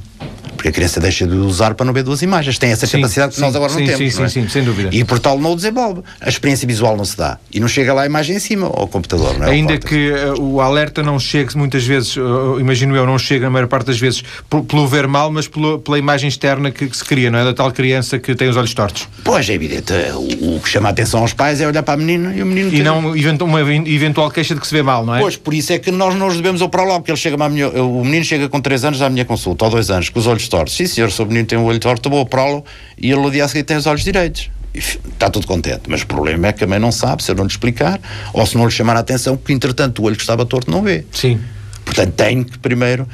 porque 0.61 0.69
a 0.69 0.71
criança 0.71 0.99
deixa 0.99 1.25
de 1.25 1.35
usar 1.35 1.73
para 1.73 1.83
não 1.83 1.91
ver 1.91 2.03
duas 2.03 2.21
imagens. 2.21 2.59
Tem 2.59 2.71
essa 2.71 2.85
sim, 2.85 2.97
capacidade 2.97 3.31
que 3.31 3.37
sim, 3.37 3.41
nós 3.41 3.55
agora 3.55 3.71
sim, 3.71 3.79
não 3.79 3.87
temos. 3.87 4.13
Sim, 4.13 4.19
não 4.19 4.25
é? 4.25 4.29
sim, 4.29 4.47
sem 4.47 4.63
dúvida. 4.63 4.89
E 4.91 5.03
por 5.03 5.17
tal 5.17 5.39
não 5.39 5.53
o 5.53 5.55
desenvolve. 5.55 6.03
A 6.19 6.29
experiência 6.29 6.67
visual 6.67 6.95
não 6.95 7.03
se 7.03 7.17
dá. 7.17 7.39
E 7.51 7.59
não 7.59 7.67
chega 7.67 7.91
lá 7.91 8.03
a 8.03 8.05
imagem 8.05 8.35
em 8.35 8.39
cima 8.39 8.67
ao 8.67 8.87
computador. 8.87 9.39
Não 9.39 9.47
é? 9.47 9.51
Ainda 9.51 9.79
que 9.79 10.11
uh, 10.11 10.39
o 10.39 10.61
alerta 10.61 11.01
não 11.01 11.19
chegue 11.19 11.57
muitas 11.57 11.83
vezes, 11.83 12.15
uh, 12.15 12.59
imagino 12.59 12.95
eu, 12.95 13.07
não 13.07 13.17
chega 13.17 13.45
na 13.45 13.49
maior 13.49 13.67
parte 13.67 13.87
das 13.87 13.99
vezes 13.99 14.23
pelo 14.67 14.87
ver 14.87 15.07
mal, 15.07 15.31
mas 15.31 15.47
pelo, 15.47 15.79
pela 15.79 15.97
imagem 15.97 16.27
externa 16.27 16.69
que, 16.69 16.87
que, 16.87 16.95
se 16.95 17.03
cria, 17.03 17.31
não 17.31 17.39
é? 17.39 17.43
Da 17.43 17.55
tal 17.55 17.71
criança 17.71 18.19
que 18.19 18.35
tem 18.35 18.47
os 18.47 18.55
olhos 18.55 18.73
tortos. 18.75 19.07
Pois, 19.23 19.49
é 19.49 19.53
evidente. 19.53 19.91
O, 20.13 20.57
o 20.57 20.59
que 20.59 20.69
chama 20.69 20.89
a 20.89 20.91
atenção 20.91 21.21
aos 21.21 21.33
pais 21.33 21.59
é 21.59 21.65
olhar 21.65 21.81
para 21.81 21.95
a 21.95 21.97
menina 21.97 22.35
e 22.35 22.43
o 22.43 22.45
menino. 22.45 22.69
E 22.69 22.73
tem... 22.73 22.83
não 22.83 22.99
uma 23.47 23.61
eventual 23.61 24.29
queixa 24.29 24.53
de 24.53 24.61
que 24.61 24.67
se 24.67 24.73
vê 24.75 24.83
mal, 24.83 25.03
não 25.03 25.15
é? 25.15 25.19
Pois, 25.21 25.37
por 25.37 25.55
isso 25.55 25.73
é 25.73 25.79
que 25.79 25.89
nós 25.89 26.13
não 26.13 26.27
os 26.27 26.35
devemos 26.35 26.61
operar 26.61 26.85
logo, 26.85 26.99
porque 26.99 27.11
ele 27.11 27.17
chega 27.17 27.49
minha, 27.49 27.67
o 27.67 28.05
menino 28.05 28.23
chega 28.23 28.47
com 28.47 28.61
3 28.61 28.85
anos 28.85 29.01
à 29.01 29.09
minha 29.09 29.25
consulta, 29.25 29.65
ou 29.65 29.71
2 29.71 29.89
anos, 29.89 30.09
com 30.09 30.19
os 30.19 30.27
olhos 30.27 30.50
tortos. 30.51 30.75
Sim, 30.75 30.85
senhor, 30.85 31.11
se 31.11 31.21
o 31.21 31.25
menino 31.25 31.45
tem 31.45 31.57
um 31.57 31.63
olho 31.63 31.79
torto, 31.79 32.09
vou 32.09 32.21
operá-lo 32.21 32.63
e 32.97 33.11
ele 33.11 33.21
no 33.21 33.31
dia 33.31 33.45
a 33.45 33.47
seguir 33.47 33.63
tem 33.63 33.77
os 33.77 33.87
olhos 33.87 34.03
direitos. 34.03 34.49
Está 34.73 35.29
tudo 35.29 35.47
contente, 35.47 35.81
mas 35.87 36.03
o 36.03 36.07
problema 36.07 36.47
é 36.47 36.53
que 36.53 36.63
a 36.63 36.67
mãe 36.67 36.79
não 36.79 36.91
sabe, 36.91 37.23
se 37.23 37.31
eu 37.31 37.35
não 37.35 37.43
lhe 37.43 37.49
explicar, 37.49 37.99
ou 38.31 38.45
se 38.45 38.55
não 38.57 38.65
lhe 38.65 38.71
chamar 38.71 38.95
a 38.95 38.99
atenção, 38.99 39.35
que 39.35 39.51
entretanto 39.51 40.01
o 40.01 40.05
olho 40.05 40.15
que 40.15 40.21
estava 40.21 40.45
torto 40.45 40.71
não 40.71 40.81
vê. 40.81 41.03
Sim. 41.11 41.41
Portanto, 41.83 42.13
tem 42.13 42.43
que 42.43 42.57
primeiro 42.59 43.07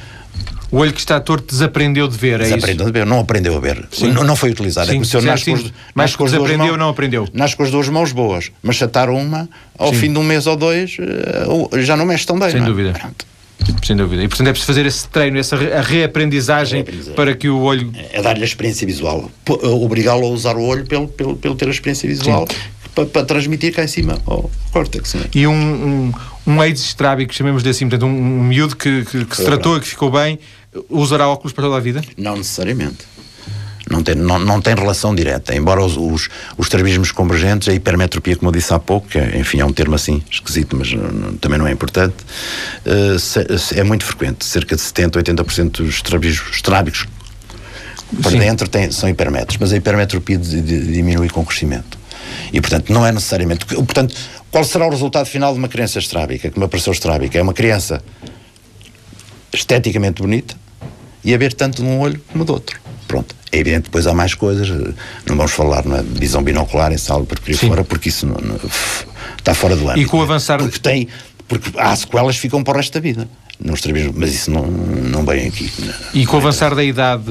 o 0.70 0.78
olho 0.78 0.92
que 0.92 1.00
está 1.00 1.18
torto 1.18 1.46
desaprendeu 1.46 2.06
de 2.06 2.16
ver, 2.16 2.40
é 2.40 2.44
desaprendeu 2.44 2.84
isso? 2.84 2.92
de 2.92 2.98
ver, 2.98 3.06
não 3.06 3.20
aprendeu 3.20 3.56
a 3.56 3.60
ver. 3.60 3.88
Não, 4.02 4.22
não, 4.22 4.36
foi 4.36 4.50
utilizado. 4.50 4.88
Sim, 4.90 5.18
é 5.18 5.20
nasce 5.22 5.44
sim. 5.44 5.56
Com, 5.56 5.70
mas 5.94 6.14
com 6.14 6.24
desaprendeu 6.26 6.66
mãos, 6.66 6.78
não 6.78 6.88
aprendeu. 6.90 7.26
Nasce 7.32 7.56
com 7.56 7.62
as 7.62 7.70
duas 7.70 7.88
mãos 7.88 8.12
boas, 8.12 8.52
mas 8.62 8.76
se 8.76 8.84
atar 8.84 9.08
uma, 9.08 9.48
ao 9.78 9.94
sim. 9.94 10.00
fim 10.00 10.12
de 10.12 10.18
um 10.18 10.22
mês 10.22 10.46
ou 10.46 10.56
dois, 10.56 10.96
eh, 11.00 11.82
já 11.82 11.96
não 11.96 12.04
mexe 12.04 12.26
tão 12.26 12.38
bem. 12.38 12.50
Sem 12.50 12.60
é? 12.60 12.64
dúvida. 12.64 12.92
Pronto. 12.92 13.26
Sem 13.82 13.96
dúvida. 13.96 14.22
E 14.22 14.28
portanto 14.28 14.48
é 14.48 14.52
preciso 14.52 14.66
fazer 14.66 14.86
esse 14.86 15.08
treino, 15.08 15.38
essa 15.38 15.56
a 15.56 15.80
reaprendizagem, 15.80 16.78
reaprendizagem. 16.78 17.14
para 17.14 17.34
que 17.34 17.48
o 17.48 17.60
olho. 17.60 17.92
É 18.12 18.20
dar-lhe 18.20 18.42
a 18.42 18.46
experiência 18.46 18.86
visual. 18.86 19.30
Eh, 19.48 19.66
obrigá-lo 19.66 20.26
a 20.26 20.28
usar 20.28 20.56
o 20.56 20.62
olho 20.62 20.86
pelo, 20.86 21.08
pelo, 21.08 21.36
pelo 21.36 21.54
ter 21.54 21.68
a 21.68 21.70
experiência 21.70 22.08
visual 22.08 22.46
para, 22.94 23.06
para, 23.06 23.24
transmitir 23.24 23.74
cá 23.74 23.84
em 23.84 23.88
cima 23.88 24.18
ao 24.26 24.50
córtex. 24.72 25.14
É? 25.14 25.20
E 25.34 25.46
um, 25.46 25.52
um, 25.52 26.12
um 26.46 26.60
AIDS 26.60 26.82
estrábico, 26.82 27.32
chamemos-lhe 27.34 27.68
assim, 27.68 27.88
portanto, 27.88 28.08
um, 28.08 28.14
um 28.14 28.42
miúdo 28.42 28.76
que, 28.76 29.04
que, 29.04 29.24
que 29.24 29.36
se 29.36 29.44
tratou 29.44 29.76
e 29.76 29.80
que 29.80 29.88
ficou 29.88 30.10
bem, 30.10 30.38
usará 30.88 31.28
óculos 31.28 31.52
para 31.52 31.64
toda 31.64 31.76
a 31.76 31.80
vida? 31.80 32.02
Não 32.16 32.36
necessariamente 32.36 33.17
não 33.90 34.02
tem, 34.02 34.14
não, 34.14 34.38
não 34.38 34.60
tem 34.60 34.74
relação 34.74 35.14
direta. 35.14 35.54
Embora 35.54 35.84
os, 35.84 35.96
os, 35.96 36.28
os 36.56 36.66
estrabismos 36.66 37.12
convergentes, 37.12 37.68
a 37.68 37.72
hipermetropia, 37.72 38.36
como 38.36 38.48
eu 38.48 38.52
disse 38.52 38.72
há 38.72 38.78
pouco, 38.78 39.08
que 39.08 39.18
é, 39.18 39.38
enfim, 39.38 39.60
é 39.60 39.64
um 39.64 39.72
termo 39.72 39.94
assim 39.94 40.22
esquisito, 40.30 40.76
mas 40.76 40.92
não, 40.92 41.34
também 41.36 41.58
não 41.58 41.66
é 41.66 41.72
importante, 41.72 42.16
se, 43.18 43.78
é 43.78 43.82
muito 43.82 44.04
frequente. 44.04 44.44
Cerca 44.44 44.76
de 44.76 44.82
70, 44.82 45.20
80% 45.20 45.70
dos 45.70 45.94
estrabismos 45.96 46.56
estrábicos 46.56 47.06
para 48.22 48.30
Sim. 48.30 48.38
dentro 48.38 48.68
tem, 48.68 48.90
são 48.90 49.08
hipermetros, 49.08 49.58
mas 49.60 49.72
a 49.72 49.76
hipermetropia 49.76 50.38
diminui 50.38 51.28
com 51.28 51.40
o 51.40 51.44
crescimento. 51.44 51.98
E, 52.52 52.60
portanto, 52.60 52.92
não 52.92 53.06
é 53.06 53.12
necessariamente. 53.12 53.66
Portanto, 53.66 54.14
qual 54.50 54.64
será 54.64 54.86
o 54.86 54.90
resultado 54.90 55.26
final 55.26 55.52
de 55.52 55.58
uma 55.58 55.68
criança 55.68 55.98
estrábica, 55.98 56.50
que 56.50 56.58
me 56.58 56.64
apareceu 56.64 56.92
estrábica? 56.92 57.38
É 57.38 57.42
uma 57.42 57.52
criança 57.52 58.02
esteticamente 59.52 60.22
bonita 60.22 60.56
e 61.24 61.34
a 61.34 61.38
ver 61.38 61.52
tanto 61.52 61.82
de 61.82 61.88
um 61.88 62.00
olho 62.00 62.20
como 62.32 62.44
do 62.44 62.52
outro. 62.52 62.80
É 63.50 63.58
evidente, 63.58 63.84
depois 63.84 64.06
há 64.06 64.12
mais 64.12 64.34
coisas, 64.34 64.68
não 65.26 65.36
vamos 65.36 65.52
falar 65.52 65.84
na 65.84 66.02
visão 66.02 66.42
binocular 66.42 66.92
em 66.92 66.98
sala 66.98 67.24
por 67.24 67.38
fora, 67.38 67.82
porque 67.82 68.10
isso 68.10 68.26
não, 68.26 68.36
não, 68.36 68.58
está 69.38 69.54
fora 69.54 69.74
do 69.74 69.88
âmbito. 69.88 70.00
E 70.00 70.04
com 70.04 70.18
o 70.18 70.22
avançar. 70.22 70.58
Porque 70.58 70.78
tem, 70.78 71.08
porque 71.46 71.70
há 71.78 71.96
sequelas 71.96 72.36
que 72.36 72.42
ficam 72.42 72.62
para 72.62 72.74
o 72.74 72.76
resto 72.76 72.92
da 72.92 73.00
vida. 73.00 73.28
Nos 73.60 73.80
mas 74.14 74.32
isso 74.32 74.52
não, 74.52 74.64
não 74.68 75.24
vem 75.24 75.48
aqui. 75.48 75.68
E 76.14 76.24
com 76.24 76.36
o 76.36 76.38
avançar 76.38 76.76
da 76.76 76.84
idade, 76.84 77.24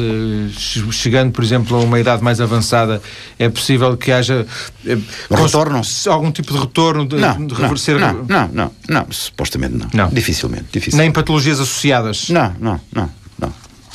chegando, 0.91 1.31
por 1.31 1.41
exemplo, 1.41 1.77
a 1.77 1.79
uma 1.79 1.97
idade 2.01 2.21
mais 2.21 2.41
avançada, 2.41 3.01
é 3.39 3.47
possível 3.47 3.95
que 3.95 4.11
haja 4.11 4.45
eh, 4.85 4.97
retorno? 5.31 5.81
algum 6.07 6.29
tipo 6.29 6.51
de 6.51 6.59
retorno 6.59 7.07
de, 7.07 7.15
não, 7.15 7.47
de 7.47 7.53
reverter? 7.53 7.97
Não, 7.97 8.13
não, 8.13 8.25
não, 8.25 8.49
não, 8.51 8.71
não, 8.89 9.07
supostamente 9.09 9.75
não. 9.75 9.87
não. 9.93 10.09
Dificilmente, 10.09 10.65
dificilmente. 10.69 11.05
Nem 11.05 11.13
patologias 11.13 11.61
associadas? 11.61 12.27
Não, 12.27 12.53
não, 12.59 12.81
não. 12.91 13.09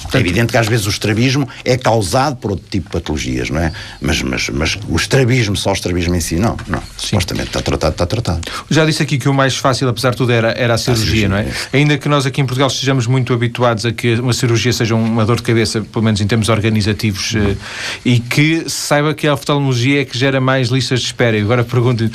Portanto, 0.02 0.16
é 0.16 0.20
evidente 0.20 0.52
que 0.52 0.58
às 0.58 0.68
vezes 0.68 0.86
o 0.86 0.90
estrabismo 0.90 1.48
é 1.64 1.76
causado 1.76 2.36
por 2.36 2.52
outro 2.52 2.66
tipo 2.70 2.86
de 2.86 2.92
patologias, 2.92 3.50
não 3.50 3.60
é? 3.60 3.72
Mas, 4.00 4.22
mas, 4.22 4.48
mas 4.50 4.78
o 4.88 4.96
estrabismo, 4.96 5.56
só 5.56 5.70
o 5.70 5.72
estrabismo 5.72 6.14
em 6.14 6.20
si, 6.20 6.36
não. 6.36 6.56
não. 6.66 6.82
Supostamente 6.96 7.48
está 7.48 7.60
tratado, 7.60 7.92
está 7.92 8.06
tratado. 8.06 8.40
Já 8.70 8.84
disse 8.84 9.02
aqui 9.02 9.18
que 9.18 9.28
o 9.28 9.34
mais 9.34 9.56
fácil, 9.56 9.88
apesar 9.88 10.10
de 10.10 10.16
tudo, 10.16 10.32
era, 10.32 10.52
era 10.52 10.74
a 10.74 10.78
cirurgia, 10.78 11.02
a 11.02 11.06
cirurgia 11.06 11.28
não 11.28 11.36
é? 11.36 11.42
é? 11.42 11.76
Ainda 11.76 11.98
que 11.98 12.08
nós 12.08 12.26
aqui 12.26 12.40
em 12.40 12.46
Portugal 12.46 12.68
estejamos 12.68 13.06
muito 13.06 13.32
habituados 13.32 13.86
a 13.86 13.92
que 13.92 14.14
uma 14.14 14.32
cirurgia 14.32 14.72
seja 14.72 14.94
uma 14.94 15.24
dor 15.24 15.36
de 15.36 15.42
cabeça, 15.42 15.80
pelo 15.80 16.04
menos 16.04 16.20
em 16.20 16.26
termos 16.26 16.48
organizativos, 16.48 17.34
uhum. 17.34 17.56
e 18.04 18.20
que 18.20 18.68
se 18.68 18.70
saiba 18.70 19.14
que 19.14 19.26
a 19.26 19.34
oftalmologia 19.34 20.02
é 20.02 20.04
que 20.04 20.16
gera 20.16 20.40
mais 20.40 20.68
listas 20.68 21.00
de 21.00 21.06
espera. 21.06 21.36
E 21.36 21.40
agora 21.40 21.64
pergunto-lhe, 21.64 22.10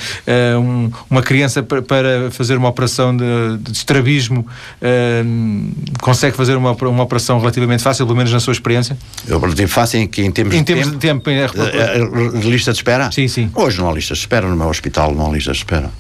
um, 0.60 0.92
uma 1.10 1.22
criança 1.22 1.64
para, 1.64 2.32
fazer 2.32 2.58
uma 2.58 2.70
operação 2.70 3.16
de, 3.16 3.24
de 3.62 3.72
estrabismo 3.72 4.46
uh, 4.82 5.98
consegue 6.02 6.36
fazer 6.36 6.56
uma, 6.56 6.72
uma 6.74 7.04
operação 7.04 7.40
relativamente 7.40 7.77
fácil, 7.84 8.06
pelo 8.06 8.18
menos 8.18 8.32
na 8.32 8.40
sua 8.40 8.54
experiência? 8.54 8.98
Eu 9.28 9.40
digo 9.54 9.70
fácil 9.70 10.00
em 10.00 10.08
que 10.08 10.24
em 10.24 10.32
termos, 10.32 10.56
em 10.56 10.64
termos 10.64 10.92
de 10.92 10.98
tempo, 10.98 11.30
de, 11.30 11.42
tempo 11.42 12.32
de, 12.32 12.40
de, 12.40 12.50
lista 12.50 12.72
de 12.72 12.78
espera? 12.78 13.12
Sim, 13.12 13.28
sim. 13.28 13.50
Hoje 13.54 13.80
não 13.80 13.90
há 13.90 13.94
lista 13.94 14.14
de 14.14 14.20
espera, 14.20 14.48
no 14.48 14.56
meu 14.56 14.68
hospital 14.68 15.14
não 15.14 15.28
há 15.28 15.34
lista 15.34 15.52
de 15.52 15.58
espera 15.58 15.92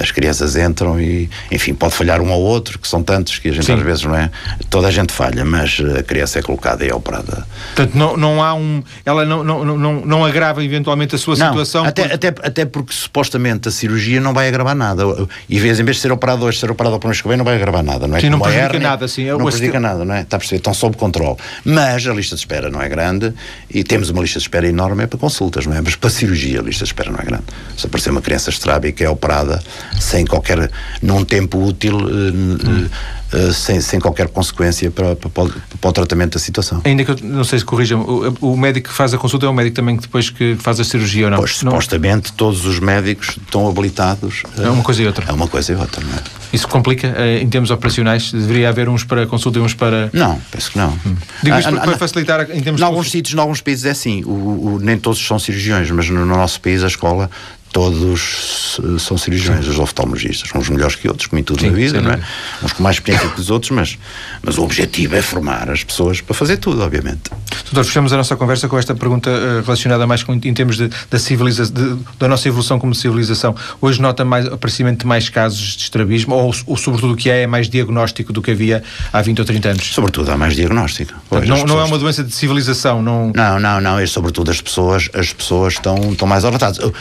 as 0.00 0.10
crianças 0.10 0.56
entram 0.56 1.00
e, 1.00 1.28
enfim, 1.50 1.74
pode 1.74 1.94
falhar 1.94 2.20
um 2.20 2.30
ou 2.30 2.40
outro, 2.40 2.78
que 2.78 2.88
são 2.88 3.02
tantos 3.02 3.38
que 3.38 3.48
a 3.48 3.52
gente 3.52 3.66
Sim. 3.66 3.74
às 3.74 3.80
vezes 3.80 4.04
não 4.04 4.14
é. 4.14 4.30
Toda 4.70 4.88
a 4.88 4.90
gente 4.90 5.12
falha, 5.12 5.44
mas 5.44 5.80
a 5.98 6.02
criança 6.02 6.38
é 6.38 6.42
colocada 6.42 6.84
e 6.84 6.88
é 6.88 6.94
operada. 6.94 7.46
Portanto, 7.74 7.94
não, 7.94 8.16
não 8.16 8.42
há 8.42 8.54
um. 8.54 8.82
Ela 9.04 9.24
não, 9.24 9.42
não, 9.42 9.64
não, 9.64 10.00
não 10.00 10.24
agrava 10.24 10.64
eventualmente 10.64 11.14
a 11.14 11.18
sua 11.18 11.36
não, 11.36 11.48
situação? 11.48 11.84
Até, 11.84 12.04
por... 12.04 12.14
até, 12.14 12.28
até 12.28 12.64
porque 12.64 12.92
supostamente 12.92 13.68
a 13.68 13.70
cirurgia 13.70 14.20
não 14.20 14.32
vai 14.32 14.48
agravar 14.48 14.74
nada. 14.74 15.02
E 15.48 15.58
vez 15.58 15.80
em 15.80 15.84
vez 15.84 15.96
de 15.96 16.02
ser 16.02 16.12
operado 16.12 16.44
hoje, 16.44 16.58
ser 16.58 16.70
operado 16.70 16.98
para 16.98 17.08
um 17.08 17.12
que 17.12 17.28
vem, 17.28 17.36
não 17.36 17.44
vai 17.44 17.56
agravar 17.56 17.82
nada, 17.82 18.06
não 18.06 18.16
é? 18.16 18.20
Sim, 18.20 18.30
não 18.30 18.40
prejudica 18.40 18.78
nada, 18.78 19.08
sim. 19.08 19.26
Não 19.26 19.38
prejudica 19.38 19.80
nada, 19.80 20.04
não 20.04 20.14
é? 20.14 20.22
Está 20.22 20.36
a 20.36 20.40
perceber? 20.40 20.58
Estão 20.58 20.74
sob 20.74 20.96
controle. 20.96 21.36
Mas 21.64 22.06
a 22.06 22.12
lista 22.12 22.34
de 22.34 22.40
espera 22.40 22.70
não 22.70 22.80
é 22.80 22.88
grande 22.88 23.32
e 23.70 23.82
temos 23.82 24.10
uma 24.10 24.22
lista 24.22 24.38
de 24.38 24.44
espera 24.44 24.66
enorme 24.66 25.04
é 25.04 25.06
para 25.06 25.18
consultas, 25.18 25.66
não 25.66 25.76
é? 25.76 25.80
Mas 25.80 25.96
para 25.96 26.10
cirurgia 26.10 26.60
a 26.60 26.62
lista 26.62 26.84
de 26.84 26.90
espera 26.90 27.10
não 27.10 27.18
é 27.18 27.24
grande. 27.24 27.44
Se 27.76 27.86
aparecer 27.86 28.10
uma 28.10 28.22
criança 28.22 28.50
estrábica 28.50 29.04
é 29.04 29.08
operada 29.08 29.62
sem 29.98 30.24
qualquer 30.24 30.70
num 31.02 31.24
tempo 31.24 31.58
útil 31.58 31.96
hum. 31.96 32.88
Uh, 33.30 33.52
sem, 33.52 33.78
sem 33.82 34.00
qualquer 34.00 34.26
consequência 34.28 34.90
para, 34.90 35.14
para, 35.14 35.28
para, 35.28 35.90
o 35.90 35.92
tratamento 35.92 36.32
da 36.32 36.38
situação. 36.38 36.80
Ainda 36.82 37.04
que 37.04 37.10
eu 37.10 37.16
não 37.22 37.44
sei 37.44 37.58
se 37.58 37.64
corrijam, 37.64 38.00
o, 38.00 38.52
o, 38.52 38.56
médico 38.56 38.88
que 38.88 38.94
faz 38.94 39.12
a 39.12 39.18
consulta 39.18 39.44
é 39.44 39.48
o 39.50 39.52
médico 39.52 39.76
também 39.76 39.96
que 39.96 40.02
depois 40.04 40.30
que 40.30 40.56
faz 40.58 40.80
a 40.80 40.84
cirurgia 40.84 41.26
ou 41.26 41.30
não? 41.32 41.36
Pois, 41.36 41.62
não... 41.62 41.72
supostamente 41.72 42.32
todos 42.32 42.64
os 42.64 42.80
médicos 42.80 43.36
estão 43.36 43.68
habilitados. 43.68 44.44
É 44.56 44.70
uma 44.70 44.82
coisa 44.82 45.02
e 45.02 45.06
outra. 45.06 45.26
É 45.28 45.32
uma 45.32 45.46
coisa 45.46 45.72
e 45.72 45.76
outra, 45.76 46.02
não 46.02 46.14
é? 46.14 46.22
Isso 46.54 46.66
complica 46.66 47.14
em 47.38 47.46
termos 47.50 47.70
operacionais? 47.70 48.32
Deveria 48.32 48.70
haver 48.70 48.88
uns 48.88 49.04
para 49.04 49.26
consulta 49.26 49.58
e 49.58 49.60
uns 49.62 49.74
para. 49.74 50.08
Não, 50.14 50.40
penso 50.50 50.70
que 50.70 50.78
não. 50.78 50.88
Hum. 51.04 51.14
Digo 51.42 51.58
isto 51.58 51.68
ah, 51.68 51.80
para, 51.80 51.92
ah, 51.96 51.98
facilitar 51.98 52.50
em 52.50 52.62
termos 52.62 52.80
Em 52.80 52.84
alguns 52.84 53.10
sítios, 53.10 53.34
em 53.34 53.38
alguns 53.38 53.60
países 53.60 53.84
é 53.84 53.90
assim. 53.90 54.24
O, 54.24 54.30
o, 54.30 54.78
nem 54.80 54.96
todos 54.96 55.18
são 55.18 55.38
cirurgiões, 55.38 55.90
mas 55.90 56.08
no, 56.08 56.24
no 56.24 56.36
nosso 56.36 56.58
país 56.62 56.82
a 56.82 56.86
escola 56.86 57.30
todos 57.72 58.80
são 58.98 59.16
cirurgiões, 59.18 59.66
os 59.66 59.78
oftalmologistas, 59.78 60.50
uns 60.54 60.68
melhores 60.68 60.96
que 60.96 61.08
outros, 61.08 61.26
como 61.26 61.40
em 61.40 61.44
tudo 61.44 61.60
sim, 61.60 61.70
na 61.70 61.72
vida, 61.72 62.00
não 62.00 62.12
é? 62.12 62.20
Uns 62.62 62.72
com 62.72 62.82
mais 62.82 62.96
experiência 62.96 63.28
que 63.28 63.40
os 63.40 63.50
outros, 63.50 63.70
mas, 63.70 63.98
mas 64.42 64.58
o 64.58 64.62
objetivo 64.62 65.16
é 65.16 65.22
formar 65.22 65.70
as 65.70 65.84
pessoas 65.84 66.20
para 66.20 66.34
fazer 66.34 66.56
tudo, 66.56 66.82
obviamente. 66.82 67.30
Doutor, 67.64 67.84
fechamos 67.84 68.12
a 68.12 68.16
nossa 68.16 68.36
conversa 68.36 68.68
com 68.68 68.78
esta 68.78 68.94
pergunta 68.94 69.30
uh, 69.30 69.62
relacionada 69.62 70.06
mais 70.06 70.22
com, 70.22 70.34
em 70.34 70.54
termos 70.54 70.76
de, 70.76 70.90
da, 71.10 71.18
civiliza 71.18 71.66
de, 71.66 71.96
da 72.18 72.28
nossa 72.28 72.48
evolução 72.48 72.78
como 72.78 72.94
civilização. 72.94 73.54
Hoje 73.80 74.00
nota 74.00 74.24
mais 74.24 74.46
aparecimento 74.46 75.00
de 75.00 75.06
mais 75.06 75.28
casos 75.28 75.76
de 75.76 75.82
estrabismo 75.82 76.34
ou, 76.34 76.54
ou 76.66 76.76
sobretudo 76.76 77.14
o 77.14 77.16
que 77.16 77.30
é, 77.30 77.42
é 77.42 77.46
mais 77.46 77.68
diagnóstico 77.68 78.32
do 78.32 78.42
que 78.42 78.50
havia 78.50 78.82
há 79.12 79.20
20 79.20 79.38
ou 79.40 79.44
30 79.44 79.68
anos? 79.68 79.86
Sobretudo 79.86 80.30
há 80.30 80.36
mais 80.36 80.54
diagnóstico. 80.54 81.14
Portanto, 81.28 81.48
não, 81.48 81.56
pessoas... 81.56 81.70
não, 81.70 81.80
é 81.80 81.84
uma 81.84 81.98
doença 81.98 82.24
de 82.24 82.32
civilização, 82.32 83.02
não... 83.02 83.32
Não, 83.34 83.60
não, 83.60 83.80
não, 83.80 83.98
é 83.98 84.06
sobretudo 84.06 84.50
as 84.50 84.60
pessoas, 84.60 85.08
as 85.14 85.32
pessoas 85.32 85.74
estão, 85.74 86.12
estão 86.12 86.26
mais 86.26 86.44
alertadas. 86.44 86.78
O, 86.78 86.92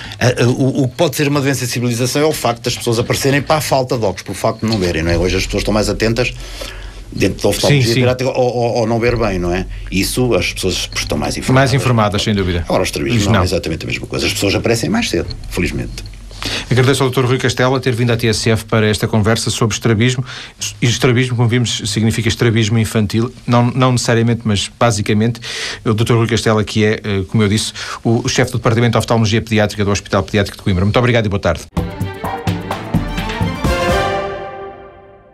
o, 0.47 0.83
o, 0.83 0.87
que 0.87 0.95
pode 0.95 1.15
ser 1.15 1.27
uma 1.27 1.41
doença 1.41 1.65
de 1.65 1.71
civilização 1.71 2.21
é 2.21 2.25
o 2.25 2.33
facto 2.33 2.63
das 2.63 2.75
pessoas 2.75 2.99
aparecerem 2.99 3.41
para 3.41 3.57
a 3.57 3.61
falta 3.61 3.97
de 3.97 4.03
óculos, 4.03 4.23
por 4.23 4.35
facto 4.35 4.61
de 4.61 4.71
não 4.71 4.77
verem, 4.77 5.03
não 5.03 5.11
é? 5.11 5.17
Hoje 5.17 5.37
as 5.37 5.45
pessoas 5.45 5.61
estão 5.61 5.73
mais 5.73 5.89
atentas 5.89 6.33
dentro 7.11 7.41
da 7.43 7.49
oftalmologia 7.49 8.17
ou, 8.25 8.33
ou, 8.33 8.75
ou, 8.77 8.87
não 8.87 8.99
ver 8.99 9.15
bem, 9.15 9.39
não 9.39 9.53
é? 9.53 9.65
Isso 9.91 10.33
as 10.33 10.53
pessoas 10.53 10.89
estão 10.95 11.17
mais 11.17 11.37
informadas. 11.37 11.71
Mais 11.71 11.73
informadas, 11.73 12.21
sem 12.21 12.35
dúvida. 12.35 12.63
Agora, 12.67 12.83
os 12.83 12.89
estrabismos 12.89 13.25
não, 13.25 13.33
não 13.33 13.41
é 13.41 13.43
exatamente 13.43 13.85
a 13.85 13.87
mesma 13.87 14.07
coisa. 14.07 14.25
As 14.25 14.33
pessoas 14.33 14.55
aparecem 14.55 14.89
mais 14.89 15.09
cedo, 15.09 15.27
felizmente. 15.49 16.03
Agradeço 16.69 17.03
ao 17.03 17.09
Dr. 17.09 17.25
Rui 17.25 17.37
Castela 17.37 17.79
ter 17.79 17.93
vindo 17.93 18.11
à 18.11 18.17
TSF 18.17 18.65
para 18.65 18.87
esta 18.87 19.07
conversa 19.07 19.49
sobre 19.49 19.73
estrabismo. 19.73 20.23
E 20.81 20.85
estrabismo, 20.85 21.35
como 21.35 21.47
vimos, 21.47 21.81
significa 21.85 22.27
estrabismo 22.27 22.77
infantil, 22.77 23.33
não, 23.45 23.65
não 23.71 23.91
necessariamente, 23.93 24.41
mas 24.43 24.69
basicamente. 24.79 25.39
O 25.83 25.93
Dr. 25.93 26.13
Rui 26.13 26.27
Castela, 26.27 26.63
que 26.63 26.85
é, 26.85 26.99
eh, 27.03 27.23
como 27.27 27.43
eu 27.43 27.49
disse, 27.49 27.73
o 28.03 28.27
chefe 28.27 28.51
do 28.51 28.57
Departamento 28.57 28.91
de 28.93 28.97
Oftalmologia 28.97 29.41
Pediátrica 29.41 29.83
do 29.83 29.91
Hospital 29.91 30.23
Pediátrico 30.23 30.57
de 30.57 30.63
Coimbra. 30.63 30.85
Muito 30.85 30.97
obrigado 30.97 31.25
e 31.25 31.29
boa 31.29 31.39
tarde. 31.39 31.63